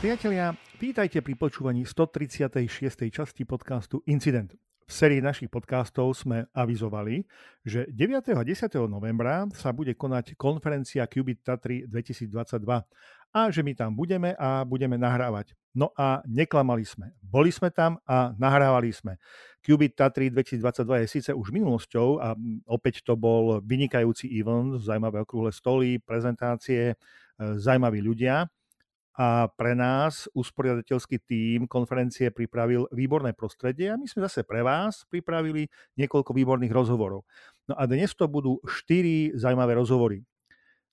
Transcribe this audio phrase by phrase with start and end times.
[0.00, 3.12] Priatelia, vítajte pri počúvaní 136.
[3.12, 4.56] časti podcastu Incident.
[4.88, 7.28] V sérii našich podcastov sme avizovali,
[7.68, 8.32] že 9.
[8.32, 8.80] a 10.
[8.88, 12.32] novembra sa bude konať konferencia Qubit Tatry 2022
[13.28, 15.52] a že my tam budeme a budeme nahrávať.
[15.76, 17.12] No a neklamali sme.
[17.20, 19.20] Boli sme tam a nahrávali sme.
[19.60, 22.32] Qubit Tatry 2022 je síce už minulosťou a
[22.72, 26.96] opäť to bol vynikajúci event, zaujímavé okrúhle stoly, prezentácie,
[27.36, 28.48] e, zaujímaví ľudia
[29.20, 35.04] a pre nás usporiadateľský tím konferencie pripravil výborné prostredie a my sme zase pre vás
[35.12, 35.68] pripravili
[36.00, 37.28] niekoľko výborných rozhovorov.
[37.68, 40.24] No a dnes to budú štyri zaujímavé rozhovory.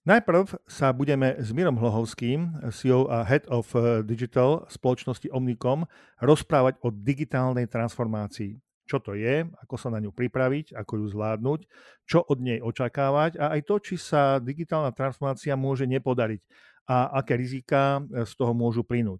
[0.03, 5.88] Najprv sa budeme s Mirom Hlohovským, CEO a Head of eh, Digital spoločnosti Omnicom,
[6.20, 8.59] rozprávať o digitálnej transformácii.
[8.88, 11.59] Čo to je, ako sa na ňu pripraviť, ako ju zvládnuť,
[12.08, 16.39] čo od nej očakávať a aj to, či sa digitálna transformácia môže nepodariť
[16.88, 19.20] a aké rizika e, z toho môžu plynúť.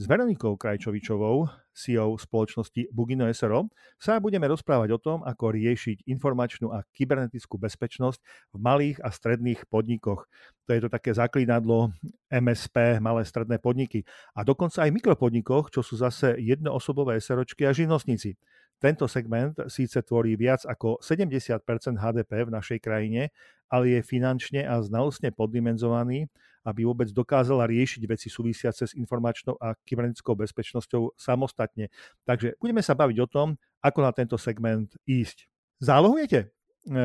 [0.00, 3.68] S Veronikou Krajčovičovou, CEO spoločnosti Bugino SRO,
[4.00, 8.18] sa budeme rozprávať o tom, ako riešiť informačnú a kybernetickú bezpečnosť
[8.50, 10.24] v malých a stredných podnikoch.
[10.64, 11.92] To je to také zaklínadlo
[12.32, 14.02] MSP, malé stredné podniky.
[14.32, 18.40] A dokonca aj mikropodnikoch, čo sú zase jednoosobové SROčky a živnostníci.
[18.80, 21.62] Tento segment síce tvorí viac ako 70%
[21.94, 23.30] HDP v našej krajine,
[23.68, 29.74] ale je finančne a znalostne poddimenzovaný aby vôbec dokázala riešiť veci súvisiace s informačnou a
[29.86, 31.90] kybernetickou bezpečnosťou samostatne.
[32.26, 33.48] Takže budeme sa baviť o tom,
[33.82, 35.50] ako na tento segment ísť.
[35.82, 36.54] Zálohujete?
[36.82, 36.96] E,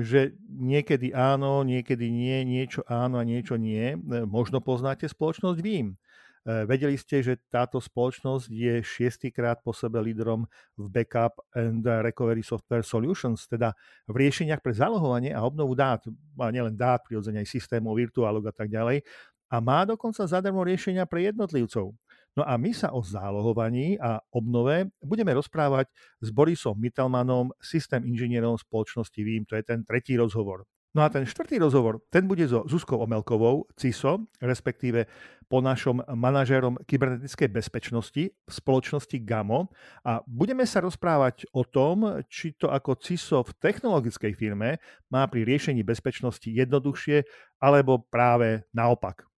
[0.00, 3.92] že niekedy áno, niekedy nie, niečo áno a niečo nie.
[3.92, 6.00] E, možno poznáte spoločnosť Vím.
[6.46, 10.46] E, vedeli ste, že táto spoločnosť je šiestýkrát po sebe lídrom
[10.78, 13.74] v Backup and Recovery Software Solutions, teda
[14.06, 16.06] v riešeniach pre zálohovanie a obnovu dát,
[16.38, 19.02] a nielen dát, prirodzene aj systémov, virtuálok a tak ďalej,
[19.50, 21.94] a má dokonca zadarmo riešenia pre jednotlivcov.
[22.36, 25.88] No a my sa o zálohovaní a obnove budeme rozprávať
[26.20, 29.48] s Borisom Mittelmanom, systém inžinierom spoločnosti VIM.
[29.48, 30.68] To je ten tretí rozhovor.
[30.94, 35.04] No a ten štvrtý rozhovor, ten bude so Zuzkou Omelkovou, CISO, respektíve
[35.46, 39.70] po našom manažérom kybernetickej bezpečnosti v spoločnosti GAMO
[40.02, 44.82] a budeme sa rozprávať o tom, či to ako CISO v technologickej firme
[45.12, 47.22] má pri riešení bezpečnosti jednoduchšie
[47.62, 49.28] alebo práve naopak.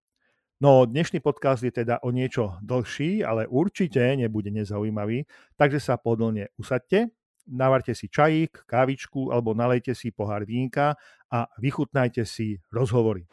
[0.59, 5.23] No dnešný podcast je teda o niečo dlhší, ale určite nebude nezaujímavý,
[5.55, 7.15] takže sa podlne usadte
[7.49, 10.95] navarte si čajík, kávičku alebo nalejte si pohár vínka
[11.33, 13.25] a vychutnajte si rozhovory.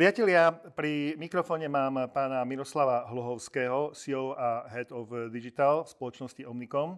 [0.00, 6.96] Priatelia, pri mikrofóne mám pána Miroslava Hlohovského, CEO a Head of Digital spoločnosti Omnicom.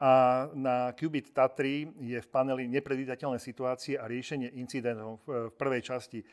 [0.00, 6.24] A na Qubit Tatry je v paneli nepredvídateľné situácie a riešenie incidentov v prvej časti.
[6.24, 6.26] E,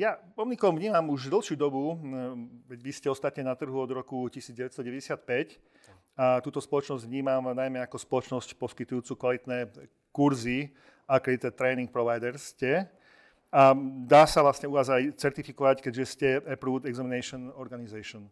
[0.00, 2.00] ja Omnicom vnímam už dlhšiu dobu,
[2.72, 5.60] veď vy ste ostatne na trhu od roku 1995
[6.14, 9.66] a túto spoločnosť vnímam najmä ako spoločnosť poskytujúcu kvalitné
[10.14, 10.70] kurzy,
[11.10, 12.86] accredited training providers ste.
[13.54, 13.74] A
[14.06, 18.26] dá sa vlastne u vás aj certifikovať, keďže ste Approved Examination Organization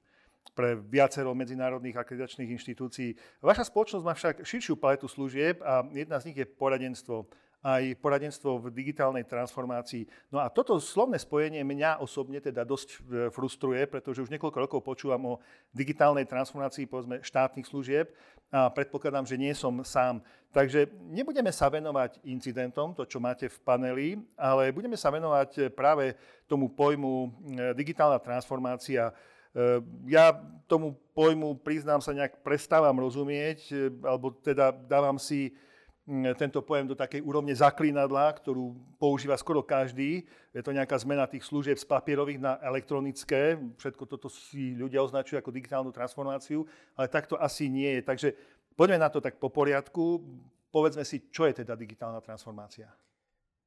[0.53, 3.15] pre viacero medzinárodných akreditačných inštitúcií.
[3.41, 7.25] Vaša spoločnosť má však širšiu paletu služieb a jedna z nich je poradenstvo
[7.63, 10.11] aj poradenstvo v digitálnej transformácii.
[10.35, 12.97] No a toto slovné spojenie mňa osobne teda dosť e,
[13.31, 15.41] frustruje, pretože už niekoľko rokov počúvam o
[15.71, 18.11] digitálnej transformácii povedzme štátnych služieb
[18.51, 20.19] a predpokladám, že nie som sám.
[20.51, 26.19] Takže nebudeme sa venovať incidentom, to čo máte v paneli, ale budeme sa venovať práve
[26.51, 27.29] tomu pojmu e,
[27.79, 29.15] digitálna transformácia.
[29.55, 29.81] E,
[30.11, 30.35] ja
[30.67, 33.71] tomu pojmu, priznám sa, nejak prestávam rozumieť,
[34.03, 35.55] alebo teda dávam si
[36.35, 40.27] tento pojem do takej úrovne zaklínadla, ktorú používa skoro každý.
[40.51, 43.55] Je to nejaká zmena tých služieb z papierových na elektronické.
[43.79, 46.67] Všetko toto si ľudia označujú ako digitálnu transformáciu,
[46.99, 48.03] ale takto asi nie je.
[48.03, 48.29] Takže
[48.75, 50.27] poďme na to tak po poriadku.
[50.75, 52.91] Povedzme si, čo je teda digitálna transformácia.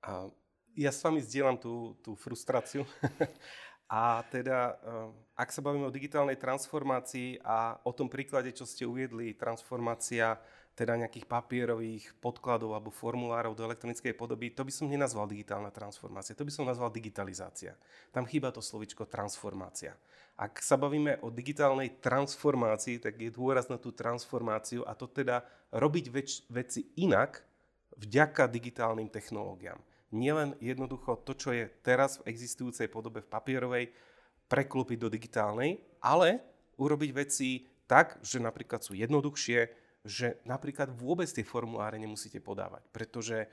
[0.03, 0.27] A
[0.75, 2.83] ja s vami zdieľam tú, tú frustráciu.
[3.87, 8.83] a teda, eh, ak sa bavíme o digitálnej transformácii a o tom príklade, čo ste
[8.83, 10.35] uviedli, transformácia
[10.75, 16.35] teda nejakých papierových podkladov alebo formulárov do elektronickej podoby, to by som nenazval digitálna transformácia,
[16.35, 17.79] to by som nazval digitalizácia.
[18.11, 19.95] Tam chýba to slovičko transformácia.
[20.35, 25.47] Ak sa bavíme o digitálnej transformácii, tak je dôraz na tú transformáciu a to teda
[25.71, 27.39] robiť več- veci inak
[27.95, 29.79] vďaka digitálnym technológiám.
[30.11, 33.85] Nielen jednoducho to, čo je teraz v existujúcej podobe v papierovej,
[34.51, 36.43] preklúpiť do digitálnej, ale
[36.75, 43.49] urobiť veci tak, že napríklad sú jednoduchšie, že napríklad vôbec tie formuláre nemusíte podávať, pretože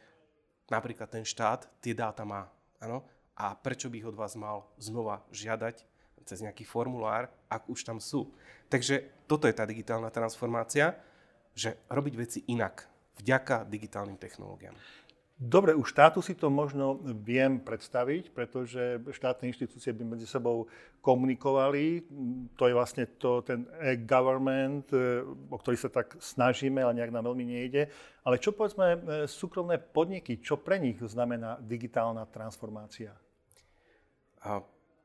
[0.68, 2.52] napríklad ten štát tie dáta má.
[2.78, 3.08] Ano?
[3.36, 5.82] a prečo by ich od vás mal znova žiadať
[6.22, 8.30] cez nejaký formulár, ak už tam sú.
[8.70, 10.94] Takže toto je tá digitálna transformácia,
[11.52, 12.86] že robiť veci inak,
[13.18, 14.76] vďaka digitálnym technológiám.
[15.42, 20.70] Dobre, u štátu si to možno viem predstaviť, pretože štátne inštitúcie by medzi sebou
[21.02, 22.06] komunikovali.
[22.54, 27.26] To je vlastne to, ten e-government, e, o ktorý sa tak snažíme, ale nejak nám
[27.26, 27.90] veľmi nejde.
[28.22, 33.10] Ale čo povedzme e, súkromné podniky, čo pre nich znamená digitálna transformácia?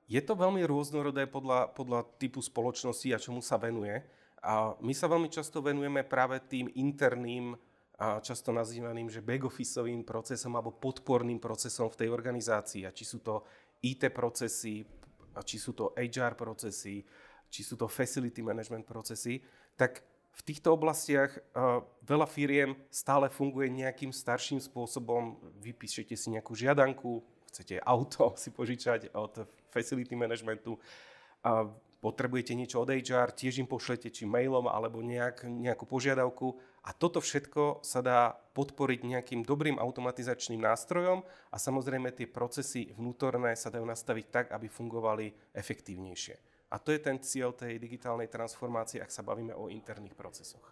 [0.05, 4.05] Je to veľmi rôznorodé podľa, podľa typu spoločnosti a čomu sa venuje.
[4.45, 7.57] A my sa veľmi často venujeme práve tým interným
[7.97, 12.85] a často nazývaným, že back-officeovým procesom alebo podporným procesom v tej organizácii.
[12.85, 13.41] A či sú to
[13.81, 14.85] IT procesy,
[15.33, 17.01] a či sú to HR procesy,
[17.49, 19.41] či sú to facility management procesy,
[19.73, 20.05] tak
[20.37, 25.41] v týchto oblastiach uh, veľa firiem stále funguje nejakým starším spôsobom.
[25.57, 31.65] Vypíšete si nejakú žiadanku, chcete auto si požičať od facility managementu, uh,
[31.97, 36.53] potrebujete niečo od HR, tiež im pošlete či mailom alebo nejak, nejakú požiadavku
[36.87, 41.19] a toto všetko sa dá podporiť nejakým dobrým automatizačným nástrojom
[41.51, 46.39] a samozrejme tie procesy vnútorné sa dajú nastaviť tak, aby fungovali efektívnejšie.
[46.71, 50.63] A to je ten cieľ tej digitálnej transformácie, ak sa bavíme o interných procesoch.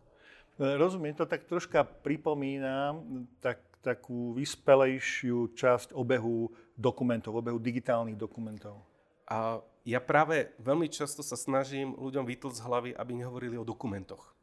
[0.55, 2.95] E, rozumiem, to tak troška pripomína
[3.43, 6.47] tak, takú vyspelejšiu časť obehu
[6.79, 8.87] dokumentov, obehu digitálnych dokumentov.
[9.27, 14.34] A ja práve veľmi často sa snažím ľuďom vytlť z hlavy, aby nehovorili o dokumentoch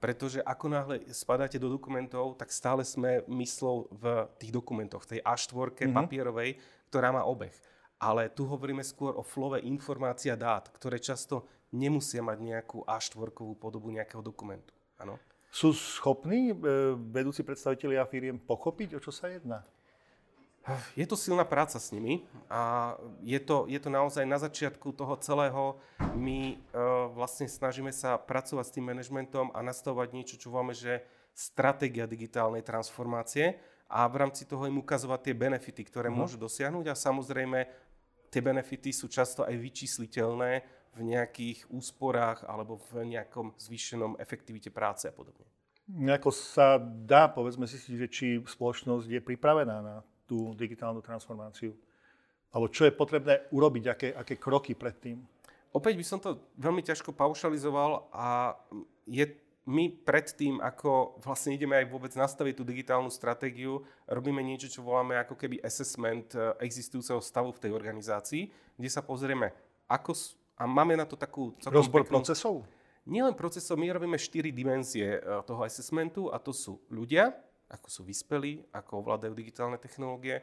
[0.00, 5.52] pretože ako náhle spadáte do dokumentov, tak stále sme myslou v tých dokumentoch, tej A4
[5.52, 5.92] mm-hmm.
[5.92, 6.50] papierovej,
[6.88, 7.52] ktorá má obeh.
[8.00, 11.44] Ale tu hovoríme skôr o flove informácia dát, ktoré často
[11.76, 13.28] nemusia mať nejakú A4
[13.60, 14.72] podobu nejakého dokumentu.
[14.96, 15.20] Ano?
[15.52, 16.54] Sú schopní e,
[17.12, 19.60] vedúci predstavitelia firiem pochopiť, o čo sa jedná?
[20.92, 25.16] Je to silná práca s nimi a je to, je to naozaj na začiatku toho
[25.16, 25.80] celého.
[26.14, 31.00] My uh, vlastne snažíme sa pracovať s tým manažmentom a nastavovať niečo, čo voláme, že
[31.32, 33.56] stratégia digitálnej transformácie
[33.88, 36.20] a v rámci toho im ukazovať tie benefity, ktoré uh-huh.
[36.22, 37.58] môžu dosiahnuť a samozrejme
[38.28, 40.52] tie benefity sú často aj vyčísliteľné
[40.94, 45.46] v nejakých úsporách alebo v nejakom zvýšenom efektivite práce a podobne.
[45.90, 49.96] Ako sa dá, povedzme si, že či spoločnosť je pripravená na
[50.30, 51.74] tú digitálnu transformáciu?
[52.54, 55.18] Alebo čo je potrebné urobiť, aké, aké kroky predtým?
[55.74, 58.58] Opäť by som to veľmi ťažko paušalizoval a
[59.06, 59.26] je,
[59.70, 65.14] my predtým, ako vlastne ideme aj vôbec nastaviť tú digitálnu stratégiu, robíme niečo, čo voláme
[65.22, 69.54] ako keby assessment e, existujúceho stavu v tej organizácii, kde sa pozrieme,
[69.86, 70.10] ako,
[70.58, 71.54] a máme na to takú...
[71.62, 72.66] Rozbor peknú, procesov?
[73.06, 77.30] Nielen procesov, my robíme štyri dimenzie e, toho assessmentu a to sú ľudia,
[77.70, 80.42] ako sú vyspelí, ako ovládajú digitálne technológie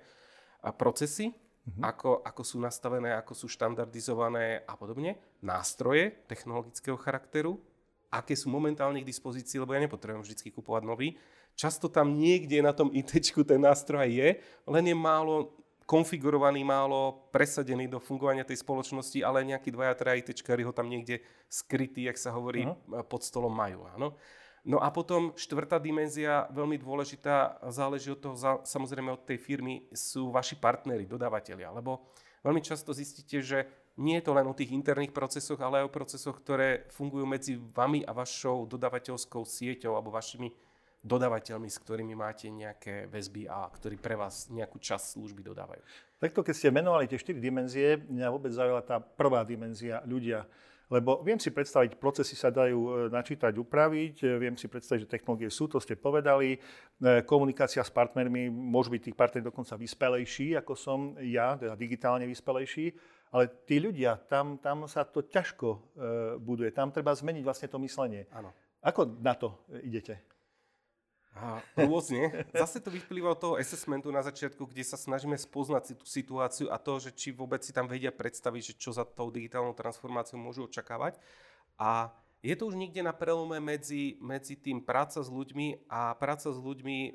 [0.63, 1.83] a procesy, mm-hmm.
[1.83, 7.59] ako, ako sú nastavené, ako sú štandardizované a podobne, nástroje technologického charakteru,
[8.07, 11.19] aké sú momentálne k dispozícii, lebo ja nepotrebujem vždy kupovať nový.
[11.59, 15.51] Často tam niekde na tom IT ten nástroj je, len je málo
[15.87, 21.23] konfigurovaný, málo presadený do fungovania tej spoločnosti, ale nejakí dvaja, traja ITčkári ho tam niekde
[21.47, 23.07] skrytí, jak sa hovorí, uh-huh.
[23.07, 23.87] pod stolom majú.
[23.95, 24.19] Áno.
[24.67, 28.35] No a potom štvrtá dimenzia, veľmi dôležitá, záleží od toho
[28.67, 31.71] samozrejme od tej firmy, sú vaši partnery, dodávateľia.
[31.71, 32.11] Lebo
[32.43, 33.63] veľmi často zistíte, že
[33.97, 37.55] nie je to len o tých interných procesoch, ale aj o procesoch, ktoré fungujú medzi
[37.55, 40.51] vami a vašou dodávateľskou sieťou alebo vašimi
[40.99, 45.79] dodávateľmi, s ktorými máte nejaké väzby a ktorí pre vás nejakú časť služby dodávajú.
[46.19, 50.43] Takto, keď ste menovali tie štyri dimenzie, mňa vôbec zaujala tá prvá dimenzia, ľudia.
[50.87, 55.13] Lebo viem si predstaviť, procesy sa dajú e, načítať, upraviť, e, viem si predstaviť, že
[55.19, 56.55] technológie sú, to ste povedali.
[56.55, 56.57] E,
[57.27, 62.95] komunikácia s partnermi, môžu byť tých partnerov dokonca vyspelejší, ako som ja, teda digitálne vyspelejší.
[63.35, 65.99] Ale tí ľudia, tam, tam sa to ťažko
[66.39, 66.71] buduje.
[66.71, 68.23] Tam treba zmeniť vlastne to myslenie.
[68.31, 68.55] Áno.
[68.79, 70.36] Ako na to idete?
[71.77, 72.47] Rôzne.
[72.53, 76.67] Zase to vyplýva od toho assessmentu na začiatku, kde sa snažíme spoznať si tú situáciu
[76.73, 80.41] a to, že či vôbec si tam vedia predstaviť, že čo za tou digitálnou transformáciou
[80.41, 81.21] môžu očakávať.
[81.77, 82.09] A
[82.45, 86.57] je to už niekde na prelome medzi, medzi tým práca s ľuďmi a práca s
[86.57, 87.11] ľuďmi e,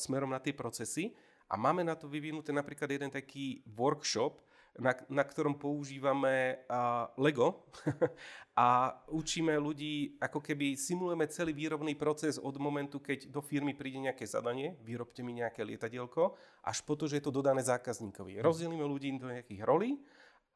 [0.00, 1.12] smerom na tie procesy.
[1.52, 4.40] A máme na to vyvinuté napríklad jeden taký workshop,
[4.80, 7.68] na, na ktorom používame uh, Lego
[8.56, 14.00] a učíme ľudí, ako keby simulujeme celý výrobný proces od momentu, keď do firmy príde
[14.00, 18.40] nejaké zadanie, vyrobte mi nejaké lietadielko, až po to, že je to dodané zákazníkovi.
[18.40, 18.42] Mhm.
[18.44, 20.00] Rozdelíme ľudí do nejakých rolí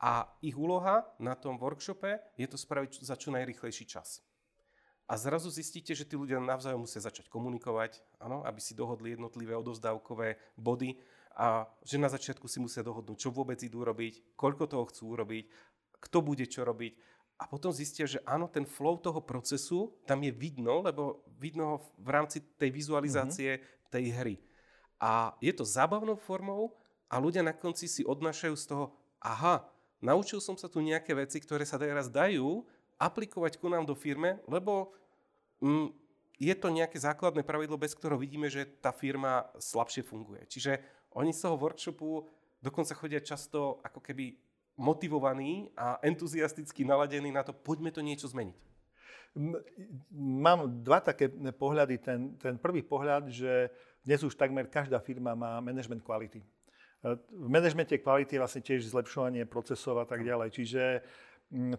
[0.00, 4.24] a ich úloha na tom workshope je to spraviť za čo najrychlejší čas.
[5.06, 9.54] A zrazu zistíte, že tí ľudia navzájom musia začať komunikovať, ano, aby si dohodli jednotlivé
[9.54, 10.98] odovzdávkové body
[11.36, 15.44] a že na začiatku si musia dohodnúť, čo vôbec idú robiť, koľko toho chcú urobiť,
[16.00, 16.96] kto bude čo robiť.
[17.36, 21.78] A potom zistia, že áno, ten flow toho procesu tam je vidno, lebo vidno ho
[22.00, 23.92] v rámci tej vizualizácie mm-hmm.
[23.92, 24.36] tej hry.
[24.96, 26.72] A je to zábavnou formou
[27.12, 29.68] a ľudia na konci si odnášajú z toho, aha,
[30.00, 32.64] naučil som sa tu nejaké veci, ktoré sa teraz dajú
[32.96, 34.96] aplikovať ku nám do firme, lebo
[35.60, 35.92] mm,
[36.40, 40.44] je to nejaké základné pravidlo, bez ktorého vidíme, že tá firma slabšie funguje.
[40.48, 40.80] Čiže
[41.16, 42.28] oni z toho workshopu
[42.60, 44.36] dokonca chodia často ako keby
[44.76, 48.56] motivovaní a entuziasticky naladení na to, poďme to niečo zmeniť.
[50.12, 52.00] Mám dva také pohľady.
[52.00, 53.68] Ten, ten prvý pohľad, že
[54.00, 56.40] dnes už takmer každá firma má management kvality.
[57.04, 60.48] V manažmente kvality je vlastne tiež zlepšovanie procesov a tak ďalej.
[60.56, 60.82] Čiže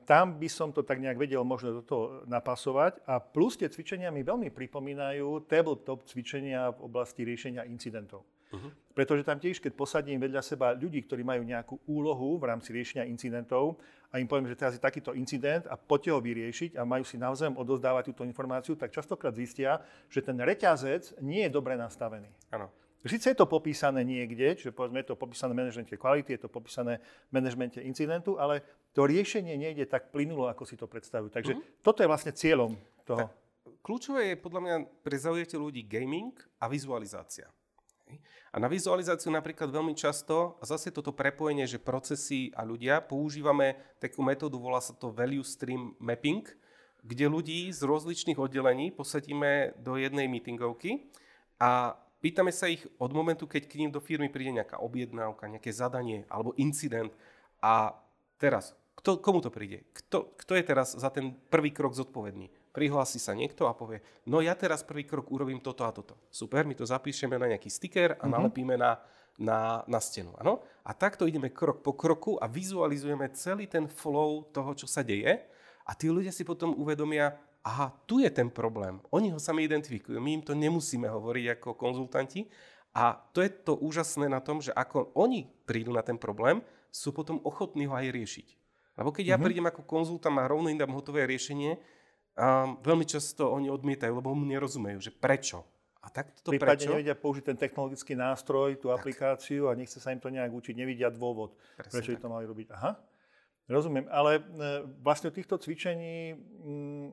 [0.06, 3.02] tam by som to tak nejak vedel možno do toho napasovať.
[3.10, 8.24] A plus tie cvičenia mi veľmi pripomínajú tabletop cvičenia v oblasti riešenia incidentov.
[8.48, 8.72] Uh-huh.
[8.96, 13.06] Pretože tam tiež, keď posadím vedľa seba ľudí, ktorí majú nejakú úlohu v rámci riešenia
[13.06, 13.78] incidentov
[14.10, 17.20] a im poviem, že teraz je takýto incident a poďte ho vyriešiť a majú si
[17.20, 22.32] navzájom odozdávať túto informáciu, tak častokrát zistia, že ten reťazec nie je dobre nastavený.
[22.50, 22.72] Áno.
[23.08, 26.52] Sice je to popísané niekde, čiže povedzme je to popísané v manažmente kvality, je to
[26.52, 27.00] popísané
[27.30, 28.60] v manažmente incidentu, ale
[28.92, 31.32] to riešenie nejde tak plynulo, ako si to predstavujú.
[31.32, 31.86] Takže mm-hmm.
[31.86, 32.76] toto je vlastne cieľom
[33.08, 33.32] toho.
[33.32, 33.32] Tak,
[33.80, 34.76] kľúčové je podľa mňa
[35.06, 35.16] pre
[35.56, 37.48] ľudí gaming a vizualizácia.
[38.58, 43.78] A na vizualizáciu napríklad veľmi často, a zase toto prepojenie, že procesy a ľudia, používame
[44.02, 46.42] takú metódu, volá sa to value stream mapping,
[47.06, 51.06] kde ľudí z rozličných oddelení posadíme do jednej meetingovky
[51.62, 55.70] a pýtame sa ich od momentu, keď k ním do firmy príde nejaká objednávka, nejaké
[55.70, 57.14] zadanie alebo incident
[57.62, 57.94] a
[58.42, 59.86] teraz, kto, komu to príde?
[59.94, 62.50] Kto, kto je teraz za ten prvý krok zodpovedný?
[62.76, 66.18] Prihlási sa niekto a povie, no ja teraz prvý krok urobím toto a toto.
[66.30, 68.34] Super, my to zapíšeme na nejaký sticker a mm-hmm.
[68.34, 69.02] nalepíme na,
[69.42, 70.34] na, na stenu.
[70.38, 70.62] Ano?
[70.86, 75.42] A takto ideme krok po kroku a vizualizujeme celý ten flow toho, čo sa deje
[75.88, 79.00] a tí ľudia si potom uvedomia, aha, tu je ten problém.
[79.10, 82.52] Oni ho sami identifikujú, my im to nemusíme hovoriť ako konzultanti.
[82.98, 87.14] A to je to úžasné na tom, že ako oni prídu na ten problém, sú
[87.14, 88.48] potom ochotní ho aj riešiť.
[88.98, 89.32] Lebo keď mm-hmm.
[89.32, 89.46] ja mhm.
[89.46, 91.78] prídem ako konzultant a rovno im dám hotové riešenie,
[92.38, 95.66] um, veľmi často oni odmietajú, lebo mu nerozumejú, že prečo.
[96.06, 96.92] A tak to Prípadne prečo?
[96.96, 99.04] nevedia použiť ten technologický nástroj, tú tak.
[99.04, 102.46] aplikáciu a nechce sa im to nejak učiť, nevidia dôvod, Presne prečo by to mali
[102.48, 102.68] robiť.
[102.72, 102.96] Aha,
[103.68, 104.42] rozumiem, ale e,
[105.04, 107.08] vlastne týchto cvičení mm,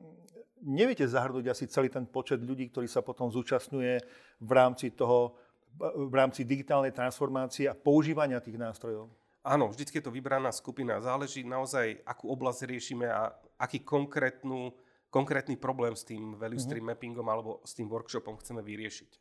[0.63, 3.93] neviete zahrnúť asi celý ten počet ľudí, ktorý sa potom zúčastňuje
[4.39, 5.35] v rámci toho,
[5.81, 9.11] v rámci digitálnej transformácie a používania tých nástrojov.
[9.45, 10.97] Áno, vždycky je to vybraná skupina.
[11.03, 13.29] Záleží naozaj, akú oblasť riešime a
[13.61, 14.73] aký konkrétnu,
[15.15, 16.65] konkrétny problém s tým value mhm.
[16.67, 16.99] stream mm-hmm.
[16.99, 19.11] mappingom alebo s tým workshopom chceme vyriešiť.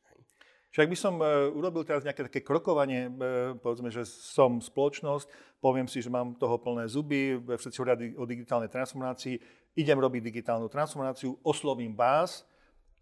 [0.75, 5.31] Však by som uh, urobil teraz nejaké také krokovanie, uh, povedzme, že som spoločnosť,
[5.63, 9.39] poviem si, že mám toho plné zuby, všetci hovoria o digitálnej transformácii,
[9.79, 12.43] idem robiť digitálnu transformáciu, oslovím vás,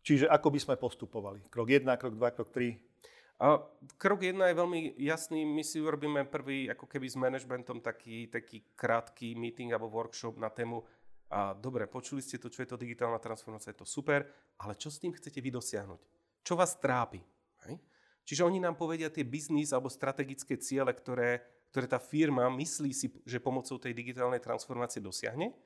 [0.05, 1.49] čiže ako by sme postupovali?
[1.49, 2.77] Krok 1, krok 2, krok 3?
[3.41, 3.59] A
[3.99, 5.43] krok jedna je veľmi jasný.
[5.43, 10.47] My si urobíme prvý, ako keby s managementom, taký, taký krátky meeting alebo workshop na
[10.47, 10.87] tému
[11.33, 14.29] a dobre, počuli ste to, čo je to digitálna transformácia, je to super,
[14.61, 16.01] ale čo s tým chcete vy dosiahnuť?
[16.45, 17.25] Čo vás trápi?
[17.65, 17.81] Hej?
[18.29, 21.41] Čiže oni nám povedia tie biznis alebo strategické ciele, ktoré,
[21.73, 25.57] ktoré tá firma myslí si, že pomocou tej digitálnej transformácie dosiahne.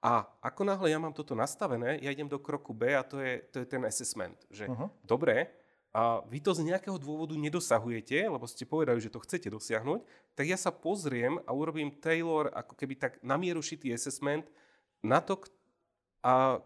[0.00, 3.44] A ako náhle ja mám toto nastavené, ja idem do kroku B a to je,
[3.52, 4.36] to je ten assessment.
[4.48, 4.88] Že uh-huh.
[5.04, 5.52] dobre,
[5.94, 10.02] a vy to z nejakého dôvodu nedosahujete, lebo ste povedali, že to chcete dosiahnuť,
[10.34, 14.42] tak ja sa pozriem a urobím Taylor ako keby tak namierušitý assessment
[15.04, 15.38] na to,
[16.24, 16.58] a,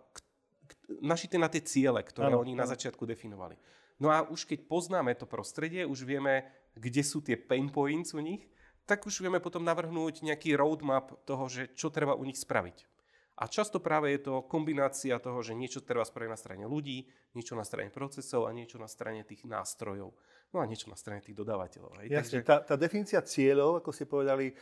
[1.03, 2.63] našité na tie ciele, ktoré ano, oni ano.
[2.65, 3.59] na začiatku definovali.
[3.99, 6.47] No a už keď poznáme to prostredie, už vieme,
[6.79, 8.47] kde sú tie pain points u nich,
[8.87, 12.89] tak už vieme potom navrhnúť nejaký roadmap toho, že čo treba u nich spraviť.
[13.39, 17.07] A často práve je to kombinácia toho, že niečo treba spraviť na strane ľudí,
[17.39, 20.11] niečo na strane procesov a niečo na strane tých nástrojov.
[20.51, 22.03] No a niečo na strane tých dodávateľov.
[22.03, 22.07] Hej.
[22.11, 22.49] Jasne, Takže...
[22.49, 24.55] tá, tá definícia cieľov, ako ste povedali, e,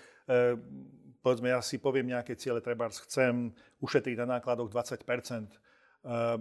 [1.27, 3.51] povedzme, ja si poviem nejaké ciele, treba chcem
[3.83, 5.59] ušetriť na nákladoch 20 e,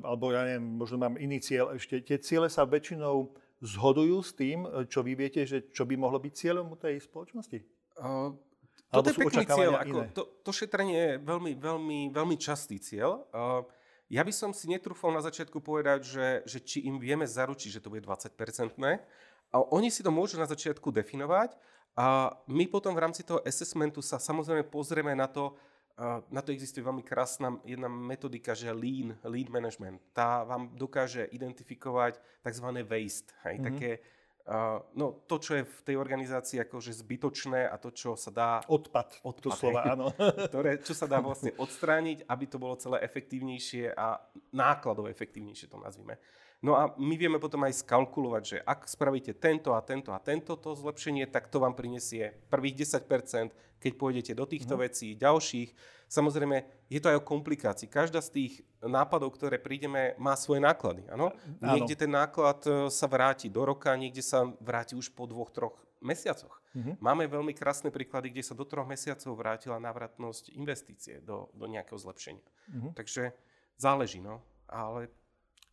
[0.05, 2.05] alebo ja neviem, možno mám iný cieľ ešte.
[2.05, 3.33] Tie ciele sa väčšinou
[3.65, 7.65] zhodujú s tým, čo vy viete, že čo by mohlo byť cieľom tej spoločnosti?
[7.97, 8.37] Uh,
[8.93, 9.73] toto je pekný cieľ.
[9.81, 13.25] Ako, to, to šetrenie je veľmi, veľmi, veľmi častý cieľ.
[13.33, 13.65] Uh,
[14.05, 17.81] ja by som si netrúfal na začiatku povedať, že, že či im vieme zaručiť, že
[17.81, 19.01] to bude 20-percentné.
[19.49, 21.57] A oni si to môžu na začiatku definovať
[21.95, 25.55] a my potom v rámci toho assessmentu sa samozrejme pozrieme na to,
[26.27, 30.03] na to existuje veľmi krásna jedna metodika, že lean, lean management.
[30.11, 32.67] Tá vám dokáže identifikovať tzv.
[32.83, 33.69] waste, hej, mm-hmm.
[33.71, 33.91] také
[34.45, 38.61] Uh, no to, čo je v tej organizácii akože zbytočné a to, čo sa dá...
[38.69, 40.13] Odpad, odpad to slova, áno.
[40.53, 44.21] ktoré, čo sa dá vlastne odstrániť, aby to bolo celé efektívnejšie a
[44.53, 46.21] nákladové efektívnejšie to nazvime.
[46.65, 50.57] No a my vieme potom aj skalkulovať, že ak spravíte tento a tento a tento
[50.57, 54.81] to zlepšenie, tak to vám prinesie prvých 10%, keď pôjdete do týchto mm.
[54.81, 55.69] vecí, ďalších
[56.05, 57.89] Samozrejme, je to aj o komplikácii.
[57.89, 58.53] Každá z tých
[58.85, 61.09] nápadov, ktoré prídeme, má svoje náklady.
[61.09, 61.33] Ano?
[61.59, 65.81] Niekde ten náklad e, sa vráti do roka, niekde sa vráti už po dvoch, troch
[66.05, 66.61] mesiacoch.
[66.77, 67.01] Mm-hmm.
[67.01, 71.97] Máme veľmi krásne príklady, kde sa do troch mesiacov vrátila návratnosť investície do, do nejakého
[71.97, 72.45] zlepšenia.
[72.45, 72.91] Mm-hmm.
[72.93, 73.33] Takže
[73.81, 74.45] záleží, no.
[74.69, 75.09] Ale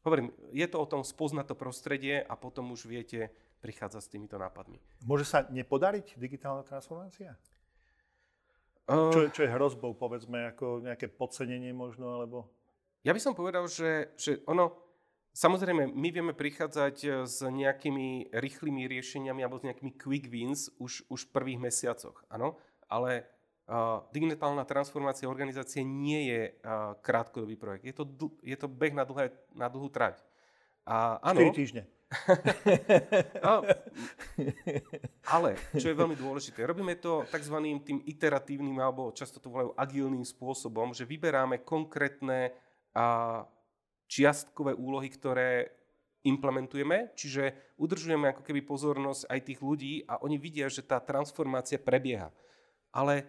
[0.03, 3.31] hovorím, je to o tom spoznať to prostredie a potom už viete
[3.63, 4.83] prichádzať s týmito nápadmi.
[5.07, 7.39] Môže sa nepodariť digitálna transformácia?
[8.91, 12.51] Čo, čo je hrozbou, povedzme, ako nejaké podcenenie možno, alebo...
[13.07, 14.75] Ja by som povedal, že, že ono,
[15.31, 21.07] samozrejme, my vieme prichádzať e, s nejakými rýchlymi riešeniami alebo s nejakými quick wins už,
[21.07, 22.59] už v prvých mesiacoch, áno,
[22.91, 23.27] ale
[23.69, 27.85] uh, digitálna transformácia organizácie nie je uh, krátkodobý projekt.
[27.87, 28.05] Je to,
[28.43, 30.23] je to beh na, dlhé, na dlhú trať.
[30.83, 31.83] A, áno, 4 týždne.
[33.47, 33.65] no,
[35.25, 37.57] ale, čo je veľmi dôležité, robíme to tzv.
[37.81, 42.53] tým iteratívnym alebo často to volajú agilným spôsobom, že vyberáme konkrétne
[42.93, 43.47] a,
[44.13, 45.73] čiastkové úlohy, ktoré
[46.23, 51.81] implementujeme, čiže udržujeme ako keby pozornosť aj tých ľudí a oni vidia, že tá transformácia
[51.81, 52.31] prebieha.
[52.95, 53.27] Ale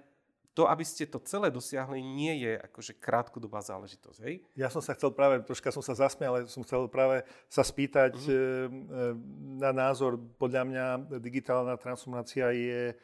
[0.54, 4.20] to, aby ste to celé dosiahli, nie je akože krátkodobá záležitosť.
[4.22, 4.46] Hej?
[4.54, 8.14] Ja som sa chcel práve, troška som sa zasmial, ale som chcel práve sa spýtať
[8.14, 9.18] mm-hmm.
[9.58, 10.22] na názor.
[10.38, 10.86] Podľa mňa
[11.18, 12.96] digitálna transformácia je, e,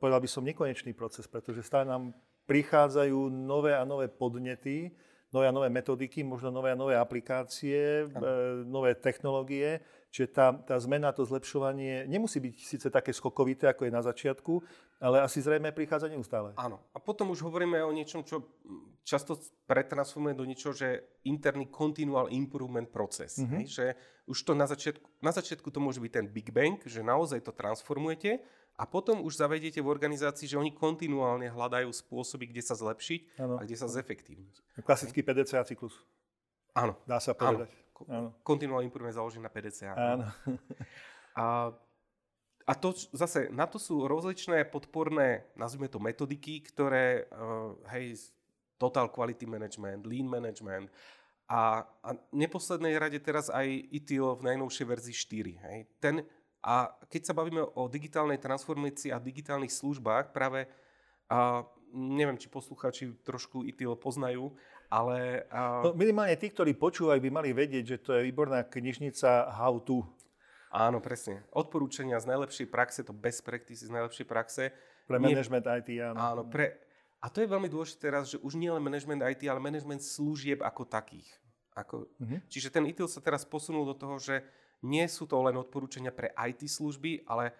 [0.00, 2.16] povedal by som, nekonečný proces, pretože stále nám
[2.48, 4.96] prichádzajú nové a nové podnety,
[5.28, 8.24] nové a nové metodiky, možno nové a nové aplikácie, ano.
[8.64, 9.80] nové technológie,
[10.12, 14.60] Čiže tá, tá zmena, to zlepšovanie nemusí byť síce také skokovité, ako je na začiatku,
[15.00, 16.52] ale asi zrejme prichádza neustále.
[16.60, 16.84] Áno.
[16.92, 18.44] A potom už hovoríme o niečom, čo
[19.08, 23.40] často pretransformuje do niečoho, že interný continual improvement proces.
[23.40, 23.56] Mm-hmm.
[23.56, 23.64] Hej?
[23.72, 23.86] Že
[24.28, 27.56] už to na začiatku, na začiatku to môže byť ten Big Bang, že naozaj to
[27.56, 28.44] transformujete
[28.76, 33.56] a potom už zavediete v organizácii, že oni kontinuálne hľadajú spôsoby, kde sa zlepšiť ano.
[33.56, 34.84] a kde sa zefektívniť.
[34.84, 35.96] Klasický PDCA cyklus.
[36.76, 37.00] Áno.
[37.08, 37.72] Dá sa povedať.
[37.72, 37.81] Áno.
[38.42, 39.94] Continual improvement založený na PDCA.
[39.94, 40.26] Áno.
[41.32, 41.72] A,
[42.68, 48.36] a to zase, na to sú rozličné podporné, nazvime to metodiky, ktoré, uh, hej,
[48.76, 50.92] Total Quality Management, Lean Management
[51.46, 55.64] a, a neposlednej rade teraz aj ITIL v najnovšej verzii 4.
[55.70, 55.78] Hej.
[56.02, 56.14] Ten,
[56.58, 60.66] a keď sa bavíme o digitálnej transformácii a digitálnych službách, práve
[61.30, 61.62] a,
[61.94, 64.50] neviem, či poslucháči trošku ITIL poznajú,
[64.92, 65.48] ale...
[65.48, 65.88] Uh...
[65.88, 70.04] No, minimálne tí, ktorí počúvajú, by mali vedieť, že to je výborná knižnica How to.
[70.68, 71.48] Áno, presne.
[71.56, 74.68] Odporúčania z najlepšej praxe, to best practices z najlepšej praxe.
[75.08, 75.32] Pre nie...
[75.32, 76.18] management IT, áno.
[76.20, 76.76] Áno, pre...
[77.24, 80.60] A to je veľmi dôležité teraz, že už nie len management IT, ale management služieb
[80.60, 81.28] ako takých.
[81.72, 82.04] Ako...
[82.04, 82.38] Uh-huh.
[82.52, 84.44] Čiže ten ITIL sa teraz posunul do toho, že
[84.84, 87.54] nie sú to len odporúčania pre IT služby, ale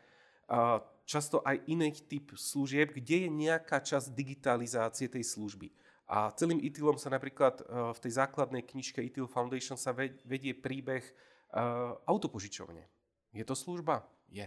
[0.51, 5.71] uh, často aj iný typ služieb, kde je nejaká časť digitalizácie tej služby.
[6.12, 11.01] A celým ITILom sa napríklad uh, v tej základnej knižke ITIL Foundation sa vedie príbeh
[11.01, 12.85] uh, autopožičovne.
[13.33, 14.05] Je to služba?
[14.29, 14.44] Je.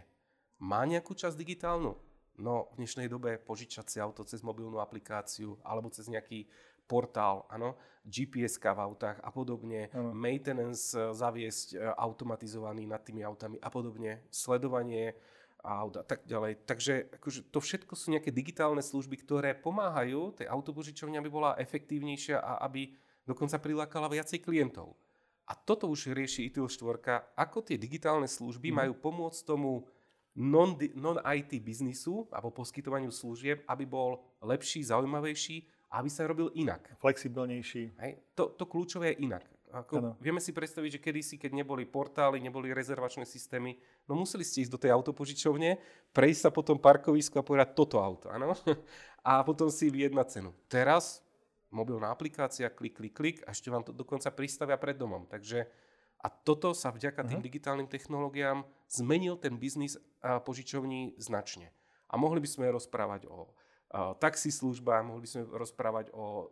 [0.62, 1.98] Má nejakú časť digitálnu?
[2.38, 6.46] No v dnešnej dobe požičať si auto cez mobilnú aplikáciu alebo cez nejaký
[6.86, 7.74] portál, áno,
[8.06, 10.14] gps v autách a podobne, ano.
[10.14, 15.18] maintenance uh, zaviesť automatizovaný nad tými autami a podobne, sledovanie
[15.66, 16.64] aut a tak ďalej.
[16.70, 22.38] Takže akože to všetko sú nejaké digitálne služby, ktoré pomáhajú tej autopožičovni, aby bola efektívnejšia
[22.38, 22.94] a aby
[23.26, 24.94] dokonca prilákala viacej klientov.
[25.46, 28.76] A toto už rieši ITIL 4, ako tie digitálne služby mm.
[28.78, 29.86] majú pomôcť tomu
[30.36, 36.92] non-IT biznisu alebo poskytovaniu služieb, aby bol lepší, zaujímavejší a aby sa robil inak.
[37.00, 37.96] Flexibilnejší.
[38.04, 38.12] Hej.
[38.36, 39.48] To, to kľúčové je inak.
[39.74, 43.76] Ako, vieme si predstaviť, že kedysi, keď neboli portály, neboli rezervačné systémy,
[44.06, 45.82] no museli ste ísť do tej autopožičovne,
[46.14, 48.56] prejsť sa po tom parkovisku a povedať toto auto, áno?
[49.26, 50.54] A potom si vyjednať cenu.
[50.70, 51.26] Teraz
[51.74, 55.26] mobilná aplikácia, klik, klik, klik a ešte vám to dokonca pristavia pred domom.
[55.26, 55.66] Takže
[56.22, 57.48] a toto sa vďaka tým uh-huh.
[57.50, 61.70] digitálnym technológiám zmenil ten biznis požičovní značne.
[62.10, 63.50] A mohli by sme rozprávať o
[64.22, 66.50] taxislužbách, mohli by sme rozprávať o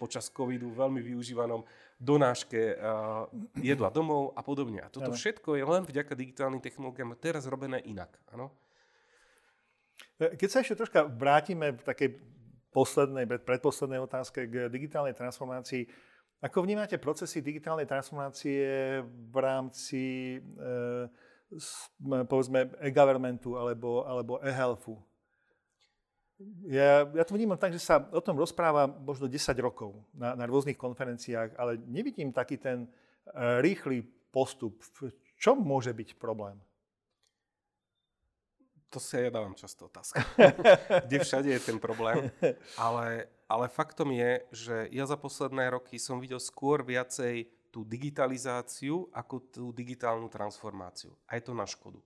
[0.00, 1.60] počas covidu veľmi využívanom
[2.00, 3.28] donáške uh,
[3.60, 4.80] jedla domov a podobne.
[4.80, 8.08] A toto všetko je len vďaka digitálnym technológiám teraz robené inak.
[8.32, 8.56] Ano?
[10.16, 12.08] E, keď sa ešte troška vrátime v takej
[12.72, 15.84] poslednej, predposlednej otázke k digitálnej transformácii,
[16.40, 20.80] ako vnímate procesy digitálnej transformácie v rámci e,
[22.24, 24.96] povedzme e-governmentu alebo, alebo e-healthu.
[26.64, 30.48] Ja, ja to vnímam tak, že sa o tom rozpráva možno 10 rokov na, na
[30.48, 34.80] rôznych konferenciách, ale nevidím taký ten uh, rýchly postup.
[34.80, 36.56] V čom môže byť problém?
[38.90, 40.18] To si ja dávam často otázku.
[41.06, 42.26] Kde všade je ten problém.
[42.74, 49.06] Ale, ale faktom je, že ja za posledné roky som videl skôr viacej tú digitalizáciu
[49.14, 51.14] ako tú digitálnu transformáciu.
[51.30, 52.02] A je to na škodu.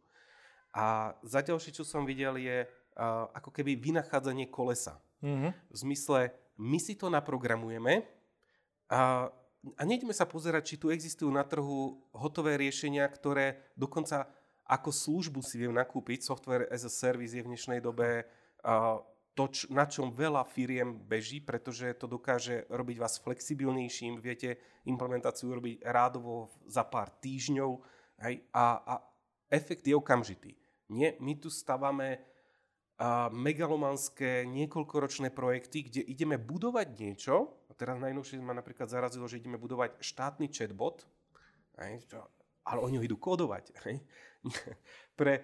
[0.76, 4.98] A za ďalšie, čo som videl, je uh, ako keby vynachádzanie kolesa.
[5.22, 5.50] Mm-hmm.
[5.70, 6.20] V zmysle,
[6.60, 8.06] my si to naprogramujeme
[8.90, 9.26] a,
[9.74, 14.28] a nejdeme sa pozerať, či tu existujú na trhu hotové riešenia, ktoré dokonca
[14.64, 16.24] ako službu si viem nakúpiť.
[16.24, 18.24] Software as a service je v dnešnej dobe
[18.64, 19.00] uh,
[19.34, 25.50] to, č- na čom veľa firiem beží, pretože to dokáže robiť vás flexibilnejším, viete implementáciu
[25.50, 27.70] robiť rádovo za pár týždňov
[28.24, 28.94] hej, a, a
[29.50, 30.54] efekt je okamžitý.
[30.92, 32.22] Nie, my tu stavame
[32.94, 39.42] a megalomanské niekoľkoročné projekty, kde ideme budovať niečo, a teraz najnovšie ma napríklad zarazilo, že
[39.42, 41.02] ideme budovať štátny chatbot,
[42.64, 43.74] ale oni ho idú kódovať.
[45.18, 45.42] Pre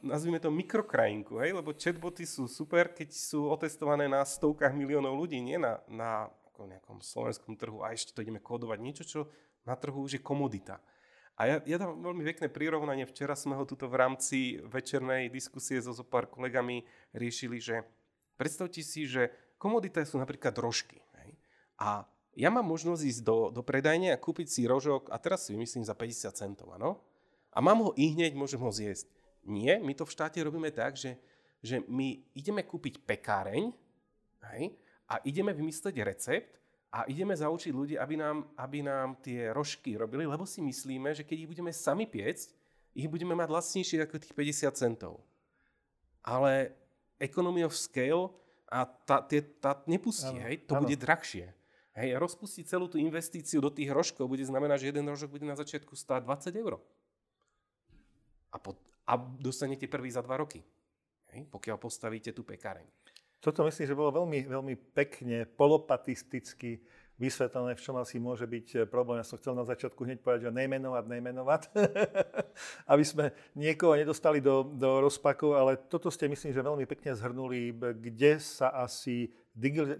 [0.00, 5.36] nazvime to mikrokrajinku, hej, lebo chatboty sú super, keď sú otestované na stovkách miliónov ľudí,
[5.42, 9.20] nie na, na ako nejakom slovenskom trhu a ešte to ideme kódovať niečo, čo
[9.68, 10.80] na trhu už je komodita.
[11.40, 13.08] A ja, ja dám veľmi pekné prirovnanie.
[13.08, 16.84] Včera sme ho tuto v rámci večernej diskusie so, so pár kolegami
[17.16, 17.80] riešili, že
[18.36, 21.00] predstavte si, že komodita sú napríklad rožky.
[21.16, 21.40] Hej?
[21.80, 22.04] A
[22.36, 25.80] ja mám možnosť ísť do, do predajne a kúpiť si rožok, a teraz si vymyslím
[25.80, 27.00] za 50 centov, áno?
[27.56, 29.08] A mám ho i hneď, môžem ho zjesť.
[29.48, 31.16] Nie, my to v štáte robíme tak, že,
[31.64, 33.72] že my ideme kúpiť pekáreň
[34.52, 34.76] hej,
[35.08, 36.59] a ideme vymysleť recept
[36.90, 41.22] a ideme zaučiť ľudí, aby nám, aby nám tie rožky robili, lebo si myslíme, že
[41.22, 42.50] keď ich budeme sami piecť,
[42.98, 45.22] ich budeme mať lacnejšie ako tých 50 centov.
[46.26, 46.74] Ale
[47.22, 48.34] economy of scale
[48.66, 50.82] a tá, tie, tá nepustí, ano, hej, to ano.
[50.82, 51.46] bude drahšie.
[51.94, 55.46] Hej, a rozpustiť celú tú investíciu do tých rožkov bude znamenať, že jeden rožok bude
[55.46, 56.78] na začiatku stáť 20 eur.
[58.50, 58.74] A, po,
[59.06, 60.62] a dostanete prvý za dva roky,
[61.34, 62.86] hej, pokiaľ postavíte tú pekáreň.
[63.40, 66.84] Toto myslím, že bolo veľmi, veľmi pekne, polopatisticky
[67.20, 69.20] vysvetlené, v čom asi môže byť eh, problém.
[69.20, 71.62] Ja som chcel na začiatku hneď povedať, že nejmenovať, nejmenovať,
[72.92, 77.76] aby sme niekoho nedostali do, do rozpaku, ale toto ste myslím, že veľmi pekne zhrnuli,
[78.00, 79.28] kde sa asi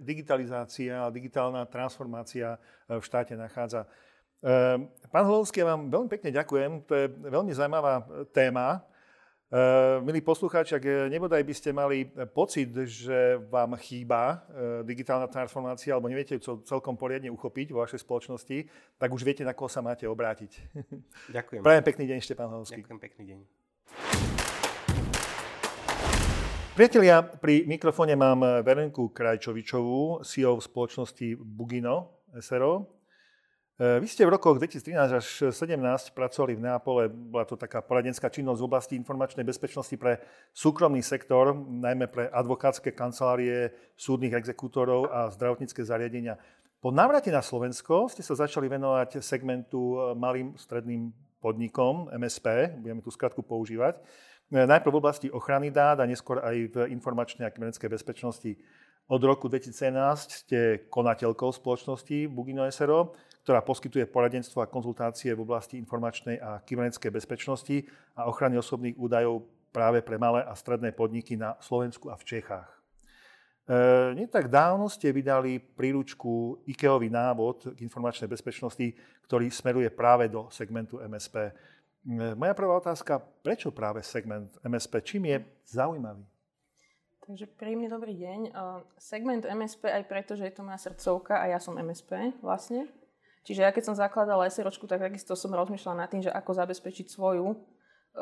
[0.01, 3.85] digitalizácia a digitálna transformácia eh, v štáte nachádza.
[4.41, 4.81] Eh,
[5.13, 6.89] pán Hlovský, ja vám veľmi pekne ďakujem.
[6.89, 8.01] To je veľmi zaujímavá
[8.33, 8.81] téma.
[9.51, 14.47] Uh, milí poslucháči, ak nebodaj by ste mali pocit, že vám chýba
[14.87, 18.57] digitálna transformácia alebo neviete ju celkom poriadne uchopiť vo vašej spoločnosti,
[18.95, 20.55] tak už viete, na koho sa máte obrátiť.
[21.35, 21.67] Ďakujem.
[21.67, 22.79] Prajem pekný deň, Štepán Hlovský.
[22.79, 23.39] Ďakujem pekný deň.
[26.71, 33.00] Priatelia, pri mikrofóne mám Verenku Krajčovičovú, CEO v spoločnosti Bugino SRO.
[33.81, 35.25] E, vy ste v rokoch 2013 až
[35.57, 40.21] 2017 pracovali v Neapole, bola to taká poradenská činnosť v oblasti informačnej bezpečnosti pre
[40.53, 46.37] súkromný sektor, najmä pre advokátske kancelárie, súdnych exekútorov a zdravotnícke zariadenia.
[46.77, 51.09] Po návrate na Slovensko ste sa začali venovať segmentu e, malým stredným
[51.41, 56.57] podnikom, MSP, budeme tú skratku používať, e, najprv v oblasti ochrany dát a neskôr aj
[56.69, 58.51] v informačnej a kybernetickej bezpečnosti.
[59.09, 65.81] Od roku 2017 ste konateľkou spoločnosti Bugino SRO, ktorá poskytuje poradenstvo a konzultácie v oblasti
[65.81, 67.77] informačnej a kybernetickej bezpečnosti
[68.13, 72.69] a ochrany osobných údajov práve pre malé a stredné podniky na Slovensku a v Čechách.
[73.65, 78.93] E, nie tak dávno ste vydali príručku IKEOvý návod k informačnej bezpečnosti,
[79.25, 81.49] ktorý smeruje práve do segmentu MSP.
[81.49, 81.51] E,
[82.35, 84.93] moja prvá otázka, prečo práve segment MSP?
[85.01, 86.27] Čím je zaujímavý?
[87.21, 88.39] Takže príjemný dobrý deň.
[88.49, 88.51] E,
[88.99, 93.00] segment MSP aj preto, že je to moja srdcovka a ja som MSP vlastne.
[93.41, 97.09] Čiže ja keď som zakladala SROčku, tak takisto som rozmýšľala nad tým, že ako zabezpečiť
[97.09, 97.57] svoju e,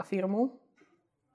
[0.08, 0.55] firmu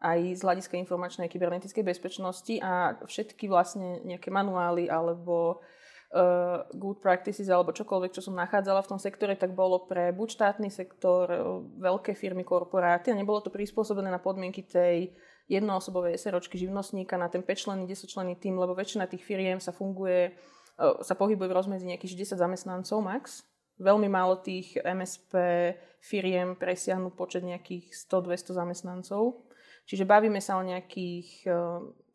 [0.05, 5.65] aj z hľadiska informačnej kybernetickej bezpečnosti a všetky vlastne nejaké manuály alebo
[6.13, 10.29] uh, good practices alebo čokoľvek, čo som nachádzala v tom sektore, tak bolo pre buď
[10.29, 11.41] štátny sektor, uh,
[11.81, 15.17] veľké firmy, korporáty a nebolo to prispôsobené na podmienky tej
[15.49, 20.37] jednoosobovej SROčky živnostníka na ten 5-členný, 10-členný tým, lebo väčšina tých firiem sa funguje,
[20.81, 23.45] sa pohybuje v rozmedzi nejakých 10 zamestnancov max
[23.81, 25.35] Veľmi málo tých MSP
[25.99, 29.43] firiem presiahnu počet nejakých 100-200 zamestnancov.
[29.85, 31.45] Čiže bavíme sa o nejakých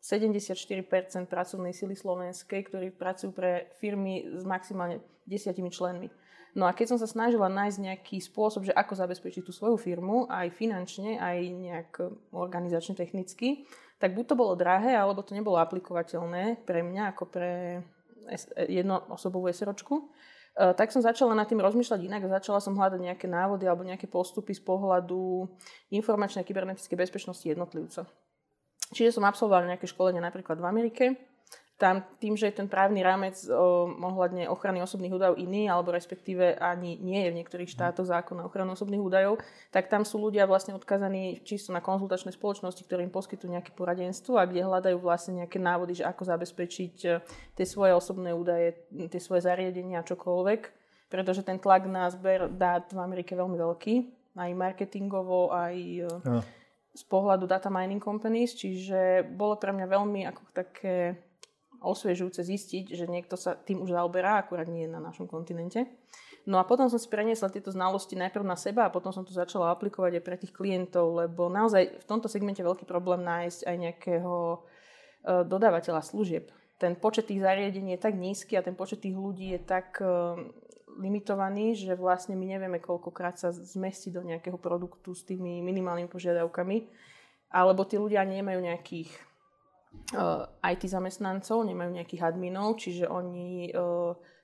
[0.00, 6.08] 74% eh, pracovnej sily slovenskej, ktorí pracujú pre firmy s maximálne desiatimi členmi.
[6.58, 10.26] No a keď som sa snažila nájsť nejaký spôsob, že ako zabezpečiť tú svoju firmu,
[10.26, 11.90] aj finančne, aj nejak
[12.34, 13.70] organizačne, technicky,
[14.02, 17.52] tak buď to bolo drahé, alebo to nebolo aplikovateľné pre mňa ako pre
[18.66, 20.10] jednoosobovú SROčku.
[20.60, 22.28] E, tak som začala nad tým rozmýšľať inak.
[22.28, 25.48] Začala som hľadať nejaké návody alebo nejaké postupy z pohľadu
[25.88, 28.04] informačnej a kybernetickej bezpečnosti jednotlivca.
[28.92, 31.04] Čiže som absolvovala nejaké školenie napríklad v Amerike,
[31.80, 36.60] tam tým, že je ten právny rámec o, ohľadne ochrany osobných údajov iný, alebo respektíve
[36.60, 39.40] ani nie je v niektorých štátoch zákon na ochranu osobných údajov,
[39.72, 44.36] tak tam sú ľudia vlastne odkazaní čisto na konzultačné spoločnosti, ktoré im poskytujú nejaké poradenstvo
[44.36, 47.24] a kde hľadajú vlastne nejaké návody, že ako zabezpečiť e,
[47.56, 50.76] tie svoje osobné údaje, tie svoje zariadenia a čokoľvek.
[51.08, 53.94] Pretože ten tlak na zber dát v Amerike je veľmi veľký,
[54.36, 56.44] aj marketingovo, aj ja.
[56.44, 61.14] E, z pohľadu data mining companies, čiže bolo pre mňa veľmi ako také
[61.80, 65.88] osviežujúce zistiť, že niekto sa tým už zaoberá, akurát nie na našom kontinente.
[66.48, 69.32] No a potom som si preniesla tieto znalosti najprv na seba a potom som to
[69.32, 73.76] začala aplikovať aj pre tých klientov, lebo naozaj v tomto segmente veľký problém nájsť aj
[73.76, 74.58] nejakého e,
[75.44, 76.48] dodávateľa služieb.
[76.80, 80.08] Ten počet tých zariadení je tak nízky a ten počet tých ľudí je tak e,
[80.96, 86.88] limitovaný, že vlastne my nevieme, koľkokrát sa zmestí do nejakého produktu s tými minimálnymi požiadavkami.
[87.52, 89.10] Alebo tí ľudia nemajú nejakých
[90.62, 93.70] IT zamestnancov, nemajú nejakých adminov, čiže oni,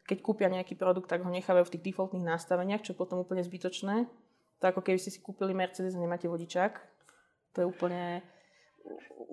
[0.06, 3.42] keď kúpia nejaký produkt, tak ho nechávajú v tých defaultných nastaveniach, čo je potom úplne
[3.42, 4.06] zbytočné.
[4.62, 6.72] To ako keby ste si kúpili Mercedes a nemáte vodičák.
[7.54, 8.22] To je úplne...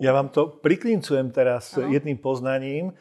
[0.02, 1.94] Ja vám to priklincujem teraz ano.
[1.94, 2.98] jedným poznaním.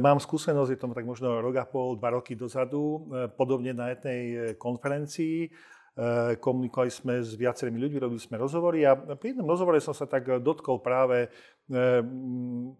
[0.00, 4.52] Mám skúsenosť, je to tak možno rok a pol, dva roky dozadu, podobne na jednej
[4.56, 5.52] konferencii
[6.38, 10.30] komunikovali sme s viacerými ľuďmi, robili sme rozhovory a pri jednom rozhovore som sa tak
[10.38, 11.30] dotkol práve eh,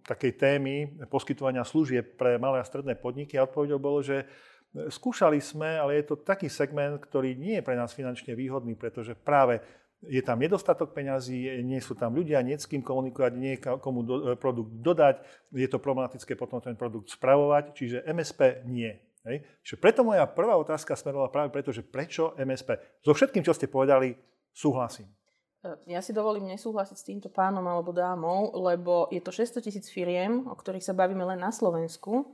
[0.07, 0.75] takej témy
[1.11, 5.99] poskytovania služieb pre malé a stredné podniky a odpovedou bolo, že eh, skúšali sme, ale
[5.99, 9.67] je to taký segment, ktorý nie je pre nás finančne výhodný, pretože práve
[10.07, 14.39] je tam nedostatok peňazí, nie sú tam ľudia, nie s kým komunikovať, nie komu do,
[14.39, 19.08] produkt dodať, je to problematické potom ten produkt spravovať, čiže MSP nie.
[19.29, 19.45] Hej.
[19.61, 22.81] Čiže preto moja prvá otázka smerovala práve preto, že prečo MSP?
[23.05, 24.17] So všetkým, čo ste povedali,
[24.57, 25.13] súhlasím.
[25.61, 29.87] E, ja si dovolím nesúhlasiť s týmto pánom alebo dámou, lebo je to 600 tisíc
[29.93, 32.25] firiem, o ktorých sa bavíme len na Slovensku.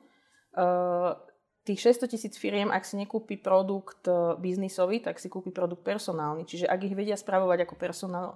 [0.55, 0.63] E,
[1.67, 6.47] tých 600 tisíc firiem, ak si nekúpi produkt e, biznisový, tak si kúpi produkt personálny.
[6.47, 8.29] Čiže ak ich vedia spravovať ako personál,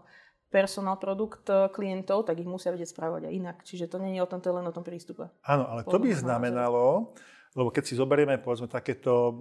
[0.51, 1.45] personál produkt
[1.77, 3.57] klientov, tak ich musia vedieť spravovať aj inak.
[3.63, 5.29] Čiže to nie je o tom, to je len o tom prístupe.
[5.45, 7.13] Áno, ale to by znamenalo,
[7.59, 9.33] lebo keď si zoberieme, povedzme, takéto, e,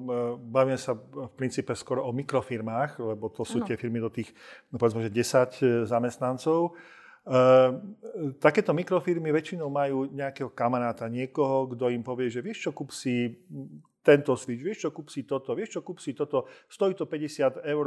[0.42, 3.70] bavíme sa v princípe skoro o mikrofirmách, lebo to sú ano.
[3.70, 4.34] tie firmy do tých,
[4.74, 5.22] no povedzme, že 10
[5.62, 6.74] e, zamestnancov.
[6.74, 7.38] E,
[8.42, 13.38] takéto mikrofirmy väčšinou majú nejakého kamaráta, niekoho, kto im povie, že vieš čo, kúp si
[14.02, 17.70] tento switch, vieš čo, kúp si toto, vieš čo, kúp si toto, stojí to 50
[17.70, 17.86] eur,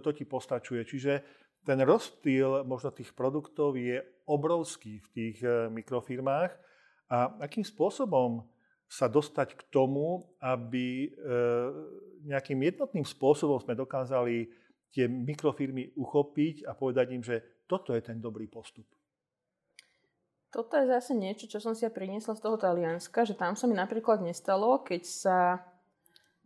[0.00, 0.88] to ti postačuje.
[0.88, 1.12] Čiže
[1.68, 5.36] ten rozptýl možno tých produktov je obrovský v tých
[5.74, 6.54] mikrofirmách.
[7.10, 8.46] A akým spôsobom
[8.86, 11.18] sa dostať k tomu, aby e,
[12.26, 14.46] nejakým jednotným spôsobom sme dokázali
[14.94, 18.86] tie mikrofirmy uchopiť a povedať im, že toto je ten dobrý postup.
[20.54, 23.68] Toto je zase niečo, čo som si ja priniesla z toho Talianska, že tam sa
[23.68, 25.38] mi napríklad nestalo, keď sa,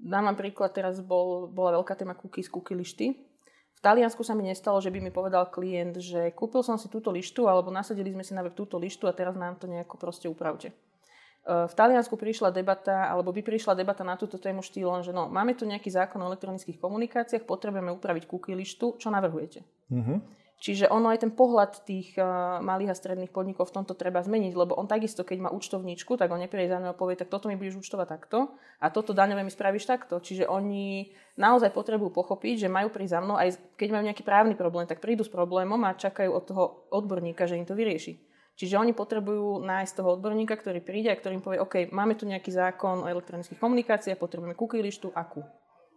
[0.00, 0.36] dám vám
[0.74, 3.06] teraz bol, bola veľká téma cookies, cookie lišty.
[3.76, 7.12] V Taliansku sa mi nestalo, že by mi povedal klient, že kúpil som si túto
[7.14, 10.26] lištu, alebo nasadili sme si na web túto lištu a teraz nám to nejako proste
[10.26, 10.74] upravte.
[11.40, 15.24] Eh, v Taliansku prišla debata, alebo by prišla debata na túto tému štýlom, že no,
[15.32, 19.64] máme tu nejaký zákon o elektronických komunikáciách, potrebujeme upraviť cookie lištu, čo navrhujete?
[19.88, 20.20] Uh-huh.
[20.60, 24.52] Čiže ono aj ten pohľad tých uh, malých a stredných podnikov v tomto treba zmeniť,
[24.52, 27.48] lebo on takisto, keď má účtovníčku, tak on nepríde za mňa a povie, tak toto
[27.48, 30.20] mi budeš účtovať takto a toto daňové mi spravíš takto.
[30.20, 34.52] Čiže oni naozaj potrebujú pochopiť, že majú prísť za mnou, aj keď majú nejaký právny
[34.52, 38.29] problém, tak prídu s problémom a čakajú od toho odborníka, že im to vyrieši.
[38.60, 42.52] Čiže oni potrebujú nájsť toho odborníka, ktorý príde a ktorým povie, OK, máme tu nejaký
[42.52, 45.40] zákon o elektronických komunikáciách, potrebujeme cookie lištu, akú.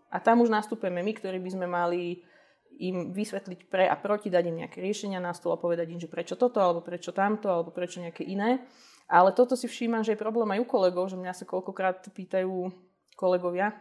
[0.07, 2.23] A tam už nastúpime my, ktorí by sme mali
[2.79, 6.07] im vysvetliť pre a proti, dať im nejaké riešenia na stôl a povedať im, že
[6.07, 8.63] prečo toto, alebo prečo tamto, alebo prečo nejaké iné.
[9.11, 12.71] Ale toto si všímam, že je problém aj u kolegov, že mňa sa koľkokrát pýtajú
[13.19, 13.75] kolegovia,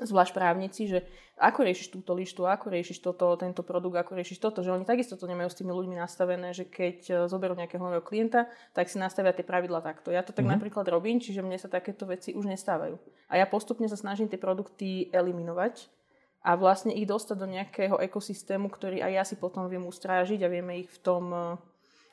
[0.00, 1.04] zvlášť právnici, že
[1.36, 5.20] ako riešiš túto lištu, ako riešiš toto, tento produkt, ako riešiš toto, že oni takisto
[5.20, 8.96] to nemajú s tými ľuďmi nastavené, že keď e, zoberú nejakého nového klienta, tak si
[8.96, 10.08] nastavia tie pravidla takto.
[10.08, 10.54] Ja to tak mm-hmm.
[10.56, 12.96] napríklad robím, čiže mne sa takéto veci už nestávajú.
[13.28, 15.92] A ja postupne sa snažím tie produkty eliminovať
[16.40, 20.48] a vlastne ich dostať do nejakého ekosystému, ktorý aj ja si potom viem ustrážiť a
[20.48, 21.40] vieme ich v tom e,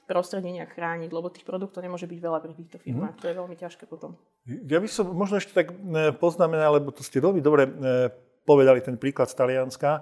[0.09, 3.13] prostredie nejak chrániť, lebo tých produktov nemôže byť veľa pri týchto firmách.
[3.15, 3.21] Mm.
[3.21, 4.17] To je veľmi ťažké potom.
[4.47, 5.75] Ja by som možno ešte tak e,
[6.15, 7.71] poznamenal, lebo to ste veľmi dobre e,
[8.47, 10.02] povedali ten príklad z Talianska.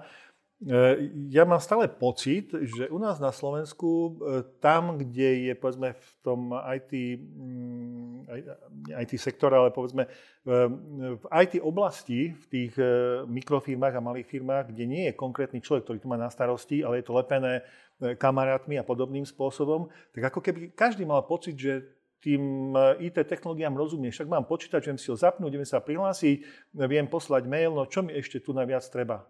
[1.28, 4.16] ja mám stále pocit, že u nás na Slovensku,
[4.62, 8.16] tam, kde je povedzme v tom IT, mm,
[8.96, 10.08] IT sektore, ale povedzme
[11.18, 12.72] v IT oblasti, v tých
[13.28, 17.04] mikrofirmách a malých firmách, kde nie je konkrétny človek, ktorý to má na starosti, ale
[17.04, 17.60] je to lepené
[17.98, 24.10] kamarátmi a podobným spôsobom, tak ako keby každý mal pocit, že tým IT technológiám rozumie.
[24.10, 26.42] Však mám počítač, viem si ho zapnúť, viem sa prihlásiť,
[26.74, 29.22] viem poslať mail, no čo mi ešte tu najviac treba?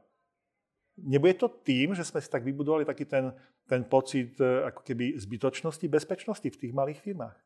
[0.99, 3.31] Nebude to tým, že sme si tak vybudovali taký ten,
[3.71, 7.37] ten pocit e, ako keby zbytočnosti, bezpečnosti v tých malých firmách?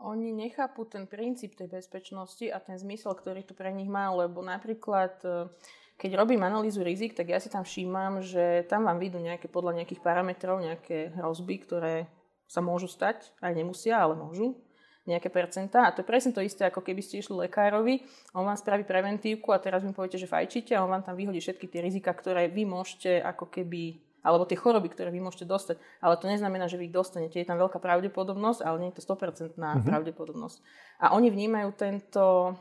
[0.00, 4.40] Oni nechápu ten princíp tej bezpečnosti a ten zmysel, ktorý tu pre nich má, lebo
[4.40, 5.52] napríklad e,
[6.00, 9.84] keď robím analýzu rizik, tak ja si tam všímam, že tam vám vidú nejaké podľa
[9.84, 12.08] nejakých parametrov, nejaké hrozby, ktoré
[12.50, 14.58] sa môžu stať, aj nemusia, ale môžu
[15.06, 15.86] nejaké percentá.
[15.86, 18.02] A to je presne to isté, ako keby ste išli lekárovi,
[18.34, 21.38] on vám spraví preventívku a teraz mi poviete, že fajčíte a on vám tam vyhodí
[21.38, 25.80] všetky tie rizika, ktoré vy môžete ako keby alebo tie choroby, ktoré vy môžete dostať.
[26.04, 27.40] Ale to neznamená, že vy ich dostanete.
[27.40, 29.80] Je tam veľká pravdepodobnosť, ale nie je to 100% mm-hmm.
[29.80, 30.60] pravdepodobnosť.
[31.00, 32.52] A oni vnímajú tento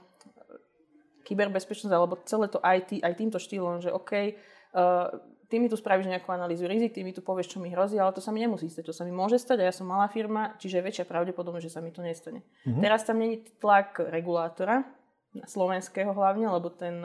[1.27, 5.19] kyberbezpečnosť alebo celé to IT aj týmto štýlom, že OK, uh,
[5.49, 8.13] ty mi tu spravíš nejakú analýzu rizik, ty mi tu povieš, čo mi hrozí, ale
[8.13, 8.85] to sa mi nemusí stať.
[8.85, 11.73] To sa mi môže stať a ja som malá firma, čiže je väčšia pravdepodobnosť, že
[11.73, 12.45] sa mi to nestane.
[12.63, 12.81] Mm-hmm.
[12.85, 14.85] Teraz tam není tlak regulátora,
[15.45, 17.01] slovenského hlavne, lebo ten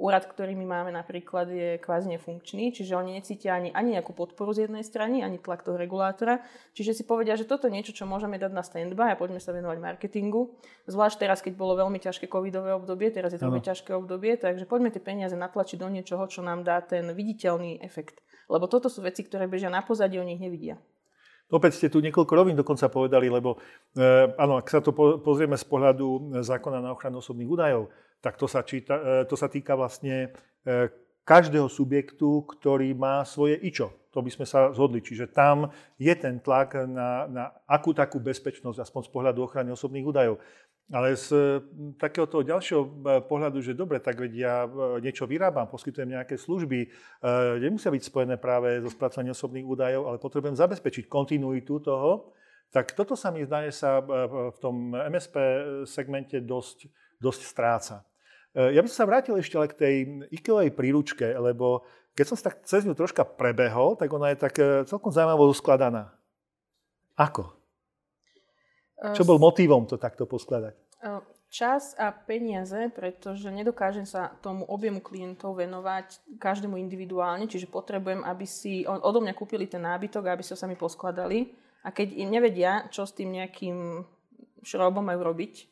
[0.00, 4.56] úrad, ktorý my máme napríklad, je kvázi nefunkčný, čiže oni necítia ani, ani nejakú podporu
[4.56, 6.40] z jednej strany, ani tlak toho regulátora.
[6.72, 9.52] Čiže si povedia, že toto je niečo, čo môžeme dať na standby a poďme sa
[9.52, 10.56] venovať marketingu.
[10.88, 14.64] Zvlášť teraz, keď bolo veľmi ťažké covidové obdobie, teraz je to veľmi ťažké obdobie, takže
[14.64, 18.24] poďme tie peniaze natlačiť do niečoho, čo nám dá ten viditeľný efekt.
[18.48, 20.80] Lebo toto sú veci, ktoré bežia na pozadí, oni ich nevidia.
[21.50, 23.58] Opäť ste tu niekoľko rovín dokonca povedali, lebo
[23.98, 28.36] e, áno, ak sa to po, pozrieme z pohľadu zákona na ochranu osobných údajov, tak
[28.36, 30.28] to sa, číta, e, to sa týka vlastne
[30.64, 30.92] e,
[31.24, 33.92] každého subjektu, ktorý má svoje ičo.
[34.12, 35.00] To by sme sa zhodli.
[35.00, 40.02] Čiže tam je ten tlak na, na akú takú bezpečnosť, aspoň z pohľadu ochrany osobných
[40.02, 40.42] údajov.
[40.90, 41.62] Ale z
[42.02, 44.66] takéhoto ďalšieho pohľadu, že dobre, tak veď ja
[44.98, 46.90] niečo vyrábam, poskytujem nejaké služby,
[47.62, 52.34] nemusia byť spojené práve so spracovaním osobných údajov, ale potrebujem zabezpečiť kontinuitu toho,
[52.74, 54.02] tak toto sa mi zdá, sa
[54.50, 55.36] v tom MSP
[55.86, 56.90] segmente dosť,
[57.22, 58.09] dosť stráca.
[58.50, 59.94] Ja by som sa vrátil ešte ale k tej
[60.34, 61.86] IKEA príručke, lebo
[62.18, 65.46] keď som sa tak cez ňu troška prebehol, tak ona je tak e, celkom zaujímavo
[65.46, 66.10] uskladaná.
[67.14, 67.54] Ako?
[69.14, 70.76] Čo bol motivom to takto poskladať?
[71.50, 78.46] Čas a peniaze, pretože nedokážem sa tomu objemu klientov venovať každému individuálne, čiže potrebujem, aby
[78.46, 81.50] si odo mňa kúpili ten nábytok, aby sa sami poskladali.
[81.80, 84.04] A keď im nevedia, čo s tým nejakým
[84.62, 85.69] šrobom majú robiť,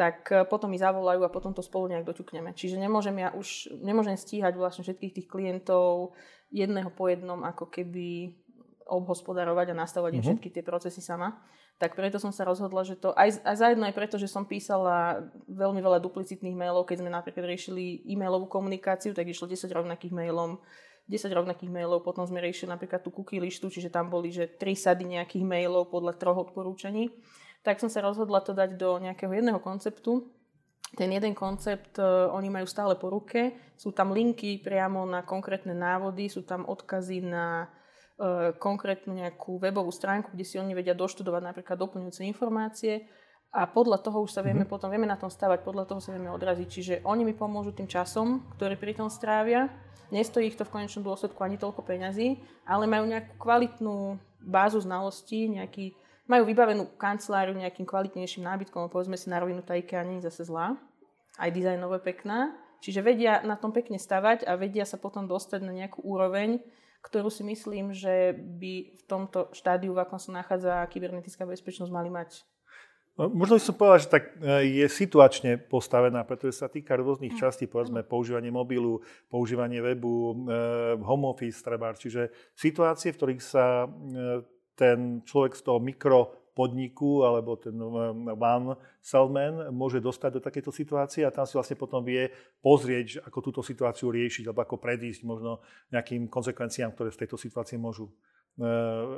[0.00, 2.56] tak e, potom mi zavolajú a potom to spolu nejak doťukneme.
[2.56, 6.16] Čiže nemôžem ja už, nemôžem stíhať vlastne všetkých tých klientov
[6.48, 8.32] jedného po jednom ako keby
[8.88, 10.26] obhospodarovať a nastavovať mm-hmm.
[10.26, 11.36] všetky tie procesy sama
[11.80, 15.24] tak preto som sa rozhodla, že to aj, aj zajedno aj preto, že som písala
[15.48, 20.60] veľmi veľa duplicitných mailov, keď sme napríklad riešili e-mailovú komunikáciu, tak išlo 10 rovnakých mailov,
[21.08, 24.76] 10 rovnakých mailov, potom sme riešili napríklad tú cookie lištu, čiže tam boli že 3
[24.76, 27.16] sady nejakých mailov podľa troch odporúčaní.
[27.60, 30.32] Tak som sa rozhodla to dať do nejakého jedného konceptu.
[30.96, 35.70] Ten jeden koncept uh, oni majú stále po ruke, sú tam linky priamo na konkrétne
[35.70, 37.70] návody, sú tam odkazy na
[38.20, 43.08] E, konkrétnu nejakú webovú stránku, kde si oni vedia doštudovať napríklad doplňujúce informácie
[43.48, 44.72] a podľa toho už sa vieme mm-hmm.
[44.76, 46.68] potom, vieme na tom stavať, podľa toho sa vieme odraziť.
[46.68, 49.72] Čiže oni mi pomôžu tým časom, ktorý pri tom strávia.
[50.12, 55.48] Nestojí ich to v konečnom dôsledku ani toľko peňazí, ale majú nejakú kvalitnú bázu znalostí,
[55.56, 55.96] nejaký,
[56.30, 60.46] majú vybavenú kanceláriu nejakým kvalitnejším nábytkom, povedzme si na rovinu, tá IKEA nie je zase
[60.46, 60.78] zlá,
[61.42, 62.54] aj dizajnové pekná.
[62.80, 66.62] Čiže vedia na tom pekne stavať a vedia sa potom dostať na nejakú úroveň,
[67.02, 72.08] ktorú si myslím, že by v tomto štádiu, v akom sa nachádza kybernetická bezpečnosť, mali
[72.08, 72.46] mať.
[73.20, 77.36] No, možno by som povedal, že tak e, je situačne postavená, pretože sa týka rôznych
[77.36, 77.40] mm.
[77.42, 80.56] častí, povedzme používanie mobilu, používanie webu, e,
[81.04, 81.92] home office treba.
[81.92, 83.88] Čiže situácie, v ktorých sa e,
[84.80, 91.22] ten človek z toho mikro podniku alebo ten one salesman môže dostať do takéto situácie
[91.24, 95.60] a tam si vlastne potom vie pozrieť, ako túto situáciu riešiť alebo ako predísť možno
[95.92, 98.12] nejakým konsekvenciám, ktoré z tejto situácie môžu e,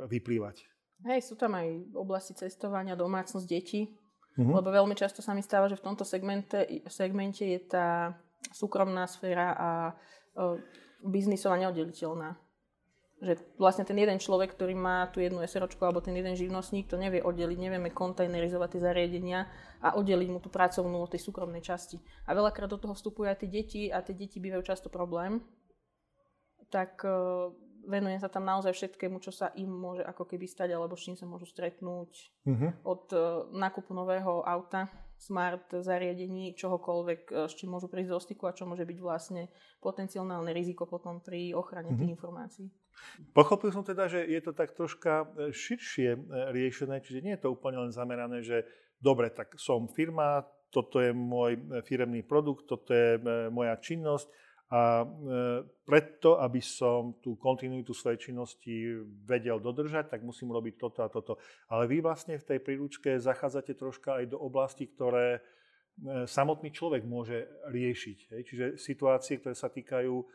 [0.07, 0.67] vyplývať.
[1.03, 3.91] Hej, sú tam aj oblasti cestovania, domácnosť detí,
[4.39, 4.55] uh-huh.
[4.63, 8.15] lebo veľmi často sa mi stáva, že v tomto segmente, segmente je tá
[8.55, 10.55] súkromná sféra a uh,
[11.03, 12.39] biznisová neoddeliteľná.
[13.23, 16.99] Že vlastne ten jeden človek, ktorý má tú jednu SROčku alebo ten jeden živnostník, to
[16.99, 19.47] nevie oddeliť, nevieme kontajnerizovať tie zariadenia
[19.79, 22.03] a oddeliť mu tú pracovnú od tej súkromnej časti.
[22.27, 25.39] A veľakrát do toho vstupujú aj tie deti a tie deti bývajú často problém.
[26.67, 27.55] Tak uh,
[27.87, 31.15] venujem sa tam naozaj všetkému, čo sa im môže ako keby stať alebo s čím
[31.15, 32.11] sa môžu stretnúť.
[32.43, 32.69] Uh-huh.
[32.83, 34.91] Od uh, nákupu nového auta
[35.23, 39.47] smart zariadení, čohokoľvek, e, s čím môžu prísť do styku a čo môže byť vlastne
[39.79, 41.99] potenciálne riziko potom pri ochrane mm-hmm.
[41.99, 42.15] tých mhm.
[42.19, 42.67] informácií.
[43.31, 46.19] Pochopil som teda, že je to tak troška e, širšie e,
[46.53, 48.65] riešené, čiže nie je to úplne len zamerané, že
[48.97, 53.21] dobre, tak som firma, toto je môj firemný produkt, toto je
[53.53, 54.25] moja činnosť
[54.73, 55.07] a e,
[55.85, 61.37] preto, aby som tú kontinuitu svojej činnosti vedel dodržať, tak musím robiť toto a toto.
[61.69, 65.39] Ale vy vlastne v tej príručke zachádzate troška aj do oblasti, ktoré e,
[66.25, 68.17] samotný človek môže riešiť.
[68.33, 70.25] Čiže situácie, ktoré sa týkajú e,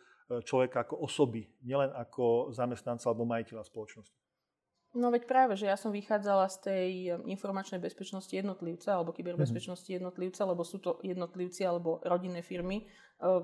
[0.44, 4.18] človeka ako osoby, nielen ako zamestnanca alebo majiteľa spoločnosti.
[4.96, 6.90] No veď práve, že ja som vychádzala z tej
[7.28, 9.96] informačnej bezpečnosti jednotlivca alebo kyberbezpečnosti mhm.
[10.00, 12.88] jednotlivca, lebo sú to jednotlivci alebo rodinné firmy.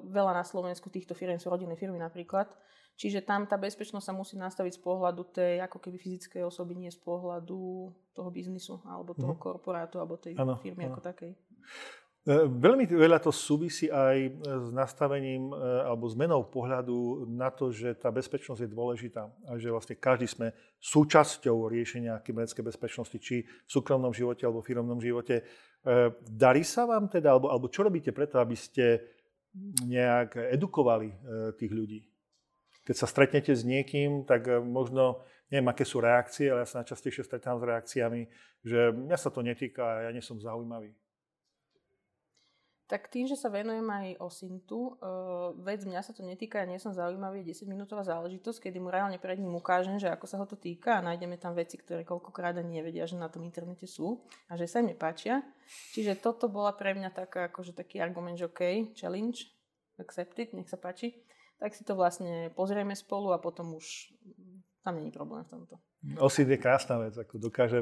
[0.08, 2.48] Veľa na Slovensku týchto firm sú rodinné firmy napríklad.
[2.94, 6.94] Čiže tam tá bezpečnosť sa musí nastaviť z pohľadu tej ako keby fyzickej osoby, nie
[6.94, 9.40] z pohľadu toho biznisu alebo toho mm.
[9.42, 10.94] korporátu alebo tej ano, firmy ano.
[10.94, 11.34] ako takej.
[12.24, 17.68] E, veľmi veľa to súvisí aj e, s nastavením e, alebo zmenou pohľadu na to,
[17.68, 23.44] že tá bezpečnosť je dôležitá a že vlastne každý sme súčasťou riešenia kybernetickej bezpečnosti, či
[23.44, 25.44] v súkromnom živote alebo v firmnom živote.
[26.24, 29.04] Darí sa vám teda, alebo, alebo čo robíte preto, aby ste
[29.84, 31.12] nejak edukovali
[31.60, 32.00] tých ľudí?
[32.88, 37.20] Keď sa stretnete s niekým, tak možno, neviem, aké sú reakcie, ale ja sa najčastejšie
[37.20, 38.22] stretám s reakciami,
[38.64, 40.96] že mňa sa to netýka ja nie som zaujímavý.
[42.84, 46.76] Tak tým, že sa venujem aj OSINTu, uh, vec mňa sa to netýka, ja nie
[46.76, 50.60] som zaujímavý, 10-minútová záležitosť, kedy mu reálne pred ním ukážem, že ako sa ho to
[50.60, 54.20] týka a nájdeme tam veci, ktoré koľkokrát ani nevedia, že na tom internete sú
[54.52, 55.40] a že sa im nepáčia.
[55.96, 59.48] Čiže toto bola pre mňa taká, akože taký argument, že OK, challenge,
[59.96, 61.24] accepted, nech sa páči.
[61.56, 64.12] Tak si to vlastne pozrieme spolu a potom už
[64.84, 65.80] tam není problém v tomto.
[66.20, 67.80] Osid je krásna vec, ako dokáže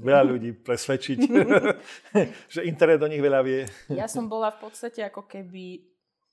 [0.00, 1.18] veľa ľudí presvedčiť,
[2.54, 3.68] že internet do nich veľa vie.
[3.92, 5.92] Ja som bola v podstate ako keby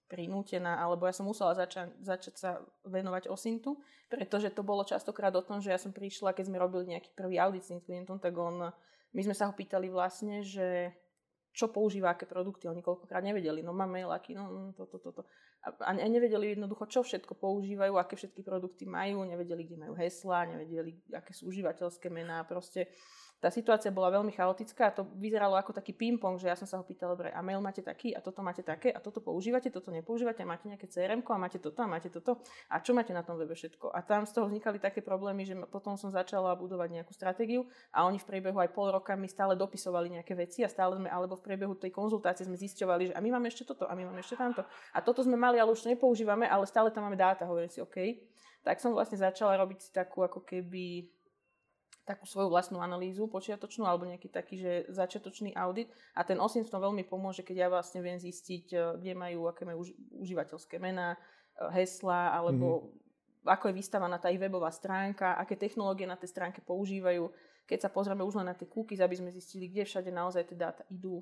[0.09, 2.49] prinútená, alebo ja som musela začať, začať sa
[2.81, 3.77] venovať Osintu,
[4.09, 7.37] pretože to bolo častokrát o tom, že ja som prišla, keď sme robili nejaký prvý
[7.37, 8.73] audit s klientom, tak on,
[9.13, 10.89] my sme sa ho pýtali vlastne, že
[11.49, 12.69] čo používa, aké produkty.
[12.69, 15.25] Oni koľkokrát nevedeli, no mám mail, aký, no toto, toto.
[15.25, 20.47] To a nevedeli jednoducho, čo všetko používajú, aké všetky produkty majú, nevedeli, kde majú hesla,
[20.47, 22.87] nevedeli, aké sú užívateľské mená, proste
[23.39, 26.75] tá situácia bola veľmi chaotická a to vyzeralo ako taký ping-pong, že ja som sa
[26.75, 29.95] ho pýtala, dobre, a mail máte taký a toto máte také a toto používate, toto
[29.95, 33.23] nepoužívate a máte nejaké crm a máte toto a máte toto a čo máte na
[33.23, 33.95] tom webe všetko.
[33.95, 37.63] A tam z toho vznikali také problémy, že potom som začala budovať nejakú stratégiu
[37.95, 41.07] a oni v priebehu aj pol roka mi stále dopisovali nejaké veci a stále sme,
[41.07, 44.03] alebo v priebehu tej konzultácie sme zisťovali, že a my máme ešte toto a my
[44.03, 44.67] máme ešte tamto.
[44.91, 47.79] A toto sme mali, ale už to nepoužívame, ale stále tam máme dáta, hovorím si,
[47.79, 48.19] OK.
[48.59, 51.07] Tak som vlastne začala robiť si takú ako keby
[52.09, 56.73] takú svoju vlastnú analýzu počiatočnú alebo nejaký taký, že začiatočný audit a ten OSINT v
[56.73, 59.85] tom veľmi pomôže, keď ja vlastne viem zistiť, e, kde majú, aké majú
[60.17, 61.17] užívateľské mená, e,
[61.77, 63.53] hesla alebo mm-hmm.
[63.53, 67.29] ako je vystavaná tá ich webová stránka, aké technológie na tej stránke používajú.
[67.69, 70.57] Keď sa pozrieme už len na tie cookies, aby sme zistili, kde všade naozaj tie
[70.57, 71.21] dáta idú,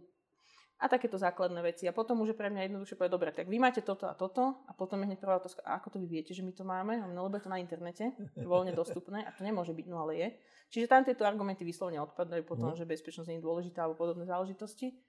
[0.78, 1.90] a takéto základné veci.
[1.90, 4.62] A potom už je pre mňa jednoduchšie povedať, dobre, tak vy máte toto a toto
[4.70, 7.02] a potom je hneď prvá otázka, a ako to vy viete, že my to máme?
[7.18, 10.28] No lebo je to na internete, voľne dostupné a to nemôže byť, no ale je.
[10.68, 12.78] Čiže tam tieto argumenty vyslovene odpadajú potom, mm.
[12.78, 15.00] že bezpečnosť nie je dôležitá alebo podobné záležitosti.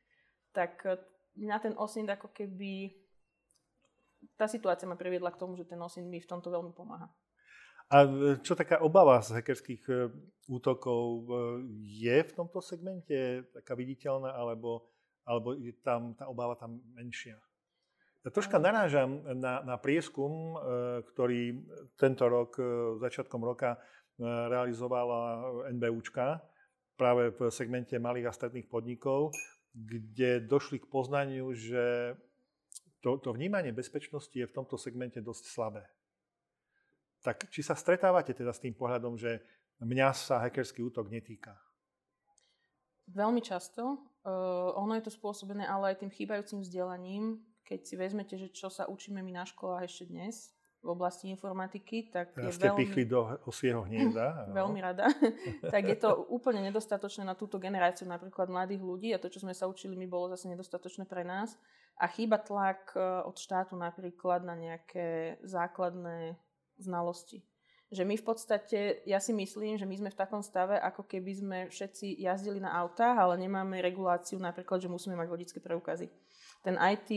[0.54, 1.02] Tak e,
[1.36, 2.94] mňa ten OSINT ako keby...
[4.34, 7.10] Tá situácia ma priviedla k tomu, že ten OSINT mi v tomto veľmi pomáha.
[7.90, 9.94] A e, čo taká obava z hackerských e,
[10.46, 11.26] útokov
[11.82, 14.86] je v tomto segmente taká viditeľná, alebo,
[15.28, 17.36] alebo je tam tá obava tam menšia?
[18.24, 20.56] Ja troška narážam na, na prieskum,
[21.14, 21.60] ktorý
[22.00, 22.56] tento rok,
[22.98, 23.78] začiatkom roka,
[24.18, 26.42] realizovala NBUčka
[26.98, 29.30] práve v segmente malých a stredných podnikov,
[29.70, 32.18] kde došli k poznaniu, že
[32.98, 35.86] to, to vnímanie bezpečnosti je v tomto segmente dosť slabé.
[37.22, 39.38] Tak či sa stretávate teda s tým pohľadom, že
[39.78, 41.54] mňa sa hackerský útok netýka?
[43.14, 44.07] Veľmi často.
[44.26, 47.40] Uh, ono je to spôsobené ale aj tým chýbajúcim vzdelaním.
[47.64, 52.06] Keď si vezmete, že čo sa učíme my na školách ešte dnes, v oblasti informatiky,
[52.14, 52.80] tak Teraz je ste veľmi...
[52.86, 54.46] pichli do osvieho hniezda.
[54.58, 55.10] veľmi rada.
[55.74, 59.54] tak je to úplne nedostatočné na túto generáciu napríklad mladých ľudí a to, čo sme
[59.54, 61.58] sa učili, mi bolo zase nedostatočné pre nás.
[61.98, 66.38] A chýba tlak e, od štátu napríklad na nejaké základné
[66.78, 67.42] znalosti.
[67.88, 71.32] Že my v podstate, ja si myslím, že my sme v takom stave, ako keby
[71.32, 76.12] sme všetci jazdili na autách, ale nemáme reguláciu napríklad, že musíme mať vodické preukazy.
[76.60, 77.08] Ten IT,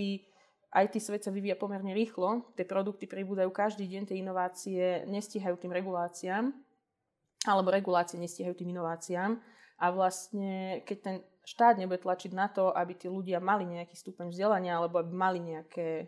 [0.72, 5.76] IT svet sa vyvíja pomerne rýchlo, tie produkty pribúdajú každý deň, tie inovácie nestíhajú tým
[5.76, 6.56] reguláciám,
[7.44, 9.44] alebo regulácie nestíhajú tým inováciám.
[9.82, 14.32] A vlastne, keď ten štát nebude tlačiť na to, aby tí ľudia mali nejaký stupeň
[14.32, 16.08] vzdelania, alebo aby mali nejaké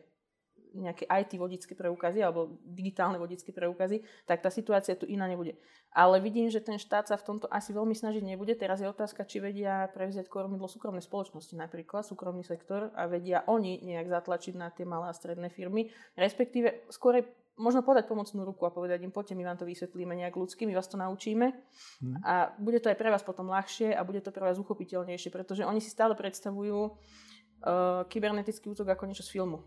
[0.74, 5.56] nejaké IT vodické preukazy alebo digitálne vodické preukazy, tak tá situácia tu iná nebude.
[5.94, 8.58] Ale vidím, že ten štát sa v tomto asi veľmi snažiť nebude.
[8.58, 13.86] Teraz je otázka, či vedia prevziať kormidlo súkromné spoločnosti, napríklad súkromný sektor a vedia oni
[13.86, 17.22] nejak zatlačiť na tie malé a stredné firmy, respektíve skôr
[17.58, 20.74] možno podať pomocnú ruku a povedať im, poďte, my vám to vysvetlíme nejak ľudsky, my
[20.74, 22.26] vás to naučíme hmm.
[22.26, 25.62] a bude to aj pre vás potom ľahšie a bude to pre vás uchopiteľnejšie, pretože
[25.62, 29.62] oni si stále predstavujú uh, kybernetický útok ako niečo z filmu.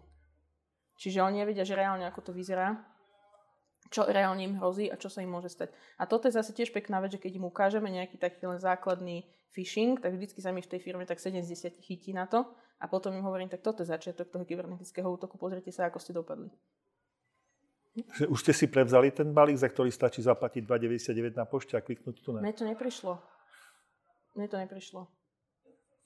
[0.96, 2.76] Čiže oni nevedia, že reálne ako to vyzerá,
[3.92, 5.70] čo reálne im hrozí a čo sa im môže stať.
[6.00, 9.28] A toto je zase tiež pekná vec, že keď im ukážeme nejaký taký len základný
[9.54, 11.46] phishing, tak vždycky sa mi v tej firme tak 70
[11.80, 12.44] chytí na to
[12.80, 16.12] a potom im hovorím, tak toto je začiatok toho kybernetického útoku, pozrite sa, ako ste
[16.12, 16.52] dopadli.
[18.32, 22.16] Už ste si prevzali ten balík, za ktorý stačí zaplatiť 2,99 na pošte a kliknúť
[22.20, 22.44] tu na...
[22.44, 23.16] Mne to neprišlo.
[24.36, 25.08] Mne to neprišlo.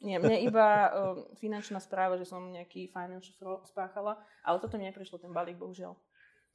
[0.01, 0.91] Nie, mne iba uh,
[1.39, 5.95] finančná správa, že som nejaký financial fraud spáchala, ale toto mi neprišlo, ten balík, bohužiaľ.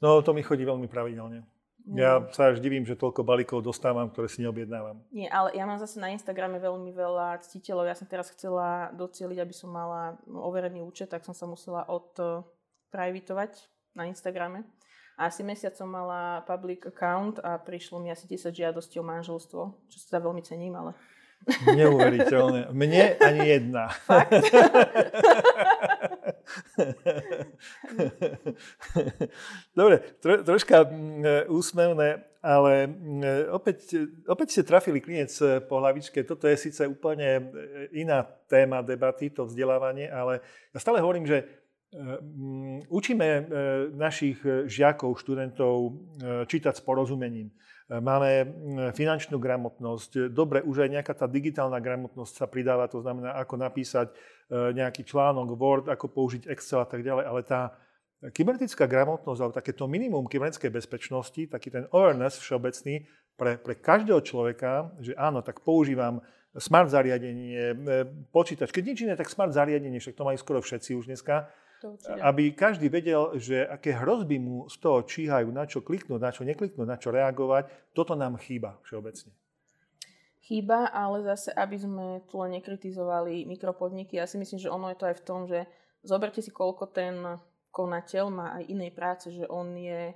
[0.04, 1.46] No, to mi chodí veľmi pravidelne.
[1.86, 2.02] Nie.
[2.02, 5.06] Ja sa až divím, že toľko balíkov dostávam, ktoré si neobjednávam.
[5.14, 7.86] Nie, ale ja mám zase na Instagrame veľmi veľa ctiteľov.
[7.86, 13.70] Ja som teraz chcela docieliť, aby som mala overený účet, tak som sa musela odprivatovať
[13.94, 14.66] na Instagrame.
[15.16, 19.62] A asi mesiac som mala public account a prišlo mi asi 10 žiadostí o manželstvo,
[19.88, 20.98] čo sa veľmi cením, ale
[21.78, 22.74] Neuveriteľné.
[22.74, 23.94] Mne ani jedna.
[24.10, 24.34] Fakt?
[29.78, 33.78] Dobre, tro, troška mm, úsmevné, ale mm, opäť,
[34.26, 35.30] opäť ste trafili klinec
[35.70, 36.26] po hlavičke.
[36.26, 37.44] Toto je síce úplne e,
[38.02, 40.42] iná téma debaty, to vzdelávanie, ale
[40.74, 41.46] ja stále hovorím, že e,
[41.98, 43.44] mm, učíme e,
[43.94, 45.94] našich žiakov, študentov
[46.50, 47.54] čítať s porozumením.
[47.86, 50.34] Máme mm, finančnú gramotnosť.
[50.34, 54.14] Dobre, už aj nejaká tá digitálna gramotnosť sa pridáva, to znamená, ako napísať e,
[54.74, 57.78] nejaký článok Word, ako použiť Excel a tak ďalej, ale tá
[58.26, 63.06] kybernetická gramotnosť, alebo takéto minimum kybernetickej bezpečnosti, taký ten awareness všeobecný
[63.38, 66.26] pre, pre každého človeka, že áno, tak používam
[66.58, 67.96] smart zariadenie, e,
[68.34, 68.74] počítač.
[68.74, 71.54] Keď nič iné, tak smart zariadenie, však to majú skoro všetci už dneska
[72.22, 76.48] aby každý vedel, že aké hrozby mu z toho číhajú, na čo kliknúť, na čo
[76.48, 77.94] nekliknúť, na čo reagovať.
[77.94, 79.32] Toto nám chýba všeobecne.
[80.46, 84.98] Chýba, ale zase, aby sme tu len nekritizovali mikropodniky, ja si myslím, že ono je
[85.02, 85.66] to aj v tom, že
[86.06, 87.42] zoberte si, koľko ten
[87.74, 90.14] konateľ má aj inej práce, že on je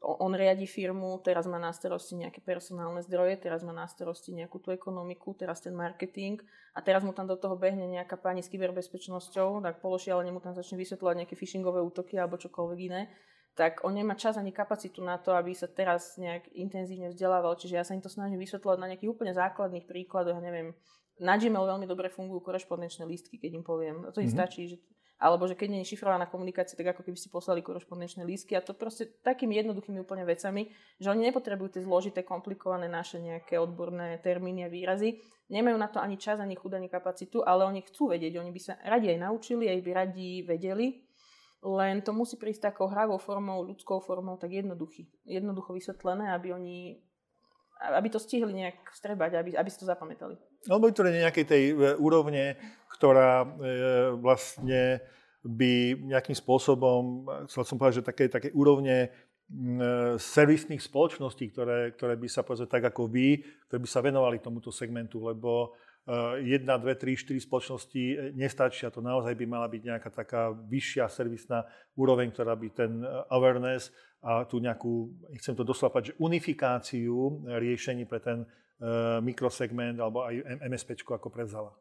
[0.00, 4.60] on riadi firmu, teraz má na starosti nejaké personálne zdroje, teraz má na starosti nejakú
[4.60, 6.40] tú ekonomiku, teraz ten marketing
[6.76, 10.52] a teraz mu tam do toho behne nejaká pani s kyberbezpečnosťou, tak pološialene mu tam
[10.52, 13.08] začne vysvetľovať nejaké phishingové útoky alebo čokoľvek iné,
[13.56, 17.56] tak on nemá čas ani kapacitu na to, aby sa teraz nejak intenzívne vzdelával.
[17.56, 20.76] Čiže ja sa im to snažím vysvetľovať na nejakých úplne základných príkladoch, neviem,
[21.16, 23.96] na Gmail veľmi dobre fungujú korešpondenčné lístky, keď im poviem.
[24.12, 24.36] To im mm-hmm.
[24.36, 24.76] stačí, že
[25.16, 28.60] alebo že keď nie je šifrovaná komunikácia, tak ako keby ste poslali korešpondenčné lístky a
[28.60, 30.68] to proste takými jednoduchými úplne vecami,
[31.00, 35.16] že oni nepotrebujú tie zložité, komplikované naše nejaké odborné termíny a výrazy,
[35.48, 38.60] nemajú na to ani čas, ani chuť, ani kapacitu, ale oni chcú vedieť, oni by
[38.60, 41.00] sa radi aj naučili, aj by radi vedeli,
[41.64, 47.00] len to musí prísť takou hravou formou, ľudskou formou, tak jednoduchý, jednoducho vysvetlené, aby oni
[47.76, 50.40] aby to stihli nejak strebať, aby, aby si to zapamätali.
[50.66, 52.58] To je nejakej tej e, úrovne,
[52.90, 53.48] ktorá e,
[54.18, 54.98] vlastne
[55.46, 59.08] by nejakým spôsobom, chcel som povedať, že také, také úrovne e,
[60.18, 64.74] servisných spoločností, ktoré, ktoré by sa povedzme tak ako vy, ktoré by sa venovali tomuto
[64.74, 65.78] segmentu, lebo
[66.38, 68.94] jedna, dve, tri, štyri spoločnosti nestačia.
[68.94, 71.66] To naozaj by mala byť nejaká taká vyššia servisná
[71.98, 73.90] úroveň, ktorá by ten awareness
[74.22, 75.10] a tú nejakú,
[75.42, 78.46] chcem to doslova povedať, že unifikáciu riešení pre ten
[79.24, 81.72] mikrosegment alebo aj MSP ako prevzala.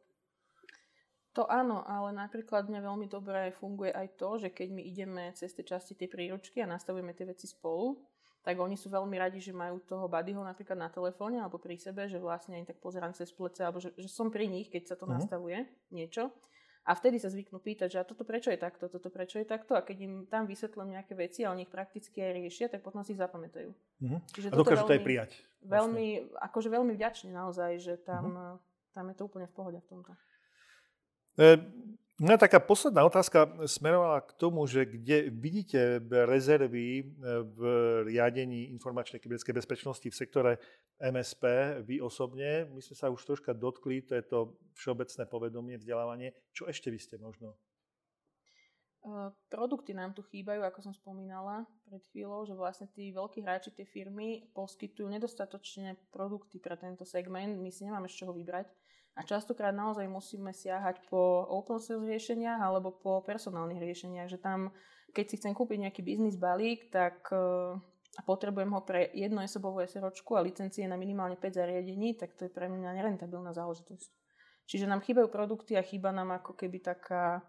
[1.35, 5.51] To áno, ale napríklad mňa veľmi dobre funguje aj to, že keď my ideme cez
[5.51, 7.99] tie časti tej príručky a nastavujeme tie veci spolu,
[8.39, 12.07] tak oni sú veľmi radi, že majú toho buddyho napríklad na telefóne alebo pri sebe,
[12.07, 14.95] že vlastne ani tak pozerám cez plece, alebo že, že som pri nich, keď sa
[14.95, 15.19] to uh-huh.
[15.19, 16.31] nastavuje niečo.
[16.85, 19.73] A vtedy sa zvyknú pýtať, že a toto prečo je takto, toto prečo je takto.
[19.73, 23.01] A keď im tam vysvetlím nejaké veci a oni ich prakticky aj riešia, tak potom
[23.01, 23.73] si ich zapamätajú.
[23.73, 24.21] Uh-huh.
[24.29, 25.33] Čiže a dokážu to aj prijať.
[25.65, 25.73] Vlastne.
[25.73, 26.07] Veľmi,
[26.37, 28.55] akože veľmi vďačne naozaj, že tam, uh-huh.
[28.93, 30.11] tam je to úplne v pohode v tomto.
[31.41, 31.57] E,
[32.15, 37.05] No taká posledná otázka smerovala k tomu, že kde vidíte rezervy e,
[37.43, 37.59] v
[38.07, 40.51] riadení informačnej kybernetickej bezpečnosti v sektore
[40.95, 41.43] MSP,
[41.83, 42.71] vy osobne.
[42.71, 46.31] My sme sa už troška dotkli, to je to všeobecné povedomie, vzdelávanie.
[46.55, 47.59] Čo ešte vy ste možno?
[49.05, 53.69] E, produkty nám tu chýbajú, ako som spomínala pred chvíľou, že vlastne tí veľkí hráči,
[53.69, 57.61] tie firmy poskytujú nedostatočne produkty pre tento segment.
[57.61, 58.65] My si nemáme z čoho vybrať
[59.15, 64.73] a častokrát naozaj musíme siahať po open source riešeniach alebo po personálnych riešeniach, že tam,
[65.13, 67.79] keď si chcem kúpiť nejaký biznis balík, tak uh,
[68.15, 72.47] a potrebujem ho pre jedno esobovú SROčku a licencie na minimálne 5 zariadení, tak to
[72.47, 74.11] je pre mňa nerentabilná záležitosť.
[74.67, 77.39] Čiže nám chýbajú produkty a chýba nám ako keby taká...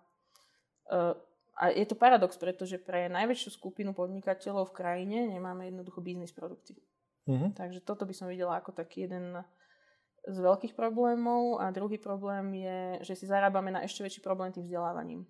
[0.86, 1.18] Uh,
[1.56, 6.76] a je to paradox, pretože pre najväčšiu skupinu podnikateľov v krajine nemáme jednoducho biznis produkty.
[7.24, 7.48] Uh-huh.
[7.56, 9.40] Takže toto by som videla ako taký jeden
[10.26, 14.68] z veľkých problémov a druhý problém je, že si zarábame na ešte väčší problém tým
[14.68, 15.24] vzdelávaním.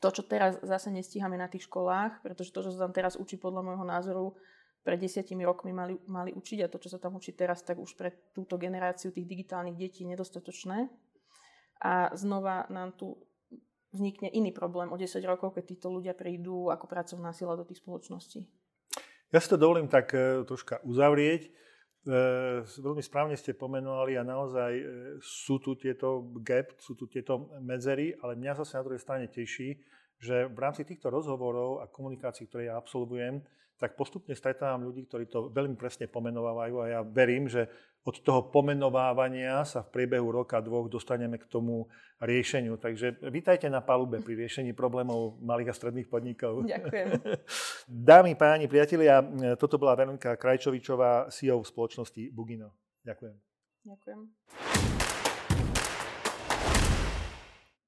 [0.00, 3.36] To, čo teraz zase nestíhame na tých školách, pretože to, čo sa tam teraz učí
[3.36, 4.26] podľa môjho názoru,
[4.82, 7.94] pred desiatimi rokmi mali, mali učiť a to, čo sa tam učí teraz, tak už
[7.94, 10.90] pre túto generáciu tých digitálnych detí nedostatočné.
[11.82, 13.14] A znova nám tu
[13.92, 17.84] vznikne iný problém o 10 rokov, keď títo ľudia prídu ako pracovná sila do tých
[17.84, 18.48] spoločností.
[19.32, 21.48] Ja si to dovolím tak e, troška uzavrieť.
[21.48, 21.50] E,
[22.64, 24.84] veľmi správne ste pomenovali a naozaj e,
[25.20, 29.80] sú tu tieto gap, sú tu tieto medzery, ale mňa zase na druhej strane teší,
[30.20, 33.40] že v rámci týchto rozhovorov a komunikácií, ktoré ja absolvujem,
[33.80, 37.66] tak postupne stretávam ľudí, ktorí to veľmi presne pomenovávajú a ja verím, že
[38.02, 41.86] od toho pomenovávania sa v priebehu roka, dvoch dostaneme k tomu
[42.18, 42.74] riešeniu.
[42.74, 46.66] Takže vítajte na palube pri riešení problémov malých a stredných podnikov.
[46.66, 47.08] Ďakujem.
[48.10, 49.22] Dámy, páni, priatelia,
[49.54, 52.74] toto bola Veronika Krajčovičová, CEO v spoločnosti Bugino.
[53.06, 53.34] Ďakujem.
[53.86, 54.20] Ďakujem.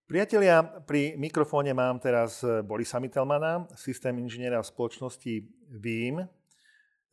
[0.05, 5.33] Priatelia, pri mikrofóne mám teraz Borisa Mitelmana, systém inžiniera v spoločnosti
[5.75, 6.23] VIM.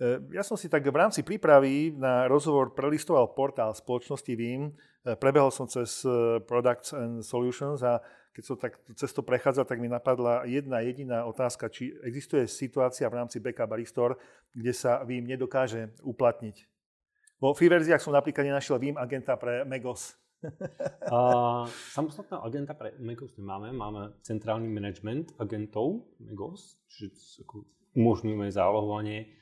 [0.02, 4.74] E, ja som si tak v rámci prípravy na rozhovor prelistoval portál spoločnosti VIM.
[5.06, 8.02] E, prebehol som cez e, Products and Solutions a
[8.34, 13.06] keď som tak cez to prechádzal, tak mi napadla jedna jediná otázka, či existuje situácia
[13.12, 14.18] v rámci Backup Restore,
[14.56, 16.66] kde sa VIM nedokáže uplatniť.
[17.38, 17.70] Vo free
[18.02, 20.18] som napríklad nenašiel VIM agenta pre Megos.
[20.42, 27.46] uh, samostatného agenta pre Megos nemáme, máme centrálny management agentov Megos, čiže
[27.94, 29.41] umožňujeme zálohovanie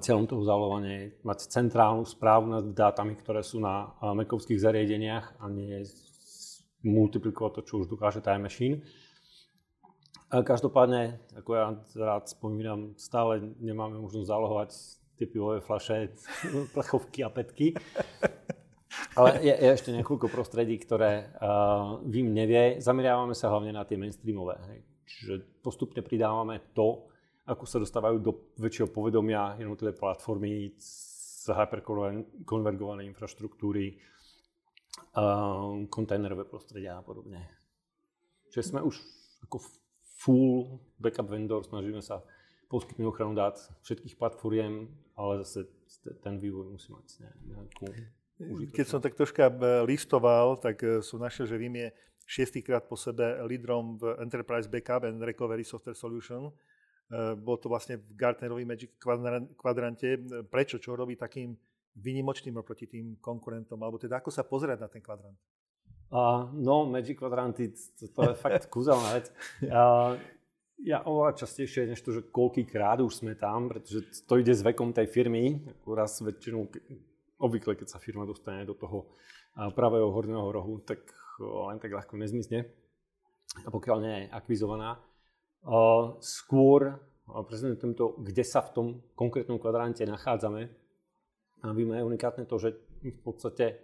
[0.00, 5.44] cieľom toho zálohovania je mať centrálnu správu nad dátami, ktoré sú na Macovských zariadeniach a
[5.52, 5.84] nie
[6.84, 8.80] multiplikovať to, čo už dokáže Time Machine.
[10.32, 11.66] Každopádne, ako ja
[12.00, 14.70] rád spomínam, stále nemáme možnosť zálohovať
[15.14, 16.10] tie pivové flaše,
[16.74, 17.76] plechovky a petky.
[19.14, 22.82] Ale je, je ešte niekoľko prostredí, ktoré uh, Vím nevie.
[22.82, 24.58] Zameriavame sa hlavne na tie mainstreamové.
[24.70, 24.78] Hej.
[25.06, 27.13] Čiže postupne pridávame to,
[27.44, 34.00] ako sa dostávajú do väčšieho povedomia jednotlivé platformy z hyperkonvergovanej infraštruktúry,
[35.92, 37.44] kontajnerové prostredia a podobne.
[38.48, 38.96] Čiže sme už
[39.44, 39.60] ako
[40.24, 42.24] full backup vendor, snažíme sa
[42.72, 45.68] poskytnúť ochranu dát všetkých platformiem, ale zase
[46.24, 47.06] ten vývoj musí mať
[47.44, 47.86] nejakú
[48.72, 51.94] Keď som tak troška e, listoval, tak e, som našiel, že Vim je
[52.26, 56.50] šiestýkrát po sebe lídrom v Enterprise Backup and Recovery Software Solution
[57.12, 58.96] Eh, bol to vlastne v Gartnerovi Magic
[59.60, 60.16] kvadrante.
[60.48, 60.80] Prečo?
[60.80, 61.52] Čo robí takým
[62.00, 63.76] vynimočným oproti tým konkurentom?
[63.84, 65.36] Alebo teda ako sa pozerať na ten kvadrant?
[66.08, 69.28] Uh, no, Magic kvadranty, to, to je fakt kúzelná vec.
[69.60, 70.16] Uh,
[70.80, 74.90] ja oveľa častejšie, než to, že koľkýkrát už sme tam, pretože to ide s vekom
[74.90, 76.66] tej firmy, raz väčšinou,
[77.38, 79.06] obvykle keď sa firma dostane do toho
[79.54, 80.98] pravého horného rohu, tak
[81.38, 82.66] len tak ľahko nezmizne.
[83.64, 84.98] A pokiaľ nie je akvizovaná,
[86.20, 88.86] skôr prezentujem to, kde sa v tom
[89.16, 90.68] konkrétnom kvadrante nachádzame.
[91.64, 93.80] A víme je unikátne to, že v podstate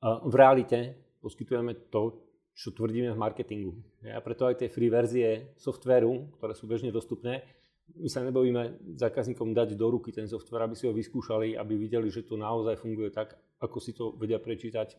[0.00, 2.16] v realite poskytujeme to,
[2.56, 3.72] čo tvrdíme v marketingu.
[4.08, 7.44] A preto aj tie free verzie softvéru, ktoré sú bežne dostupné,
[7.92, 12.08] my sa nebojíme zákazníkom dať do ruky ten software, aby si ho vyskúšali, aby videli,
[12.08, 14.96] že to naozaj funguje tak, ako si to vedia prečítať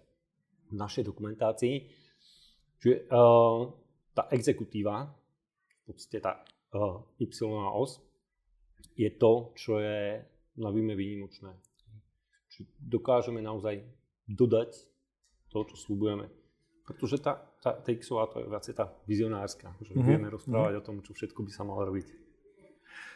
[0.69, 1.75] v našej dokumentácii.
[2.77, 3.09] Čiže
[4.13, 5.09] tá exekutíva,
[5.87, 6.43] podstate tá
[6.75, 7.99] uh, Y os
[8.95, 10.21] je to, čo je
[10.57, 11.49] na výme výnimočné.
[12.53, 13.81] Čiže dokážeme naozaj
[14.29, 14.77] dodať
[15.49, 16.29] to, čo slúbujeme.
[16.83, 20.05] Pretože tá, tá, x to je viac tá vizionárska, že mm-hmm.
[20.05, 20.83] vieme rozprávať mm-hmm.
[20.83, 22.07] o tom, čo všetko by sa malo robiť.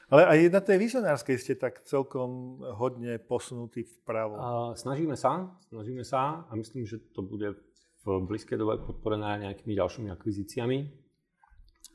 [0.08, 4.40] Ale aj na tej vizionárskej ste tak celkom hodne posunutí vpravo.
[4.40, 7.60] Uh, snažíme sa, snažíme sa a myslím, že to bude
[8.08, 10.78] v blízkej dobe podporená nejakými ďalšími akvizíciami,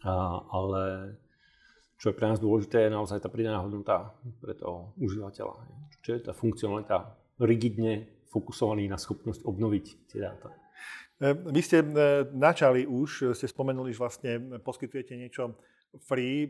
[0.03, 1.14] a, ale
[2.03, 4.11] čo je pre nás dôležité, je naozaj tá pridaná hodnota
[4.42, 5.55] pre toho užívateľa.
[6.03, 10.50] Čiže tá funkcionalita rigidne fokusovaný na schopnosť obnoviť tie dáta.
[11.22, 11.86] E, vy ste e,
[12.34, 14.32] načali už, ste spomenuli, že vlastne
[14.66, 15.55] poskytujete niečo
[16.00, 16.48] free.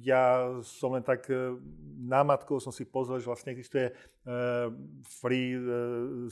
[0.00, 1.60] Ja som len tak e,
[2.08, 3.94] námatkou som si pozrel, že vlastne existuje e,
[5.20, 5.60] free e,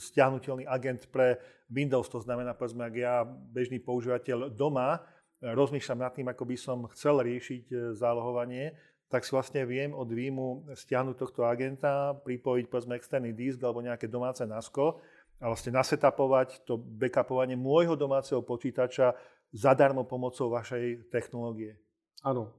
[0.01, 1.37] stiahnutelný agent pre
[1.69, 2.09] Windows.
[2.09, 5.05] To znamená, povedzme, ak ja, bežný používateľ doma,
[5.41, 8.73] rozmýšľam nad tým, ako by som chcel riešiť zálohovanie,
[9.07, 14.11] tak si vlastne viem od výjmu stiahnuť tohto agenta, pripojiť povedzme externý disk alebo nejaké
[14.11, 14.99] domáce NASCO
[15.39, 19.15] a vlastne nasetapovať to backupovanie môjho domáceho počítača
[19.55, 21.79] zadarmo pomocou vašej technológie.
[22.25, 22.51] Áno,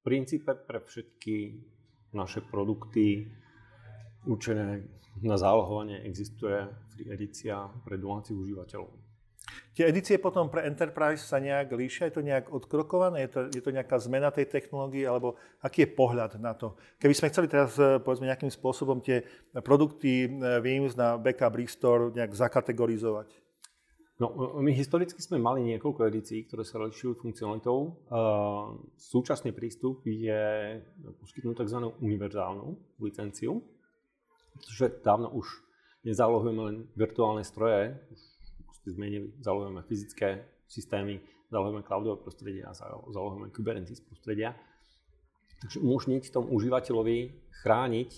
[0.00, 1.60] princípe pre všetky
[2.16, 3.28] naše produkty
[4.24, 4.88] určené
[5.20, 6.64] na zálohovanie existuje
[6.96, 9.03] free edícia pre domácich užívateľov.
[9.74, 12.08] Tie edície potom pre Enterprise sa nejak líšia?
[12.10, 13.26] Je to nejak odkrokované?
[13.26, 15.02] Je to, je to nejaká zmena tej technológie?
[15.02, 16.78] Alebo aký je pohľad na to?
[17.02, 19.26] Keby sme chceli teraz eh, povedzme nejakým spôsobom tie
[19.66, 20.30] produkty
[20.62, 23.44] Wims eh, na backup restore nejak zakategorizovať?
[24.14, 24.30] No,
[24.62, 27.78] my historicky sme mali niekoľko edícií, ktoré sa rozlišujú funkcionalitou.
[28.06, 30.78] Uh, súčasný prístup je
[31.18, 31.90] poskytnúť tzv.
[31.98, 33.58] univerzálnu licenciu,
[34.54, 35.66] pretože dávno už
[36.06, 38.20] nezálohujeme len virtuálne stroje, už
[38.90, 42.74] zmenili, zálohujeme fyzické systémy, zálohujeme cloudové prostredia a
[43.08, 44.52] zálohujeme Kubernetes prostredia.
[45.60, 47.16] Takže umožniť tomu užívateľovi
[47.64, 48.10] chrániť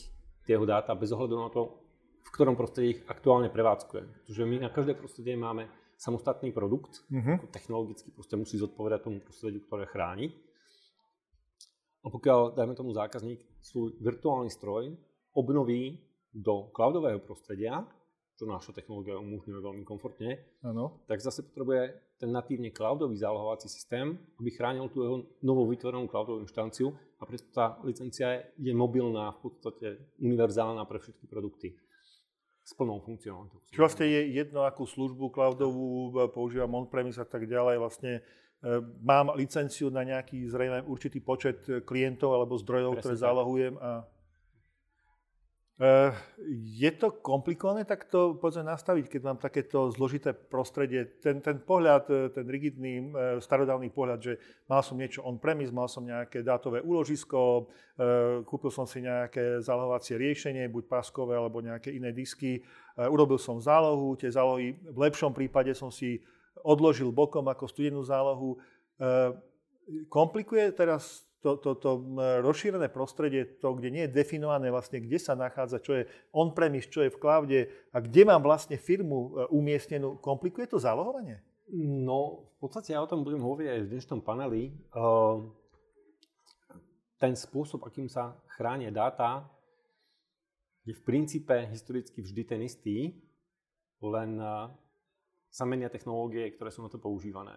[0.47, 1.79] tie jeho dáta bez ohľadu na to,
[2.27, 4.03] v ktorom prostredí ich aktuálne prevádzkuje.
[4.03, 9.63] Pretože my na každé prostredie máme samostatný produkt, ako technologicky proste musí zodpovedať tomu prostrediu,
[9.63, 10.35] ktoré chráni.
[12.05, 14.95] A pokiaľ, dajme tomu zákazník, svoj virtuálny stroj
[15.35, 15.99] obnoví
[16.31, 17.83] do cloudového prostredia,
[18.37, 21.01] čo naša technológia umožňuje veľmi komfortne, ano.
[21.09, 26.45] tak zase potrebuje ten natívne cloudový zálohovací systém, aby chránil tú jeho novou vytvorenú cloudovú
[26.45, 29.89] inštanciu a preto tá licencia je mobilná, v podstate
[30.21, 31.73] univerzálna pre všetky produkty
[32.61, 33.63] s plnou funkcionalitou.
[33.73, 38.21] Čiže vlastne je jedno, akú službu cloudovú e, používam on-premise a tak ďalej, vlastne e,
[39.01, 43.23] mám licenciu na nejaký zrejme určitý počet klientov alebo zdrojov, Presne ktoré tak.
[43.23, 43.91] zálohujem a
[45.77, 51.21] je to komplikované takto povedzme, nastaviť, keď mám takéto zložité prostredie?
[51.21, 53.05] Ten, ten pohľad, eh, ten rigidný, eh,
[53.45, 54.33] starodávny pohľad, že
[54.73, 57.69] mal som niečo on-premise, mal som nejaké dátové úložisko,
[58.45, 62.61] kúpil som si nejaké zálohovacie riešenie, buď páskové alebo nejaké iné disky,
[62.97, 66.21] urobil som zálohu, tie zálohy v lepšom prípade som si
[66.61, 68.61] odložil bokom ako studenú zálohu.
[70.13, 71.91] Komplikuje teraz to, to, to
[72.43, 77.07] rozšírené prostredie, to, kde nie je definované vlastne, kde sa nachádza, čo je on-premise, čo
[77.07, 77.61] je v cloude
[77.95, 81.39] a kde mám vlastne firmu e, umiestnenú, komplikuje to zálohovanie?
[81.79, 84.75] No, v podstate ja o tom budem hovoriť aj v dnešnom paneli.
[84.91, 85.55] Ehm,
[87.23, 89.47] ten spôsob, akým sa chránia dáta,
[90.83, 93.15] je v princípe historicky vždy ten istý,
[94.03, 94.51] len e,
[95.47, 97.55] sa menia technológie, ktoré sú na to používané.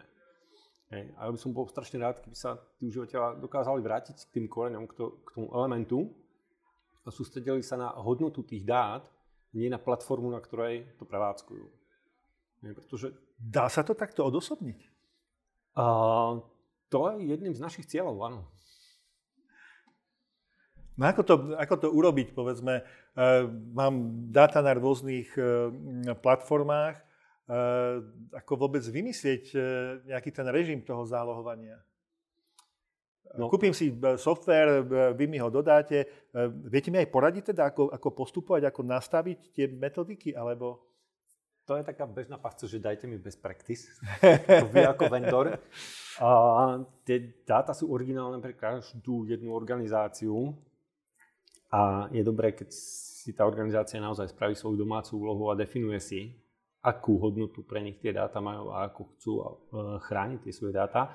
[0.90, 1.14] Hej.
[1.22, 4.46] A ja by som bol strašne rád, keby sa tí užívateľa dokázali vrátiť k tým
[4.50, 6.10] koreňom, k, to, k tomu elementu
[7.06, 9.06] a sústredili sa na hodnotu tých dát,
[9.54, 11.66] nie na platformu, na ktorej to prevádzkujú.
[12.66, 13.08] Hej, pretože...
[13.38, 14.80] Dá sa to takto odosobniť?
[15.78, 15.86] A,
[16.90, 18.42] to je jedným z našich cieľov, áno.
[21.00, 22.84] No ako to, ako to urobiť, povedzme, e,
[23.72, 25.72] mám dáta na rôznych e,
[26.20, 27.00] platformách,
[28.30, 29.62] ako vôbec vymyslieť eh,
[30.14, 31.82] nejaký ten režim toho zálohovania.
[33.38, 33.50] No.
[33.50, 34.86] Kúpim si eh, software,
[35.18, 36.30] vy mi ho dodáte.
[36.70, 40.86] Viete mi aj poradiť teda, ako, ako postupovať, ako nastaviť tie metodiky, alebo...
[41.66, 43.94] To je taká bežná pasca, že dajte mi best practice.
[44.74, 45.54] vy ako vendor.
[46.18, 46.30] A
[47.06, 50.58] tie dáta sú originálne pre každú jednu organizáciu.
[51.70, 56.34] A je dobré, keď si tá organizácia naozaj spraví svoju domácu úlohu a definuje si,
[56.80, 59.46] akú hodnotu pre nich tie dáta majú a ako chcú e,
[60.00, 61.12] chrániť tie svoje dáta.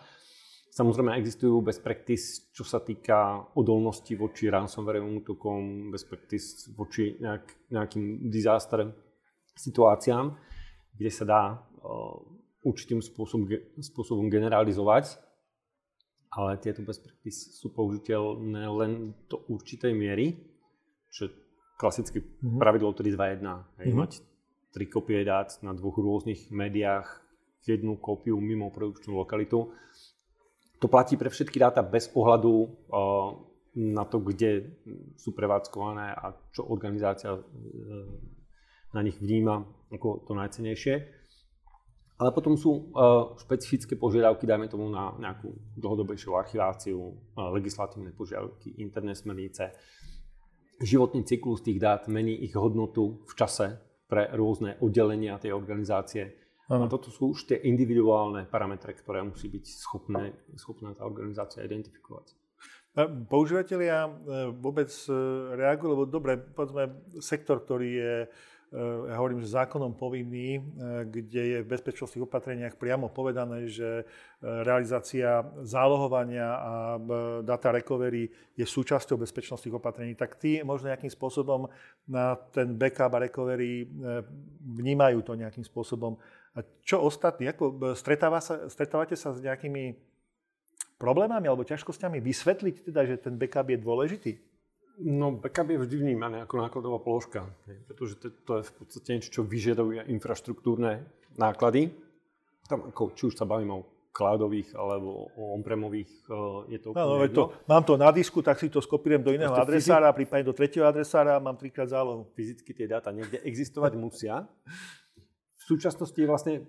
[0.74, 7.70] Samozrejme existujú best practice, čo sa týka odolnosti voči ransomwareovým útokom, best practice voči nejak,
[7.70, 8.82] nejakým disaster
[9.54, 10.34] situáciám,
[10.98, 12.18] kde sa dá uh,
[12.66, 13.46] určitým spôsobom,
[13.78, 15.14] spôsobom generalizovať,
[16.34, 20.42] ale tieto best practice sú použiteľné len do určitej miery,
[21.06, 21.38] čo je
[21.78, 22.58] klasické mm-hmm.
[22.58, 23.46] pravidlo 3.2.1.
[23.46, 23.94] Mm-hmm.
[23.94, 24.34] Mať
[24.74, 27.06] tri kopie dát na dvoch rôznych médiách,
[27.62, 29.70] jednu kópiu mimo produkčnú lokalitu.
[30.82, 32.68] To platí pre všetky dáta bez ohľadu
[33.78, 34.74] na to, kde
[35.16, 37.42] sú prevádzkované a čo organizácia e,
[38.94, 40.94] na nich vníma ako to najcenejšie.
[42.14, 49.18] Ale potom sú uh, špecifické požiadavky, dajme tomu na nejakú dlhodobejšiu archiváciu, legislatívne požiadavky, internet
[49.18, 49.74] smernice.
[50.78, 56.36] Životný cyklus tých dát mení ich hodnotu v čase pre rôzne oddelenia tej organizácie.
[56.68, 56.88] Ano.
[56.88, 62.32] A toto sú už tie individuálne parametre, ktoré musí byť schopné, schopná tá organizácia identifikovať.
[63.26, 64.07] Používateľia
[64.55, 64.88] vôbec
[65.59, 68.14] reagujú, lebo dobre, povedzme, sektor, ktorý je
[69.06, 70.62] ja hovorím, že zákonom povinný, eh,
[71.06, 74.04] kde je v bezpečnostných opatreniach priamo povedané, že eh,
[74.42, 76.72] realizácia zálohovania a
[77.46, 78.26] data recovery
[78.58, 81.70] je súčasťou bezpečnostných opatrení, tak tí možno nejakým spôsobom
[82.10, 83.86] na ten backup a recovery
[84.62, 86.18] vnímajú to nejakým spôsobom.
[86.54, 87.50] A čo ostatní?
[87.50, 89.98] Ako stretáva sa, stretávate sa s nejakými
[90.98, 94.32] problémami alebo ťažkosťami vysvetliť teda, že ten backup je dôležitý?
[95.03, 97.51] No, backup je vždy vnímaný ako nákladová položka,
[97.90, 101.03] pretože to, to je v podstate niečo, čo vyžaduje infraštruktúrne
[101.34, 101.90] náklady.
[102.70, 103.82] Tam, ako, či už sa bavíme o
[104.14, 108.70] cloudových alebo o on-premových, eh, je to no, to, Mám to na disku, tak si
[108.70, 112.30] to skopírujem do iného Proste adresára, fyzi- prípadne do tretieho adresára a mám trikrát zálohu.
[112.38, 114.47] Fyzicky tie dáta niekde existovať musia.
[115.59, 116.62] V súčasnosti vlastne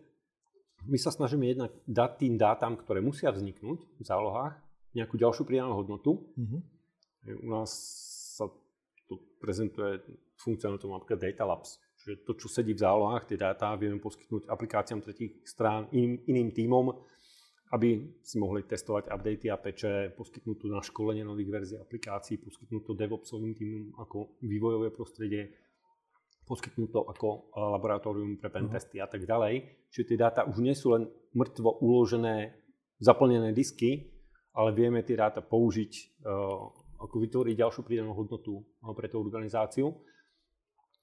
[0.89, 4.57] my sa snažíme jednak dať tým dátam, ktoré musia vzniknúť v zálohách,
[4.97, 6.25] nejakú ďalšiu pridanú hodnotu.
[6.33, 6.61] Mm-hmm.
[7.45, 7.71] U nás
[9.05, 10.01] to prezentuje
[10.41, 11.77] funkcionalitou napríklad Data Labs.
[12.01, 16.49] Čiže to, čo sedí v zálohách, tie dáta vieme poskytnúť aplikáciám tretích strán, iným, iným
[16.53, 16.85] tímom,
[17.73, 22.83] aby si mohli testovať updaty a peče, poskytnúť to na školenie nových verzií aplikácií, poskytnúť
[22.85, 25.49] to DevOpsovým týmom ako vývojové prostredie,
[26.45, 29.09] poskytnúť to ako laboratórium pre pentesty uh-huh.
[29.09, 29.65] a tak ďalej.
[29.89, 32.53] Čiže tie dáta už nie sú len mŕtvo uložené,
[33.01, 34.13] zaplnené disky,
[34.53, 39.93] ale vieme tie dáta použiť uh, ako vytvoriť ďalšiu pridanú hodnotu eh, pre tú organizáciu.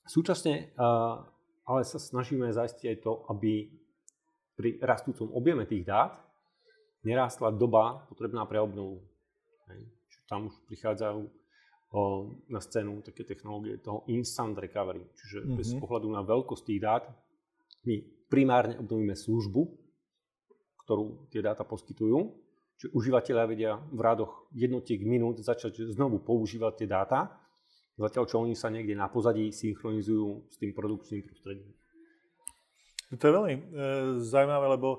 [0.02, 0.74] Súčasne
[1.62, 3.70] ale sa snažíme zaistiť aj to, aby
[4.58, 6.18] pri rastúcom objeme tých dát
[7.06, 9.02] nerástla doba potrebná pre obnovu.
[10.26, 11.22] Tam už prichádzajú
[12.48, 15.56] na scénu také technológie toho instant recovery, čiže mm-hmm.
[15.60, 17.04] bez ohľadu na veľkosť tých dát
[17.84, 18.00] my
[18.32, 19.60] primárne obnovíme službu,
[20.86, 22.32] ktorú tie dáta poskytujú
[22.82, 27.30] že užívateľia vedia v rádoch jednotiek minút začať znovu používať tie dáta,
[27.94, 31.70] zatiaľ čo oni sa niekde na pozadí synchronizujú s tým produkčným prostredím.
[33.14, 33.62] To je veľmi e,
[34.24, 34.88] zaujímavé, lebo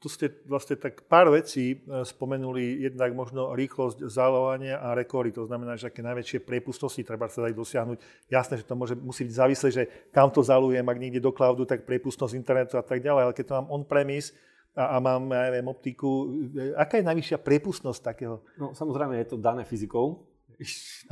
[0.00, 5.44] tu ste vlastne tak pár vecí e, spomenuli, jednak možno rýchlosť zálovania a rekory, to
[5.44, 7.98] znamená, že aké najväčšie priepustnosti treba sa dať dosiahnuť.
[8.32, 11.68] Jasné, že to môže, musí byť závislé, že kam to zalujem, ak niekde do cloudu,
[11.68, 14.32] tak priepustnosť internetu a tak ďalej, ale keď to mám on-premise,
[14.72, 16.32] a, a mám, ja neviem, optiku.
[16.80, 18.40] Aká je najvyššia priepustnosť takého?
[18.56, 20.32] No samozrejme je to dané fyzikou.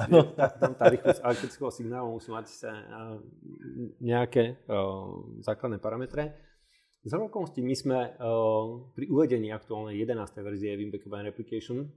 [0.01, 0.33] Ano.
[0.61, 2.73] Tam tá rýchlosť elektrického signálu musí mať sa
[4.01, 6.33] nejaké uh, základné parametre.
[7.05, 10.41] Z okolností my sme uh, pri uvedení aktuálnej 11.
[10.45, 11.89] verzie Backup and Replication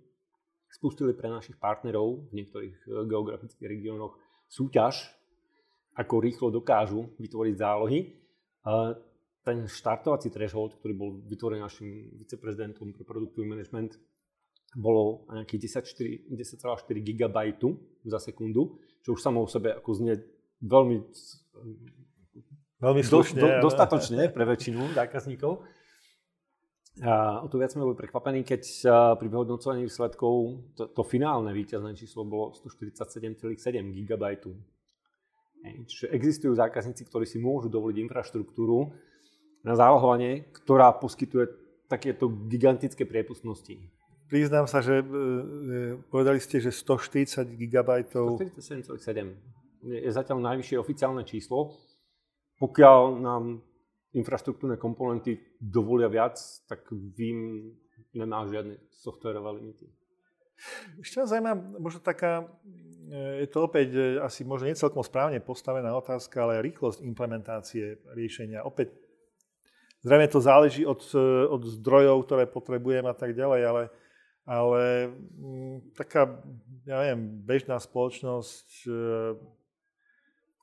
[0.72, 2.76] spustili pre našich partnerov v niektorých
[3.08, 4.18] geografických regiónoch
[4.50, 5.12] súťaž,
[5.94, 8.00] ako rýchlo dokážu vytvoriť zálohy.
[8.64, 8.96] Uh,
[9.44, 14.00] ten štartovací threshold, ktorý bol vytvorený našim viceprezidentom pre produktový management,
[14.74, 16.66] bolo nejakých 10,4
[17.04, 17.38] GB
[18.08, 20.18] za sekundu, čo už samo o sebe ako znie
[20.64, 20.98] veľmi,
[22.82, 25.62] veľmi slušne, do, do, dostatočne pre väčšinu zákazníkov.
[27.02, 28.62] A o to viac sme boli prekvapení, keď
[29.18, 30.34] pri vyhodnocovaní výsledkov
[30.78, 34.24] to, to finálne víťazné číslo bolo 147,7 GB.
[35.64, 38.94] Čiže existujú zákazníci, ktorí si môžu dovoliť infraštruktúru,
[39.64, 41.48] na zálohovanie, ktorá poskytuje
[41.88, 43.80] takéto gigantické priepustnosti.
[44.28, 45.08] Priznám sa, že e, e
[46.12, 47.90] povedali ste, že 140 GB.
[48.12, 51.76] 147,7 je zatiaľ najvyššie oficiálne číslo.
[52.60, 53.60] Pokiaľ nám
[54.16, 56.40] infraštruktúrne komponenty dovolia viac,
[56.70, 57.72] tak vím,
[58.16, 59.86] nemá žiadne softwarové limity.
[61.04, 62.48] Ešte ma zaujíma, možno taká,
[63.12, 68.64] e, je to opäť asi možno necelkom správne postavená otázka, ale rýchlosť implementácie riešenia.
[68.64, 69.03] Opäť
[70.04, 73.84] Zrejme to záleží od, e, od zdrojov, ktoré potrebujem a tak ďalej, ale,
[74.44, 74.82] ale
[75.16, 76.44] mm, taká,
[76.84, 79.00] ja neviem, bežná spoločnosť, e,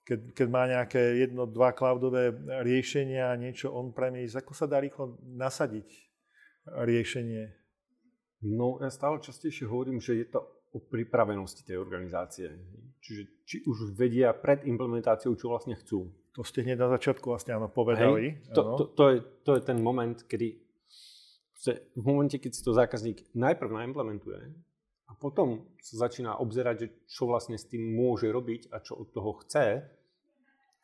[0.04, 5.88] keď, keď má nejaké jedno, dva cloudové riešenia, niečo on-premise, ako sa dá rýchlo nasadiť
[6.68, 7.48] riešenie?
[8.44, 12.50] No, ja stále častejšie hovorím, že je to o pripravenosti tej organizácie.
[13.02, 16.10] Čiže či už vedia pred implementáciou, čo vlastne chcú.
[16.38, 18.38] To ste hneď na začiatku vlastne áno, povedali.
[18.38, 20.62] Hej, to, to, to, je, to je ten moment, kedy
[21.96, 24.40] v momente, keď si to zákazník najprv naimplementuje
[25.10, 29.12] a potom sa začína obzerať, že čo vlastne s tým môže robiť a čo od
[29.12, 29.84] toho chce,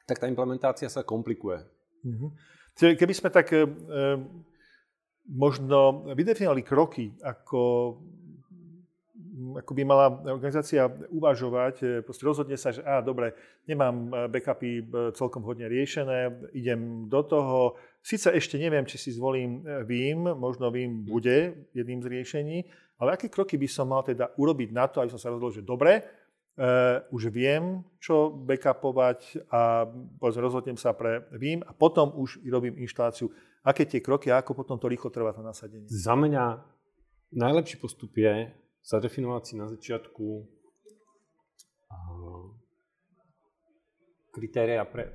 [0.05, 1.65] tak tá implementácia sa komplikuje.
[2.05, 2.31] Mm-hmm.
[2.77, 3.65] Keby sme tak e,
[5.33, 7.61] možno vydefinovali kroky, ako,
[9.37, 13.37] ako by mala organizácia uvažovať, e, proste rozhodne sa, že á, dobre,
[13.69, 14.83] nemám backupy
[15.13, 17.77] celkom hodne riešené, idem do toho.
[18.01, 22.59] Sice ešte neviem, či si zvolím VIM, možno VIM bude jedným z riešení,
[22.97, 25.65] ale aké kroky by som mal teda urobiť na to, aby som sa rozhodol, že
[25.65, 26.01] dobre,
[26.57, 29.85] Uh, už viem, čo backupovať a
[30.17, 33.29] rozhodnem sa pre VIM a potom už robím inštaláciu.
[33.61, 35.85] Aké tie kroky a ako potom to rýchlo trvá to nasadenie?
[35.85, 36.65] Za mňa
[37.37, 38.49] najlepší postup je
[38.87, 40.27] zadefinovať si na začiatku
[41.91, 42.47] uh,
[44.31, 45.11] kritéria pre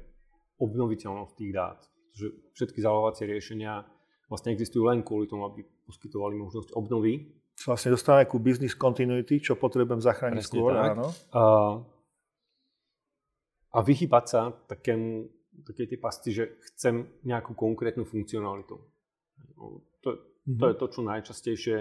[0.59, 1.79] obnoviteľnosť tých dát.
[1.79, 2.27] Pretože
[2.59, 3.87] všetky zálohovacie riešenia
[4.27, 9.59] vlastne existujú len kvôli tomu, aby poskytovali možnosť obnovy vlastne dostávame ku business continuity, čo
[9.59, 10.71] potrebujem zachrániť Presne skôr.
[10.73, 10.91] Tak.
[10.97, 11.07] Áno.
[11.35, 11.43] A,
[13.71, 15.29] a vyhybať sa takému,
[15.67, 18.75] také tie pasti, že chcem nejakú konkrétnu funkcionalitu.
[19.57, 20.57] No, to, mm-hmm.
[20.57, 21.77] to je to, čo najčastejšie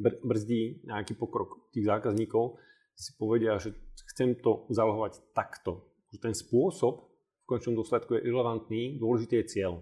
[0.00, 2.56] br- brzdí nejaký pokrok tých zákazníkov.
[2.96, 3.76] Si povedia, že
[4.12, 5.84] chcem to zalohovať takto.
[6.10, 7.06] Že ten spôsob
[7.44, 9.72] v končnom dôsledku je irrelevantný, dôležitý je cieľ.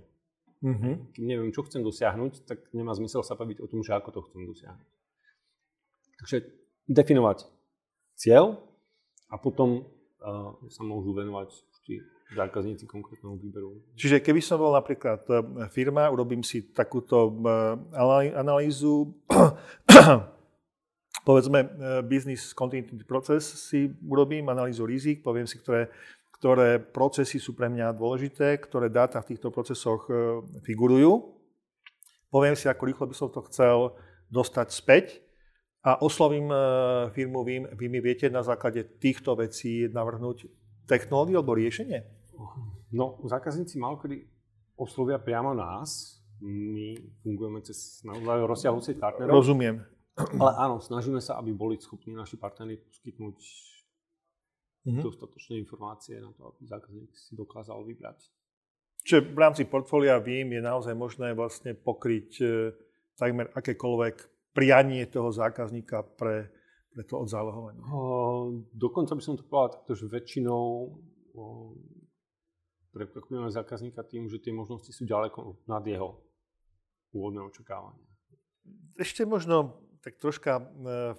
[0.58, 0.94] Mm-hmm.
[1.14, 4.20] Kým neviem, čo chcem dosiahnuť, tak nemá zmysel sa baviť o tom, že ako to
[4.26, 4.88] chcem dosiahnuť.
[6.18, 6.36] Takže
[6.90, 7.46] definovať
[8.18, 8.58] cieľ
[9.30, 11.54] a potom uh, sa môžu venovať
[12.34, 13.80] zákazníci konkrétnemu výberu.
[13.96, 15.32] Čiže keby som bol napríklad e,
[15.72, 17.34] firma, urobím si takúto e,
[18.36, 19.16] analýzu,
[21.28, 21.60] povedzme
[22.08, 25.92] business continuity proces si urobím, analýzu rizik, poviem si, ktoré
[26.38, 31.34] ktoré procesy sú pre mňa dôležité, ktoré dáta v týchto procesoch e, figurujú.
[32.30, 33.98] Poviem si, ako rýchlo by som to chcel
[34.30, 35.18] dostať späť
[35.82, 36.58] a oslovím e,
[37.10, 40.46] firmu Vy, vy mi viete na základe týchto vecí navrhnúť
[40.88, 42.02] technológiu alebo riešenie?
[42.88, 44.24] No, zákazníci malokedy
[44.80, 46.16] oslovia priamo nás.
[46.40, 49.42] My fungujeme cez naozaj rozsiahlu sieť partnerov.
[49.42, 49.84] Rozumiem.
[50.18, 53.38] Ale áno, snažíme sa, aby boli schopní naši partnery poskytnúť
[54.86, 55.02] mm-hmm.
[55.02, 58.18] dostatočné informácie na to, aby zákazník si dokázal vybrať.
[59.06, 62.46] Čiže v rámci portfólia VIM je naozaj možné vlastne pokryť e,
[63.14, 64.16] takmer akékoľvek
[64.52, 66.50] prianie toho zákazníka pre,
[66.98, 67.78] pre to odzálohovanie.
[67.94, 70.90] O, dokonca by som to povedal takto, že väčšinou
[71.38, 71.42] o,
[72.90, 76.18] prekvapujeme zákazníka tým, že tie možnosti sú ďaleko nad jeho
[77.14, 78.02] úvodné očakávania.
[78.98, 80.62] Ešte možno tak troška e,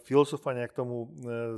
[0.03, 1.07] filozofania k tomu e,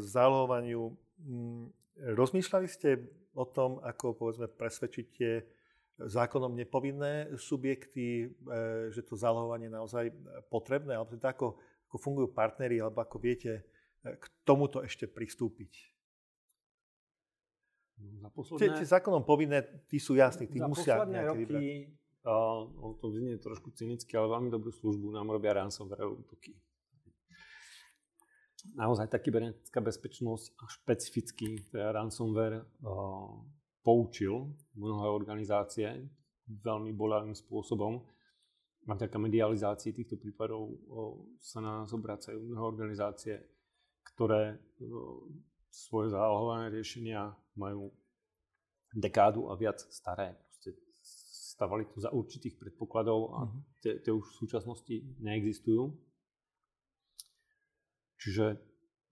[0.05, 0.93] zálohovaniu.
[1.26, 1.74] Mm,
[2.13, 3.01] Rozmýšľali ste
[3.34, 5.49] o tom, ako povedzme presvedčíte
[5.97, 8.53] zákonom nepovinné subjekty, e,
[8.93, 10.05] že to zálohovanie je naozaj
[10.53, 11.57] potrebné, alebo teda ako,
[11.89, 13.65] ako fungujú partnery, alebo ako viete
[14.02, 15.72] k tomuto ešte pristúpiť?
[18.02, 18.60] Za posledné...
[18.60, 21.64] Tie, tie zákonom povinné, tí sú jasní, tí musia nejaké roky, vybrať.
[22.22, 26.54] Uh, to znie trošku cynicky, ale veľmi dobrú službu nám robia ransomware útoky
[28.78, 33.41] naozaj tá kybernetická bezpečnosť a špecificky teda ransomware uh,
[33.82, 35.89] poučil mnohé organizácie
[36.45, 38.04] veľmi bolavým spôsobom.
[38.89, 40.78] A vďaka medializácii týchto prípadov uh,
[41.38, 43.34] sa na nás obracajú mnohé organizácie,
[44.14, 45.22] ktoré uh,
[45.72, 47.93] svoje zálohované riešenia majú
[48.91, 50.36] dekádu a viac staré.
[50.36, 50.76] Proste
[51.54, 53.60] stavali to za určitých predpokladov a mhm.
[53.80, 56.12] tie, tie už v súčasnosti neexistujú
[58.22, 58.62] Čiže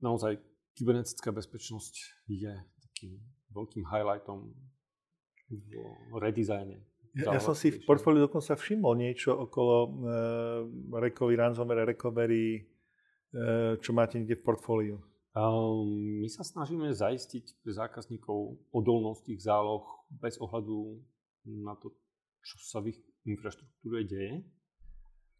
[0.06, 0.38] naozaj
[0.78, 1.94] kybernetická bezpečnosť
[2.30, 3.18] je takým
[3.50, 4.54] veľkým highlightom
[5.50, 6.78] v redizajne.
[7.18, 9.90] Ja, ja som si v portfóliu dokonca všimol niečo okolo e,
[11.02, 12.62] recovery, ransomware recovery, e,
[13.80, 14.97] čo máte niekde v portfóliu.
[15.38, 20.97] Um, my sa snažíme zaistiť pre zákazníkov odolnosť ich záloh bez ohľadu
[21.45, 21.93] na to,
[22.41, 22.99] čo sa v ich
[23.30, 24.41] infraštruktúre deje,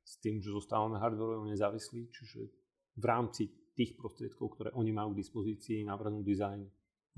[0.05, 2.53] s tým, že zostávame hardwareovo nezávislí, čiže
[3.01, 6.61] v rámci tých prostriedkov, ktoré oni majú k dispozícii, navrhnúť dizajn,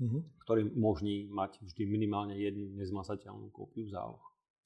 [0.00, 0.22] mm-hmm.
[0.48, 4.22] ktorý umožní mať vždy minimálne jednu nezmazateľnú kópiu záloh.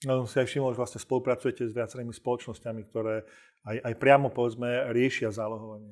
[0.07, 3.27] No, si aj všimol, že vlastne spolupracujete s viacerými spoločnosťami, ktoré
[3.67, 5.91] aj, aj priamo povedzme riešia zálohovanie.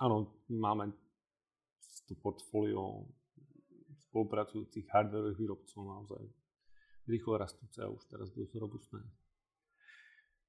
[0.00, 0.96] Áno, máme
[2.08, 3.04] to portfólio
[4.08, 6.24] spolupracujúcich hardwareových výrobcov naozaj
[7.04, 9.04] rýchlo rastúce a už teraz dosť robustné.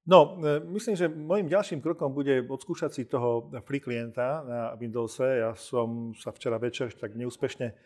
[0.08, 5.44] No, e, myslím, že môjim ďalším krokom bude odskúšať si toho free klienta na Windowse.
[5.44, 7.76] Ja som sa včera večer tak neúspešne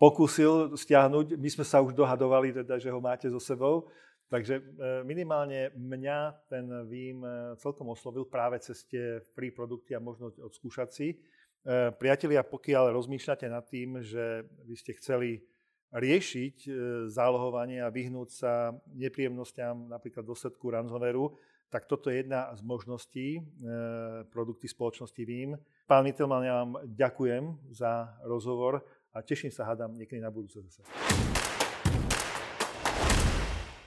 [0.00, 1.36] pokúsil stiahnuť.
[1.36, 3.92] My sme sa už dohadovali, teda, že ho máte so sebou.
[4.28, 4.62] Takže e,
[5.08, 6.18] minimálne mňa
[6.52, 11.08] ten Vím e, celkom oslovil práve cez tie free produkty a možno odskúšať si.
[12.00, 15.42] Priatelia, pokiaľ rozmýšľate nad tým, že by ste chceli
[15.92, 16.70] riešiť e,
[17.08, 21.32] zálohovanie a vyhnúť sa nepríjemnostiam napríklad dôsledku ransomwareu,
[21.68, 23.42] tak toto je jedna z možností e,
[24.28, 25.56] produkty spoločnosti VIM.
[25.88, 30.84] Pán Mittelman, ja vám ďakujem za rozhovor a teším sa, hádam, niekedy na budúce zase.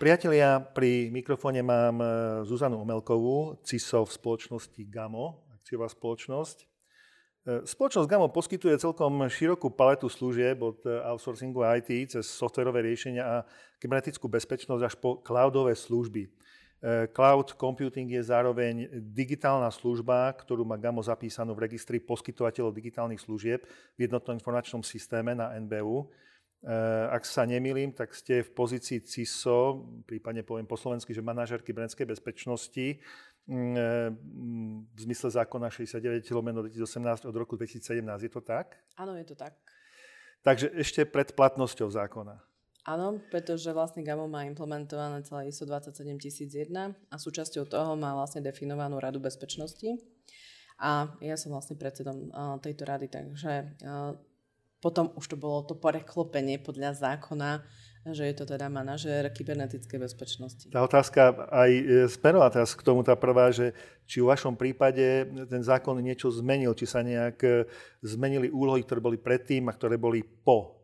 [0.02, 2.06] Priatelia, pri mikrofóne mám e,
[2.50, 6.58] Zuzanu Omelkovú, CISO v spoločnosti GAMO, akciová spoločnosť.
[7.46, 13.22] E, spoločnosť Gamo poskytuje celkom širokú paletu služieb od e, outsourcingu IT cez softverové riešenia
[13.22, 13.36] a
[13.78, 16.34] kybernetickú bezpečnosť až po cloudové služby.
[17.14, 23.70] Cloud computing je zároveň digitálna služba, ktorú má Gamo zapísanú v registri poskytovateľov digitálnych služieb
[23.94, 26.10] v jednotnom informačnom systéme na NBU.
[27.10, 32.06] Ak sa nemýlim, tak ste v pozícii CISO, prípadne poviem po slovensky, že manažer kybernetickej
[32.06, 33.02] bezpečnosti
[33.48, 38.24] Mm, e, mm, v zmysle zákona 69 lomeno 2018 od roku 2017.
[38.24, 38.78] Je to tak?
[38.98, 39.58] Áno, je to tak.
[40.46, 42.38] Takže ešte pred platnosťou zákona.
[42.82, 48.98] Áno, pretože vlastne GAMO má implementované celé ISO 27001 a súčasťou toho má vlastne definovanú
[48.98, 50.02] radu bezpečnosti.
[50.82, 53.78] A ja som vlastne predsedom tejto rady, takže
[54.82, 57.62] potom už to bolo to preklopenie podľa zákona
[58.10, 60.66] že je to teda manažér kybernetickej bezpečnosti.
[60.74, 63.78] Tá otázka aj e, smerová teraz k tomu tá prvá, že
[64.10, 67.70] či v vašom prípade ten zákon niečo zmenil, či sa nejak e,
[68.02, 70.82] zmenili úlohy, ktoré boli predtým a ktoré boli po.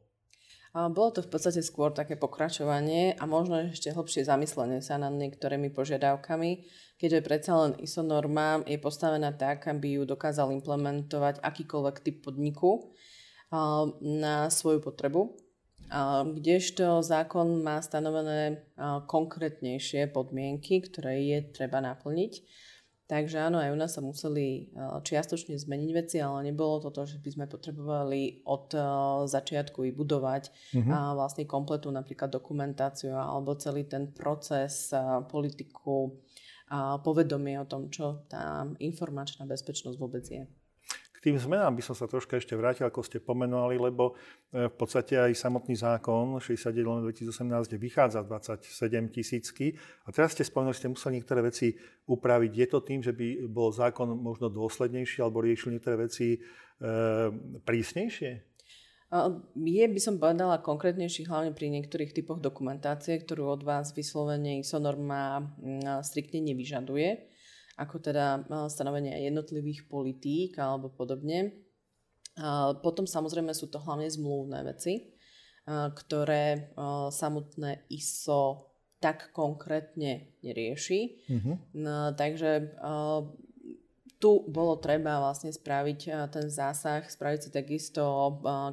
[0.78, 5.74] Bolo to v podstate skôr také pokračovanie a možno ešte hlbšie zamyslenie sa nad niektorými
[5.74, 6.70] požiadavkami,
[7.02, 12.94] keďže predsa len ISO norma je postavená tak, aby ju dokázal implementovať akýkoľvek typ podniku
[14.02, 15.36] na svoju potrebu
[16.36, 18.68] kdežto zákon má stanovené
[19.08, 22.44] konkrétnejšie podmienky, ktoré je treba naplniť.
[23.08, 27.24] Takže áno, aj u nás sa museli čiastočne zmeniť veci, ale nebolo to to, že
[27.24, 28.76] by sme potrebovali od
[29.32, 31.16] začiatku vybudovať mm-hmm.
[31.16, 34.92] vlastne kompletu napríklad dokumentáciu alebo celý ten proces,
[35.32, 36.20] politiku,
[37.00, 40.44] povedomie o tom, čo tá informačná bezpečnosť vôbec je.
[41.18, 44.14] K tým zmenám by som sa troška ešte vrátil, ako ste pomenovali, lebo
[44.54, 48.62] e, v podstate aj samotný zákon 61 2018 vychádza 27
[49.10, 49.74] tisícky.
[50.06, 51.74] A teraz ste spomenuli, že ste museli niektoré veci
[52.06, 52.52] upraviť.
[52.54, 56.40] Je to tým, že by bol zákon možno dôslednejší alebo riešil niektoré veci e,
[57.66, 58.32] prísnejšie?
[59.56, 64.84] Je, by som povedala, konkrétnejší hlavne pri niektorých typoch dokumentácie, ktorú od vás vyslovene ISO
[64.84, 65.48] norma
[66.04, 67.37] striktne nevyžaduje
[67.78, 71.54] ako teda stanovenie jednotlivých politík alebo podobne.
[72.82, 75.14] Potom samozrejme sú to hlavne zmluvné veci,
[75.70, 76.74] ktoré
[77.14, 81.30] samotné ISO tak konkrétne nerieši.
[81.30, 81.56] Mm-hmm.
[81.86, 82.74] No, takže
[84.18, 86.00] tu bolo treba vlastne spraviť
[86.34, 88.02] ten zásah, spraviť si takisto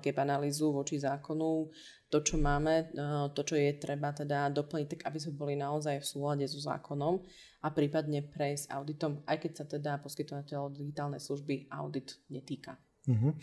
[0.01, 1.69] gap analýzu voči zákonu,
[2.09, 2.95] to, čo máme,
[3.37, 7.21] to, čo je treba teda doplniť, tak aby sme boli naozaj v súlade so zákonom
[7.61, 12.81] a prípadne prejsť auditom, aj keď sa teda poskytovateľov digitálnej služby audit netýka.
[13.05, 13.37] Uh-huh.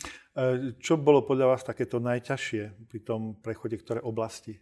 [0.82, 4.58] Čo bolo podľa vás takéto najťažšie pri tom prechode, ktoré oblasti?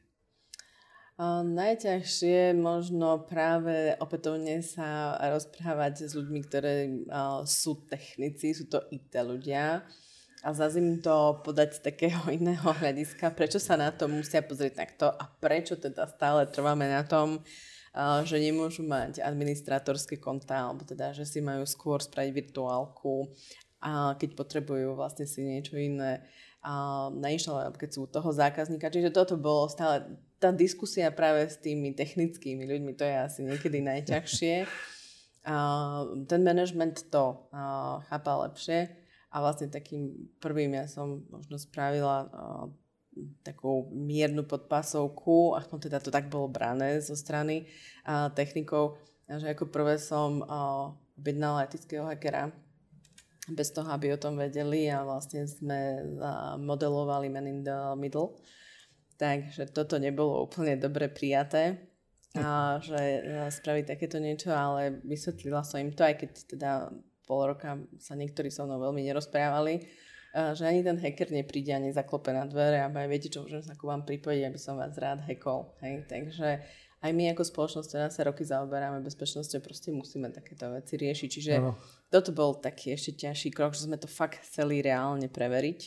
[1.43, 6.76] Najťažšie možno práve opätovne sa rozprávať s ľuďmi, ktorí
[7.43, 9.84] sú technici, sú to IT ľudia
[10.39, 15.11] a zase to podať z takého iného hľadiska, prečo sa na to musia pozrieť takto
[15.11, 17.43] a prečo teda stále trváme na tom,
[18.24, 23.28] že nemôžu mať administratorské konta, alebo teda, že si majú skôr spraviť virtuálku,
[23.80, 26.24] a keď potrebujú vlastne si niečo iné
[27.15, 28.91] nainštalovať, keď sú toho zákazníka.
[28.91, 33.84] Čiže toto bolo stále, tá diskusia práve s tými technickými ľuďmi, to je asi niekedy
[33.84, 34.56] najťažšie.
[36.26, 37.52] ten management to
[38.07, 38.88] chápa lepšie
[39.30, 42.32] a vlastne takým prvým ja som možno spravila
[43.44, 47.68] takú miernu podpasovku, aspoň teda to tak bolo brané zo strany
[48.07, 48.95] a, technikov,
[49.28, 52.53] že ako prvé som a, objednala etického hackera,
[53.49, 58.40] bez toho, aby o tom vedeli a vlastne sme a, modelovali Man in the Middle.
[59.19, 61.75] Takže toto nebolo úplne dobre prijaté,
[62.39, 66.71] a, že spraviť takéto niečo, ale vysvetlila som im to, aj keď teda
[67.27, 69.85] pol roka sa niektorí so mnou veľmi nerozprávali,
[70.33, 73.77] že ani ten hacker nepríde a nezaklope na dvere a aj viete čo, môžem sa
[73.77, 75.73] ku vám pripojiť, aby som vás rád hackol.
[75.81, 76.05] Hej?
[76.05, 76.47] Takže
[76.99, 81.29] aj my ako spoločnosť teda sa roky zaoberáme bezpečnosťou, proste musíme takéto veci riešiť.
[81.29, 81.77] Čiže no.
[82.13, 85.79] toto bol taký ešte ťažší krok, že sme to fakt chceli reálne preveriť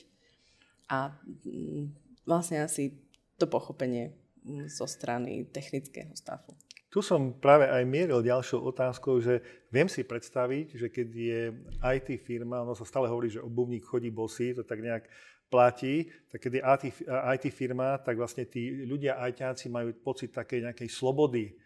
[0.90, 1.14] a
[1.46, 1.84] mm,
[2.26, 3.01] vlastne asi
[3.42, 4.14] to pochopenie
[4.46, 6.54] mm, zo strany technického stavu.
[6.92, 9.40] Tu som práve aj mieril ďalšou otázkou, že
[9.72, 11.40] viem si predstaviť, že keď je
[11.80, 15.08] IT firma, ono sa stále hovorí, že obuvník chodí bosý, to tak nejak
[15.48, 16.62] platí, tak keď je
[17.08, 21.56] IT, firma, tak vlastne tí ľudia ITáci majú pocit takej nejakej slobody,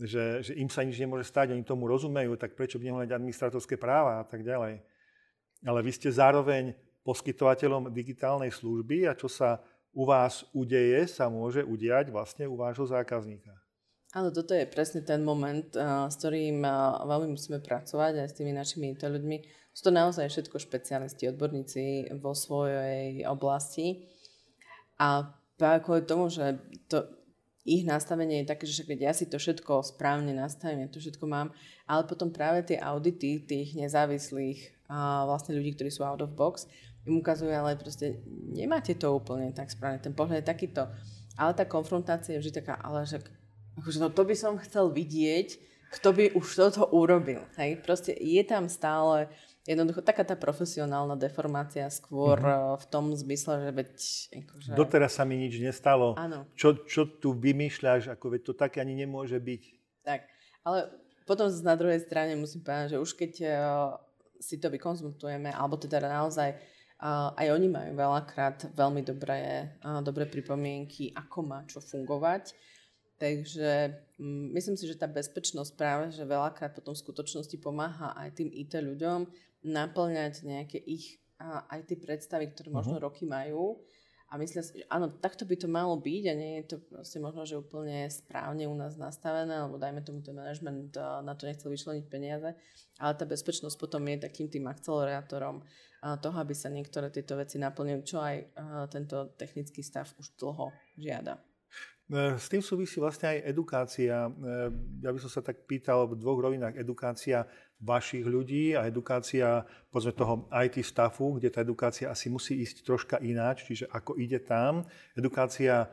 [0.00, 3.76] že, že im sa nič nemôže stať, oni tomu rozumejú, tak prečo by nemohli administratorské
[3.76, 4.80] práva a tak ďalej.
[5.60, 6.72] Ale vy ste zároveň
[7.04, 9.60] poskytovateľom digitálnej služby a čo sa
[9.90, 13.50] u vás udeje, sa môže udiať vlastne u vášho zákazníka.
[14.10, 16.66] Áno, toto je presne ten moment, s ktorým
[17.06, 19.36] veľmi musíme pracovať aj s tými našimi IT ľuďmi.
[19.70, 24.10] Sú to naozaj všetko špecialisti, odborníci vo svojej oblasti.
[24.98, 26.58] A práve kvôli tomu, že
[26.90, 27.06] to,
[27.62, 31.24] ich nastavenie je také, že keď ja si to všetko správne nastavím, ja to všetko
[31.30, 31.54] mám,
[31.86, 36.66] ale potom práve tie audity tých nezávislých a vlastne ľudí, ktorí sú out of box,
[37.08, 40.82] im ukazujú, ale proste nemáte to úplne tak správne, ten pohľad je takýto.
[41.40, 43.24] Ale tá konfrontácia je vždy taká, ale že
[43.80, 45.56] akože no to by som chcel vidieť,
[45.90, 47.40] kto by už toto urobil.
[47.56, 47.80] Hej?
[47.80, 49.32] Proste je tam stále
[49.64, 52.78] jednoducho taká tá profesionálna deformácia skôr mm-hmm.
[52.78, 53.90] v tom zmysle, že veď...
[54.44, 54.70] Akože...
[54.76, 56.14] Doteraz sa mi nič nestalo.
[56.20, 56.46] Áno.
[56.54, 59.62] Čo, čo tu vymýšľaš, ako veď to také ani nemôže byť.
[60.04, 60.20] Tak,
[60.62, 60.78] ale
[61.24, 63.50] potom na druhej strane musím povedať, že už keď uh,
[64.38, 66.60] si to vykonzultujeme, alebo teda naozaj uh,
[67.00, 69.72] aj oni majú veľakrát veľmi dobré,
[70.04, 72.52] dobré pripomienky, ako má čo fungovať,
[73.20, 78.40] Takže mm, myslím si, že tá bezpečnosť práve, že veľakrát potom v skutočnosti pomáha aj
[78.40, 79.28] tým IT ľuďom
[79.68, 83.08] naplňať nejaké ich aj tie predstavy, ktoré možno uh-huh.
[83.08, 83.80] roky majú.
[84.30, 87.18] A myslím si, že áno, takto by to malo byť a nie je to proste
[87.18, 90.94] možno, že úplne správne u nás nastavené, lebo dajme tomu ten management
[91.26, 92.54] na to nechcel vyčleniť peniaze,
[93.02, 95.66] ale tá bezpečnosť potom je takým tým akcelerátorom
[96.00, 98.36] toho, aby sa niektoré tieto veci naplnili, čo aj
[98.88, 101.36] tento technický stav už dlho žiada.
[102.10, 104.26] E, s tým súvisí vlastne aj edukácia.
[104.26, 104.30] E,
[105.06, 106.74] ja by som sa tak pýtal v dvoch rovinách.
[106.74, 107.46] Edukácia
[107.78, 113.16] vašich ľudí a edukácia povedzme toho IT staffu, kde tá edukácia asi musí ísť troška
[113.22, 114.82] ináč, čiže ako ide tam.
[115.14, 115.86] Edukácia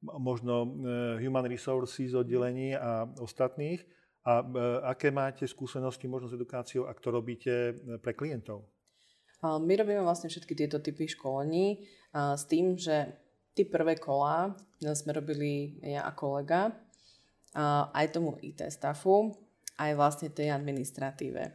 [0.00, 0.68] možno e,
[1.26, 3.82] Human Resources oddelení a ostatných.
[4.24, 4.40] A
[4.88, 8.64] aké máte skúsenosti možno s edukáciou, ak to robíte pre klientov?
[9.44, 14.50] My robíme vlastne všetky tieto typy školení s tým, že Tie prvé kola
[14.82, 16.74] sme robili ja a kolega,
[17.94, 19.30] aj tomu IT staffu,
[19.78, 21.54] aj vlastne tej administratíve.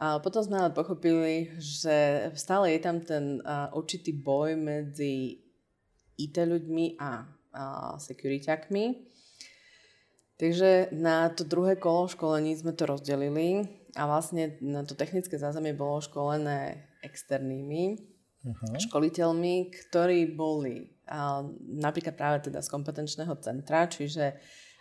[0.00, 3.44] A potom sme ale pochopili, že stále je tam ten
[3.76, 5.36] určitý boj medzi
[6.16, 7.62] IT ľuďmi a, a
[8.00, 9.04] securityakmi.
[10.40, 13.68] Takže na to druhé kolo školení sme to rozdelili
[14.00, 18.74] a vlastne na to technické zázemie bolo školené externými uh-huh.
[18.88, 20.88] školiteľmi, ktorí boli
[21.80, 24.36] napríklad práve teda z kompetenčného centra, čiže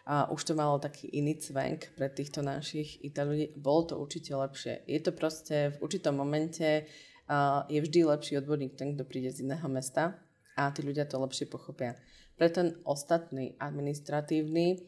[0.08, 3.52] a už to malo taký iný cvenk pre týchto našich IT ľudí.
[3.60, 4.88] Bolo to určite lepšie.
[4.88, 6.88] Je to proste v určitom momente
[7.28, 10.16] a je vždy lepší odborník ten, kto príde z iného mesta
[10.56, 12.00] a tí ľudia to lepšie pochopia.
[12.40, 14.80] Pre ten ostatný administratívny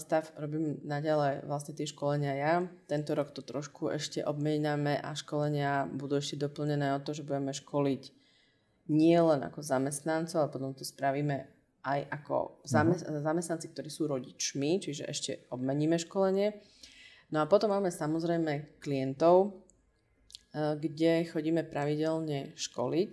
[0.00, 2.54] stav robím naďalej vlastne tie školenia ja.
[2.88, 7.52] Tento rok to trošku ešte obmeniame a školenia budú ešte doplnené o to, že budeme
[7.52, 8.02] školiť
[8.90, 11.46] nie len ako zamestnancov, ale potom to spravíme
[11.82, 13.22] aj ako zamest- uh-huh.
[13.22, 16.58] zamestnanci, ktorí sú rodičmi, čiže ešte obmeníme školenie.
[17.30, 19.62] No a potom máme samozrejme klientov,
[20.52, 23.12] kde chodíme pravidelne školiť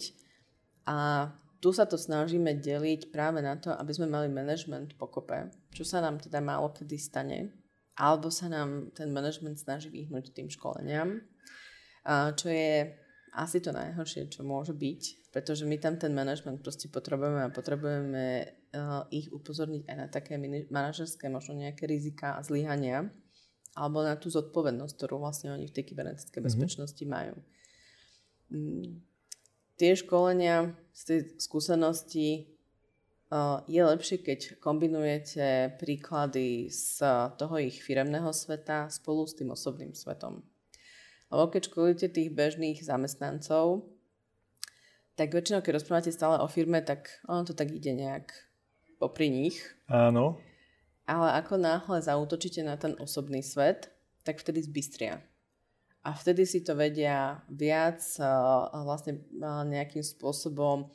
[0.92, 1.32] a
[1.64, 6.02] tu sa to snažíme deliť práve na to, aby sme mali management pokope, čo sa
[6.02, 7.54] nám teda málo kedy stane,
[8.00, 11.20] alebo sa nám ten management snaží vyhnúť tým školeniam,
[12.36, 12.96] čo je
[13.36, 18.26] asi to najhoršie, čo môže byť, pretože my tam ten management proste potrebujeme a potrebujeme
[18.74, 20.42] uh, ich upozorniť aj na také
[20.74, 23.06] manažerské možno nejaké rizika a zlyhania
[23.78, 26.50] alebo na tú zodpovednosť, ktorú vlastne oni v tej kybernetickej mm-hmm.
[26.50, 27.36] bezpečnosti majú.
[28.50, 29.06] Mm,
[29.78, 32.59] tie školenia z tej skúsenosti
[33.70, 37.06] je lepšie, keď kombinujete príklady z
[37.38, 40.42] toho ich firemného sveta spolu s tým osobným svetom.
[41.30, 43.86] Lebo keď školíte tých bežných zamestnancov,
[45.14, 48.34] tak väčšinou, keď rozprávate stále o firme, tak ono to tak ide nejak
[48.98, 49.62] popri nich.
[49.86, 50.42] Áno.
[51.06, 53.94] Ale ako náhle zautočíte na ten osobný svet,
[54.26, 55.22] tak vtedy zbystria.
[56.02, 58.00] A vtedy si to vedia viac
[58.72, 59.22] vlastne
[59.70, 60.88] nejakým spôsobom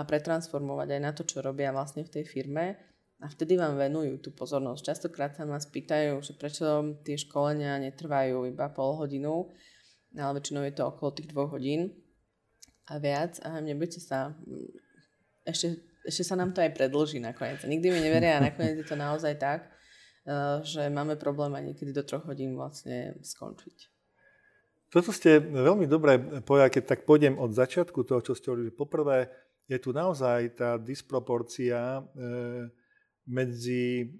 [0.00, 2.80] pretransformovať aj na to, čo robia vlastne v tej firme
[3.20, 4.82] a vtedy vám venujú tú pozornosť.
[4.82, 9.52] Častokrát sa nás pýtajú, že prečo tie školenia netrvajú iba pol hodinu,
[10.16, 11.92] ale väčšinou je to okolo tých dvoch hodín
[12.88, 14.72] a viac a nebudete sa, mm,
[15.46, 15.78] ešte,
[16.08, 17.60] ešte sa nám to aj predlží nakoniec.
[17.62, 19.70] Nikdy mi neveria a nakoniec je to naozaj tak,
[20.62, 23.90] že máme problém aj niekedy do troch hodín vlastne skončiť.
[24.92, 28.70] Toto ste veľmi dobre povedali, keď tak pôjdem od začiatku toho, čo ste hovorili.
[28.70, 29.32] Poprvé,
[29.72, 32.02] je tu naozaj tá disproporcia e,
[33.24, 34.12] medzi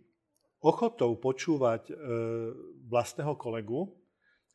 [0.65, 1.95] ochotou počúvať e,
[2.89, 3.93] vlastného kolegu,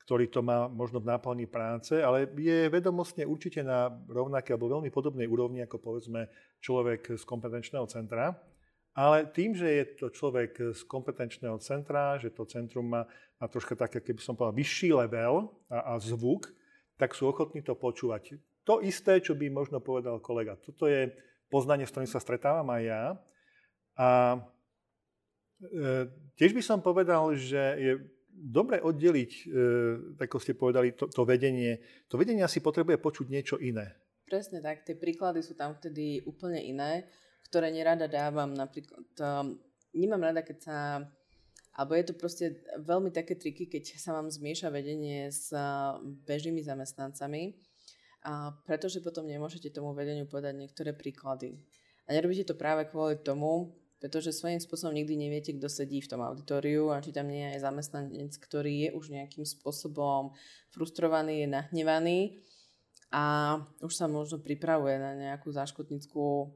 [0.08, 4.90] ktorý to má možno v náplni práce, ale je vedomostne určite na rovnaké alebo veľmi
[4.90, 6.32] podobnej úrovni ako povedzme
[6.64, 8.34] človek z kompetenčného centra.
[8.98, 13.06] Ale tým, že je to človek z kompetenčného centra, že to centrum má,
[13.38, 16.50] má troška také, keby som povedal, vyšší level a, a zvuk,
[16.98, 18.42] tak sú ochotní to počúvať.
[18.68, 20.60] To isté, čo by možno povedal kolega.
[20.60, 21.10] Toto je
[21.48, 23.04] poznanie, s ktorým sa stretávam aj ja.
[23.96, 24.08] A
[25.64, 27.94] e, tiež by som povedal, že je
[28.30, 29.44] dobre oddeliť, e,
[30.20, 31.80] ako ste povedali, to, to vedenie.
[32.12, 33.96] To vedenie asi potrebuje počuť niečo iné.
[34.28, 37.08] Presne tak, tie príklady sú tam vtedy úplne iné
[37.48, 38.52] ktoré nerada dávam.
[38.52, 39.56] Napríklad, um,
[39.96, 40.78] nemám rada, keď sa
[41.78, 42.46] alebo je to proste
[42.90, 47.54] veľmi také triky, keď sa vám zmieša vedenie s uh, bežnými zamestnancami,
[48.28, 51.56] a pretože potom nemôžete tomu vedeniu povedať niektoré príklady.
[52.08, 53.72] A nerobíte to práve kvôli tomu,
[54.04, 57.64] pretože svojím spôsobom nikdy neviete, kto sedí v tom auditoriu a či tam nie je
[57.64, 60.36] zamestnanec, ktorý je už nejakým spôsobom
[60.76, 62.20] frustrovaný, je nahnevaný
[63.08, 66.52] a už sa možno pripravuje na nejakú záškotnickú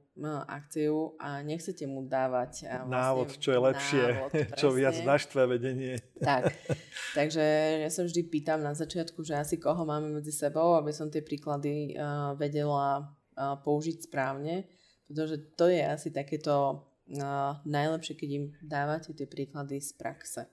[0.52, 5.95] akciu a nechcete mu dávať vlastne návod, čo je lepšie, návod, čo viac naštve vedenie.
[6.19, 6.52] Tak,
[7.18, 7.44] takže
[7.88, 11.23] ja sa vždy pýtam na začiatku, že asi koho máme medzi sebou, aby som tie
[11.23, 14.68] príklady uh, vedela uh, použiť správne,
[15.07, 16.84] pretože to je asi takéto
[17.15, 20.52] uh, najlepšie, keď im dávate tie príklady z praxe.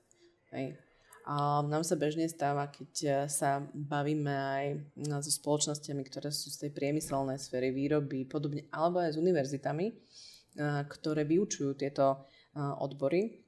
[0.54, 0.78] Hej.
[1.28, 4.64] A nám sa bežne stáva, keď e, sa bavíme aj
[4.96, 9.92] no, so spoločnosťami, ktoré sú z tej priemyselnej sféry výroby, podobne, alebo aj s univerzitami,
[9.92, 9.94] e,
[10.88, 13.44] ktoré vyučujú tieto e, odbory.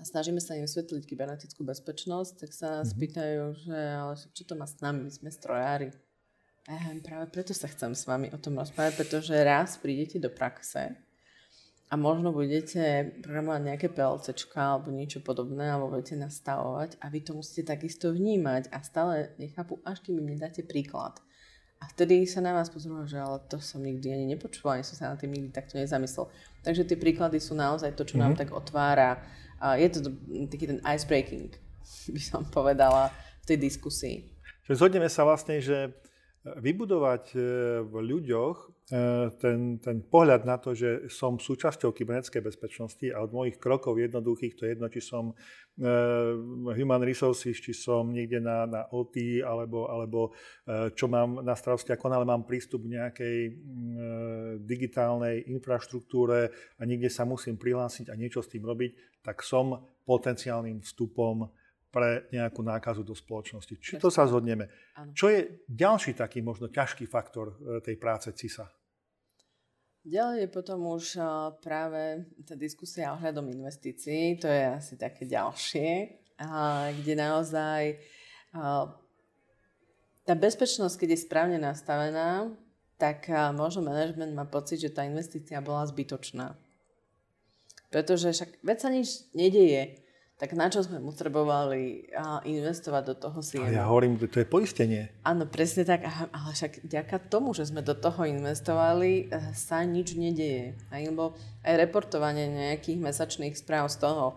[0.00, 3.02] A snažíme sa im vysvetliť kybernetickú bezpečnosť, tak sa nás mm-hmm.
[3.04, 5.92] pýtajú, že ale čo to má s nami, my sme strojári.
[6.64, 10.96] Ja práve preto sa chcem s vami o tom rozprávať, pretože raz prídete do praxe
[11.86, 17.38] a možno budete programovať nejaké PLC alebo niečo podobné, alebo budete nastavovať a vy to
[17.38, 21.22] musíte takisto vnímať a stále nechápu, až kým im nedáte príklad.
[21.78, 24.96] A vtedy sa na vás pozrú, že ale to som nikdy ani nepočula, ani som
[24.96, 26.26] sa na tým nikdy takto nezamyslel.
[26.64, 28.24] Takže tie príklady sú naozaj to, čo mm-hmm.
[28.24, 28.40] nám mhm.
[28.40, 29.10] tak otvára.
[29.60, 30.10] A je to
[30.50, 31.54] taký ten icebreaking,
[32.16, 33.12] by som povedala,
[33.46, 34.16] v tej diskusii.
[34.66, 35.94] Zhodneme sa vlastne, že
[36.42, 37.38] vybudovať e,
[37.86, 38.75] v ľuďoch
[39.42, 44.54] ten, ten pohľad na to, že som súčasťou kybernetickej bezpečnosti a od mojich krokov jednoduchých,
[44.54, 45.34] to je jedno, či som e,
[46.70, 50.30] human resources, či som niekde na, na OT, alebo, alebo
[50.94, 53.36] čo mám na starosti, ako ale mám prístup k nejakej
[54.62, 60.86] digitálnej infraštruktúre a niekde sa musím prihlásiť a niečo s tým robiť, tak som potenciálnym
[60.86, 61.50] vstupom
[61.90, 63.74] pre nejakú nákazu do spoločnosti.
[63.80, 64.68] Či to sa zhodneme.
[64.98, 65.16] Ano.
[65.16, 68.68] Čo je ďalší taký možno ťažký faktor e, tej práce CISA?
[70.06, 71.20] Ďalej je potom už e,
[71.64, 76.20] práve tá diskusia ohľadom investícií, to je asi také ďalšie,
[77.00, 77.96] kde naozaj
[80.26, 82.52] tá bezpečnosť, keď je správne nastavená,
[82.96, 86.56] tak možno management má pocit, že tá investícia bola zbytočná.
[87.92, 90.05] Pretože však veď sa nič nedeje
[90.36, 92.12] tak na čo sme potrebovali
[92.44, 93.56] investovať do toho si?
[93.56, 95.02] Ja hovorím, že to je poistenie.
[95.24, 100.12] Áno, presne tak, ale však ďaká tomu, že sme do toho investovali, e, sa nič
[100.12, 100.76] nedeje.
[100.92, 101.32] Lebo
[101.64, 104.36] aj reportovanie nejakých mesačných správ z toho,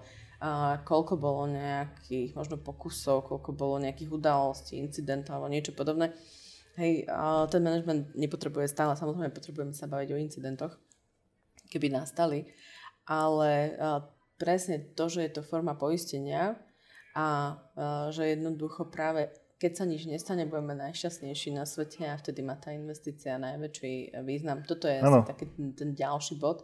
[0.88, 6.16] koľko bolo nejakých možno pokusov, koľko bolo nejakých udalostí, incidentov alebo niečo podobné.
[6.80, 7.12] Hej,
[7.52, 10.80] ten management nepotrebuje stále, samozrejme potrebujeme sa baviť o incidentoch,
[11.68, 12.48] keby nastali,
[13.04, 13.76] ale
[14.40, 16.56] presne to, že je to forma poistenia
[17.14, 17.60] a
[18.10, 19.30] že jednoducho práve
[19.60, 24.64] keď sa nič nestane, budeme najšťastnejší na svete a vtedy má tá investícia najväčší význam.
[24.64, 25.20] Toto je ano.
[25.20, 26.64] asi taký ten, ten ďalší bod.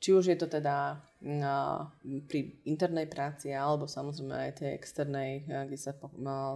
[0.00, 1.88] Či už je to teda uh,
[2.28, 5.92] pri internej práci, alebo samozrejme aj tej externej, uh, kde sa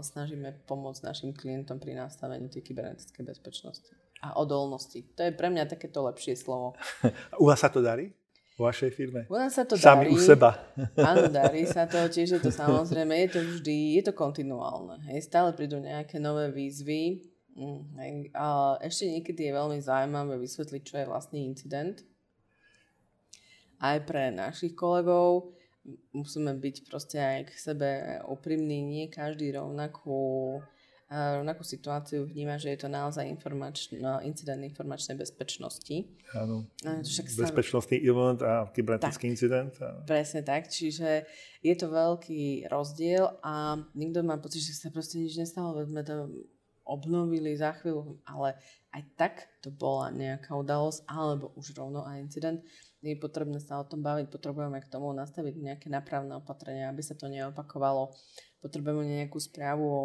[0.00, 3.92] snažíme pomôcť našim klientom pri nastavení tej kybernetickej bezpečnosti
[4.24, 5.04] a odolnosti.
[5.16, 6.76] To je pre mňa takéto lepšie slovo.
[7.40, 8.12] U vás sa to darí?
[8.60, 9.24] Vo vašej firme?
[9.32, 10.12] U nás sa to Sami darí.
[10.12, 10.60] u seba.
[11.08, 15.00] Áno, darí sa to, čiže to samozrejme, je to vždy, je to kontinuálne.
[15.08, 17.24] Hej, stále prídu nejaké nové výzvy.
[17.56, 22.04] Mm, hej, a ešte niekedy je veľmi zaujímavé vysvetliť, čo je vlastný incident.
[23.80, 25.56] Aj pre našich kolegov
[26.12, 27.88] musíme byť proste aj k sebe
[28.28, 28.84] úprimní.
[28.84, 30.60] Nie každý rovnakú
[31.10, 36.06] a rovnakú situáciu vníma, že je to naozaj informačno, incident informačnej bezpečnosti.
[36.38, 36.70] Áno.
[36.78, 37.50] Však sa...
[37.50, 39.74] Bezpečnostný event a kybernetický incident.
[39.82, 40.06] A...
[40.06, 41.26] Presne tak, čiže
[41.66, 46.30] je to veľký rozdiel a nikto má pocit, že sa proste nič nestalo, sme to
[46.86, 48.54] obnovili za chvíľu, ale
[48.94, 52.58] aj tak to bola nejaká udalosť alebo už rovno aj incident.
[53.02, 57.18] Je potrebné sa o tom baviť, potrebujeme k tomu nastaviť nejaké napravné opatrenia, aby sa
[57.18, 58.14] to neopakovalo.
[58.62, 60.04] Potrebujeme nejakú správu o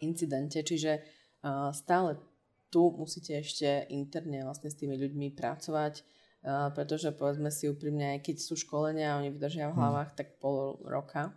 [0.00, 1.04] incidente, čiže
[1.72, 2.16] stále
[2.70, 6.06] tu musíte ešte interne vlastne s tými ľuďmi pracovať,
[6.72, 9.80] pretože povedzme si úprimne, aj keď sú školenia a oni vydržia v hmm.
[9.80, 11.34] hlavách, tak pol roka.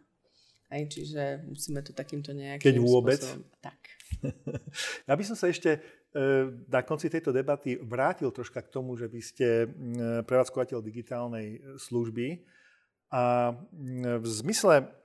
[0.74, 3.22] Aj, čiže musíme to takýmto nejakým Keď vôbec.
[3.22, 3.46] Spôsobom.
[3.62, 3.80] Tak.
[5.10, 5.82] ja by som sa ešte
[6.70, 9.66] na konci tejto debaty vrátil troška k tomu, že vy ste
[10.30, 12.46] prevádzkovateľ digitálnej služby
[13.10, 13.54] a
[14.22, 15.03] v zmysle E,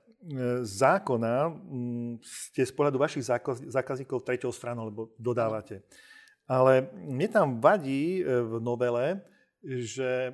[0.67, 3.23] zákona mm, ste z pohľadu vašich
[3.71, 5.79] zákazníkov treťou stranou, lebo dodávate.
[6.49, 9.21] Ale mne tam vadí e, v novele,
[9.63, 10.33] že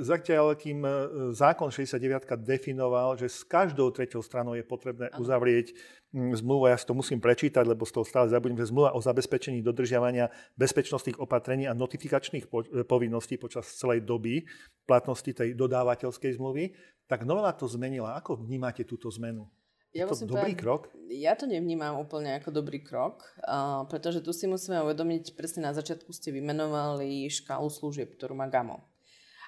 [0.00, 0.84] zatiaľ, kým
[1.32, 5.72] zákon 69 definoval, že s každou treťou stranou je potrebné uzavrieť
[6.12, 9.00] mm, zmluvu, ja si to musím prečítať, lebo z toho stále zabudím, že zmluva o
[9.00, 12.48] zabezpečení dodržiavania bezpečnostných opatrení a notifikačných
[12.84, 14.44] povinností počas celej doby
[14.84, 16.76] platnosti tej dodávateľskej zmluvy,
[17.08, 18.16] tak novela to zmenila.
[18.20, 19.48] Ako vnímate túto zmenu?
[19.94, 20.82] Ja to dobrý povedať, krok?
[21.06, 25.72] Ja to nevnímam úplne ako dobrý krok, uh, pretože tu si musíme uvedomiť, presne na
[25.72, 28.82] začiatku ste vymenovali škálu služieb, ktorú má GAMO.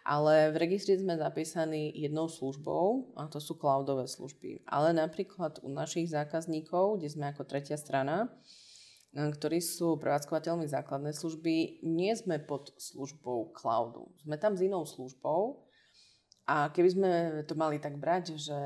[0.06, 4.62] Ale v registri sme zapísaní jednou službou, a to sú cloudové služby.
[4.70, 8.30] Ale napríklad u našich zákazníkov, kde sme ako tretia strana,
[9.10, 14.14] ktorí sú prevádzkovateľmi základnej služby, nie sme pod službou cloudu.
[14.22, 15.66] Sme tam s inou službou,
[16.46, 17.10] a keby sme
[17.42, 18.58] to mali tak brať, že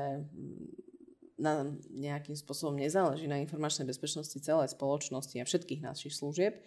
[1.41, 6.61] na nejakým spôsobom nezáleží na informačnej bezpečnosti celej spoločnosti a všetkých našich služieb,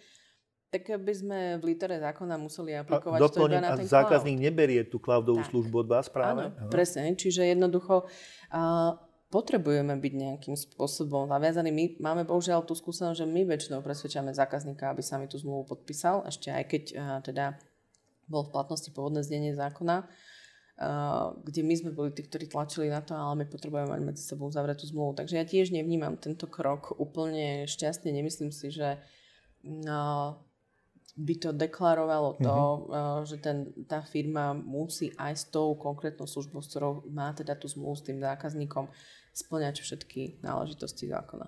[0.75, 4.47] tak by sme v litere zákona museli aplikovať a to iba na ten zákazník cloud.
[4.51, 5.49] neberie tú cloudovú tak.
[5.55, 6.51] službu od vás práve?
[6.51, 7.07] Áno, Áno, presne.
[7.15, 8.03] Čiže jednoducho
[8.51, 8.93] a,
[9.31, 11.71] potrebujeme byť nejakým spôsobom zaviazaní.
[11.71, 15.71] My máme bohužiaľ tú skúsenosť, že my väčšinou presvedčame zákazníka, aby sa mi tú zmluvu
[15.75, 17.45] podpísal, ešte aj keď a, teda
[18.27, 20.09] bol v platnosti pôvodné znenie zákona
[21.43, 24.51] kde my sme boli tí, ktorí tlačili na to, ale my potrebujeme mať medzi sebou
[24.51, 25.15] zavretú zmluvu.
[25.15, 28.11] Takže ja tiež nevnímam tento krok úplne šťastne.
[28.11, 28.99] Nemyslím si, že
[29.63, 30.35] no,
[31.15, 33.23] by to deklarovalo to, mm-hmm.
[33.23, 37.71] že ten, tá firma musí aj s tou konkrétnou službou, s ktorou má teda tú
[37.71, 38.91] zmluvu s tým zákazníkom,
[39.31, 41.47] splňať všetky náležitosti zákona.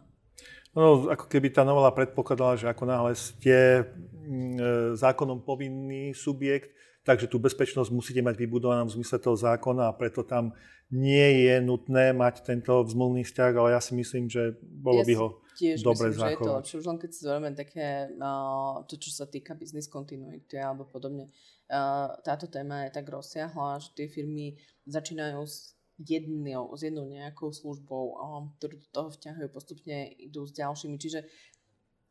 [0.71, 6.71] No, ako keby tá novela predpokladala, že ako náhle ste mm, e, zákonom povinný subjekt,
[7.07, 10.51] takže tú bezpečnosť musíte mať vybudovanú v zmysle toho zákona a preto tam
[10.91, 15.27] nie je nutné mať tento zmluvný vzťah, ale ja si myslím, že bolo by ho
[15.55, 16.27] tiež dobre myslím, zachovať.
[16.27, 16.75] že je to lepšie.
[16.83, 17.87] Už len keď si zaujímame také,
[18.19, 21.31] uh, to čo sa týka business continuity alebo podobne,
[21.71, 27.55] uh, táto téma je tak rozsiahla, že tie firmy začínajú s jednou, s jednou nejakou
[27.55, 30.99] službou, um, ktorú do toho vťahujú, postupne idú s ďalšími.
[30.99, 31.23] Čiže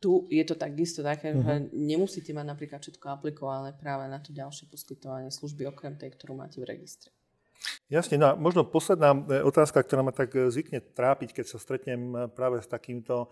[0.07, 1.43] tu je to takisto také, uh-huh.
[1.43, 1.67] že mhm.
[1.75, 6.63] nemusíte mať napríklad všetko aplikované práve na to ďalšie poskytovanie služby, okrem tej, ktorú máte
[6.63, 7.11] v registri.
[7.87, 12.03] Jasne, no možno posledná e, otázka, ktorá ma tak e, zvykne trápiť, keď sa stretnem
[12.11, 13.31] e, práve s takýmto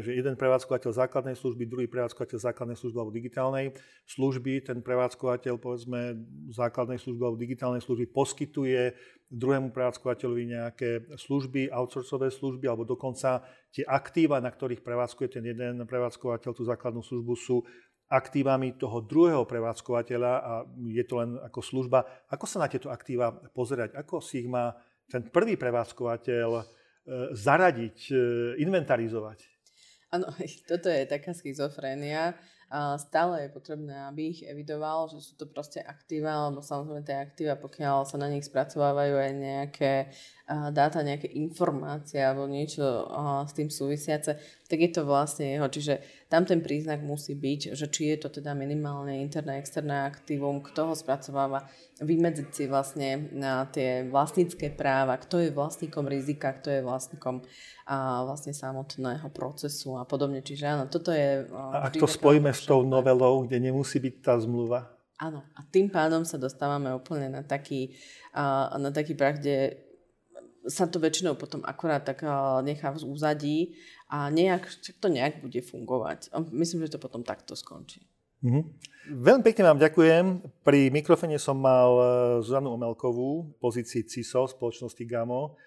[0.00, 3.66] že jeden prevádzkovateľ základnej služby, druhý prevádzkovateľ základnej služby alebo digitálnej
[4.08, 6.16] služby, ten prevádzkovateľ povedzme
[6.48, 8.96] základnej služby alebo digitálnej služby poskytuje
[9.28, 15.84] druhému prevádzkovateľovi nejaké služby, outsourcové služby alebo dokonca tie aktíva, na ktorých prevádzkuje ten jeden
[15.84, 17.60] prevádzkovateľ tú základnú službu sú
[18.10, 20.52] aktívami toho druhého prevádzkovateľa a
[20.90, 22.02] je to len ako služba.
[22.26, 23.94] Ako sa na tieto aktíva pozerať?
[23.94, 24.74] Ako si ich má
[25.06, 26.62] ten prvý prevádzkovateľ e,
[27.30, 28.14] zaradiť, e,
[28.66, 29.38] inventarizovať?
[30.10, 30.26] Áno,
[30.70, 32.34] toto je taká schizofrénia.
[33.02, 37.58] Stále je potrebné, aby ich evidoval, že sú to proste aktíva, alebo samozrejme tie aktíva,
[37.58, 39.92] pokiaľ sa na nich spracovávajú aj nejaké
[40.50, 42.82] dáta, nejaké informácie alebo niečo
[43.46, 44.34] s tým súvisiace,
[44.66, 45.70] tak je to vlastne jeho.
[45.70, 50.58] Čiže tam ten príznak musí byť, že či je to teda minimálne interné, externé aktívum,
[50.58, 51.70] kto ho spracováva,
[52.02, 57.46] vymedziť si vlastne na tie vlastnícke práva, kto je vlastníkom rizika, kto je vlastníkom
[57.90, 60.42] a vlastne samotného procesu a podobne.
[60.42, 61.46] Čiže áno, toto je...
[61.50, 64.94] A ak to spojíme s tou novelou, kde nemusí byť tá zmluva?
[65.18, 67.92] Áno, a tým pádom sa dostávame úplne na taký,
[68.78, 69.89] na taký prach, kde
[70.68, 72.20] sa to väčšinou potom akorát tak
[72.64, 73.58] nechá v úzadí
[74.10, 74.68] a nejak,
[75.00, 76.32] to nejak bude fungovať.
[76.52, 78.04] Myslím, že to potom takto skončí.
[78.40, 78.64] Mm-hmm.
[79.20, 80.24] Veľmi pekne vám ďakujem.
[80.64, 82.04] Pri mikrofóne som mal e,
[82.40, 85.60] Zuzanu Omelkovú pozícii CISO spoločnosti GAMO.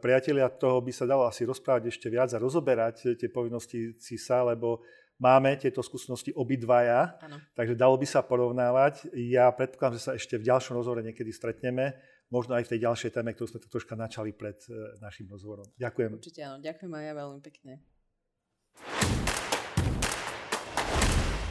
[0.00, 4.80] priatelia, toho by sa dalo asi rozprávať ešte viac a rozoberať tie povinnosti CISA, lebo
[5.20, 7.36] máme tieto skúsenosti obidvaja, ano.
[7.52, 9.12] takže dalo by sa porovnávať.
[9.12, 11.96] Ja predpokladám, že sa ešte v ďalšom rozhovore niekedy stretneme,
[12.28, 14.58] možno aj v tej ďalšej téme, ktorú sme tu troška načali pred
[14.98, 15.66] našim rozhovorom.
[15.78, 16.10] Ďakujem.
[16.18, 17.72] Určite áno, ďakujem aj ja veľmi pekne.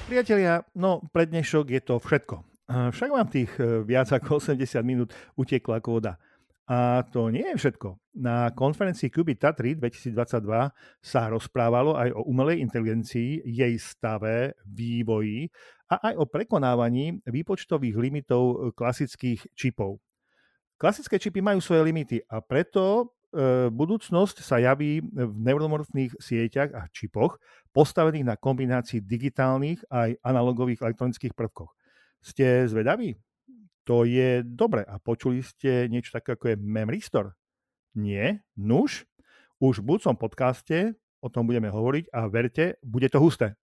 [0.05, 2.45] Priatelia, no pre dnešok je to všetko.
[2.69, 6.13] Však vám tých e, viac ako 80 minút uteklo ako voda.
[6.65, 7.97] A to nie je všetko.
[8.21, 15.49] Na konferencii Qubit Tatry 2022 sa rozprávalo aj o umelej inteligencii, jej stave, vývoji
[15.93, 20.04] a aj o prekonávaní výpočtových limitov e, klasických čipov.
[20.75, 22.83] Klasické čipy majú svoje limity a preto
[23.31, 27.39] e, budúcnosť sa javí v neuromorfných sieťach a čipoch,
[27.71, 31.71] postavených na kombinácii digitálnych aj analogových elektronických prvkoch.
[32.19, 33.15] Ste zvedaví?
[33.87, 34.83] To je dobre.
[34.83, 37.37] A počuli ste niečo také, ako je Memory Store?
[37.95, 38.43] Nie?
[38.59, 39.07] Nuž?
[39.63, 43.55] Už v budúcom podcaste o tom budeme hovoriť a verte, bude to husté.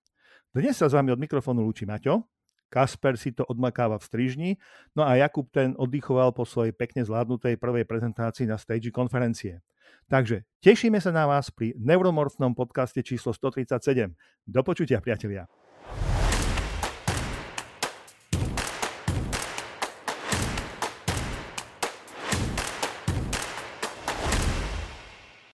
[0.54, 2.22] Dnes sa s vami od mikrofónu lúči Maťo,
[2.70, 4.50] Kasper si to odmakáva v strižni,
[4.94, 9.58] no a Jakub ten oddychoval po svojej pekne zvládnutej prvej prezentácii na stage konferencie.
[10.06, 14.14] Takže tešíme sa na vás pri Neuromorfnom podcaste číslo 137.
[14.46, 15.50] Do počutia, priatelia.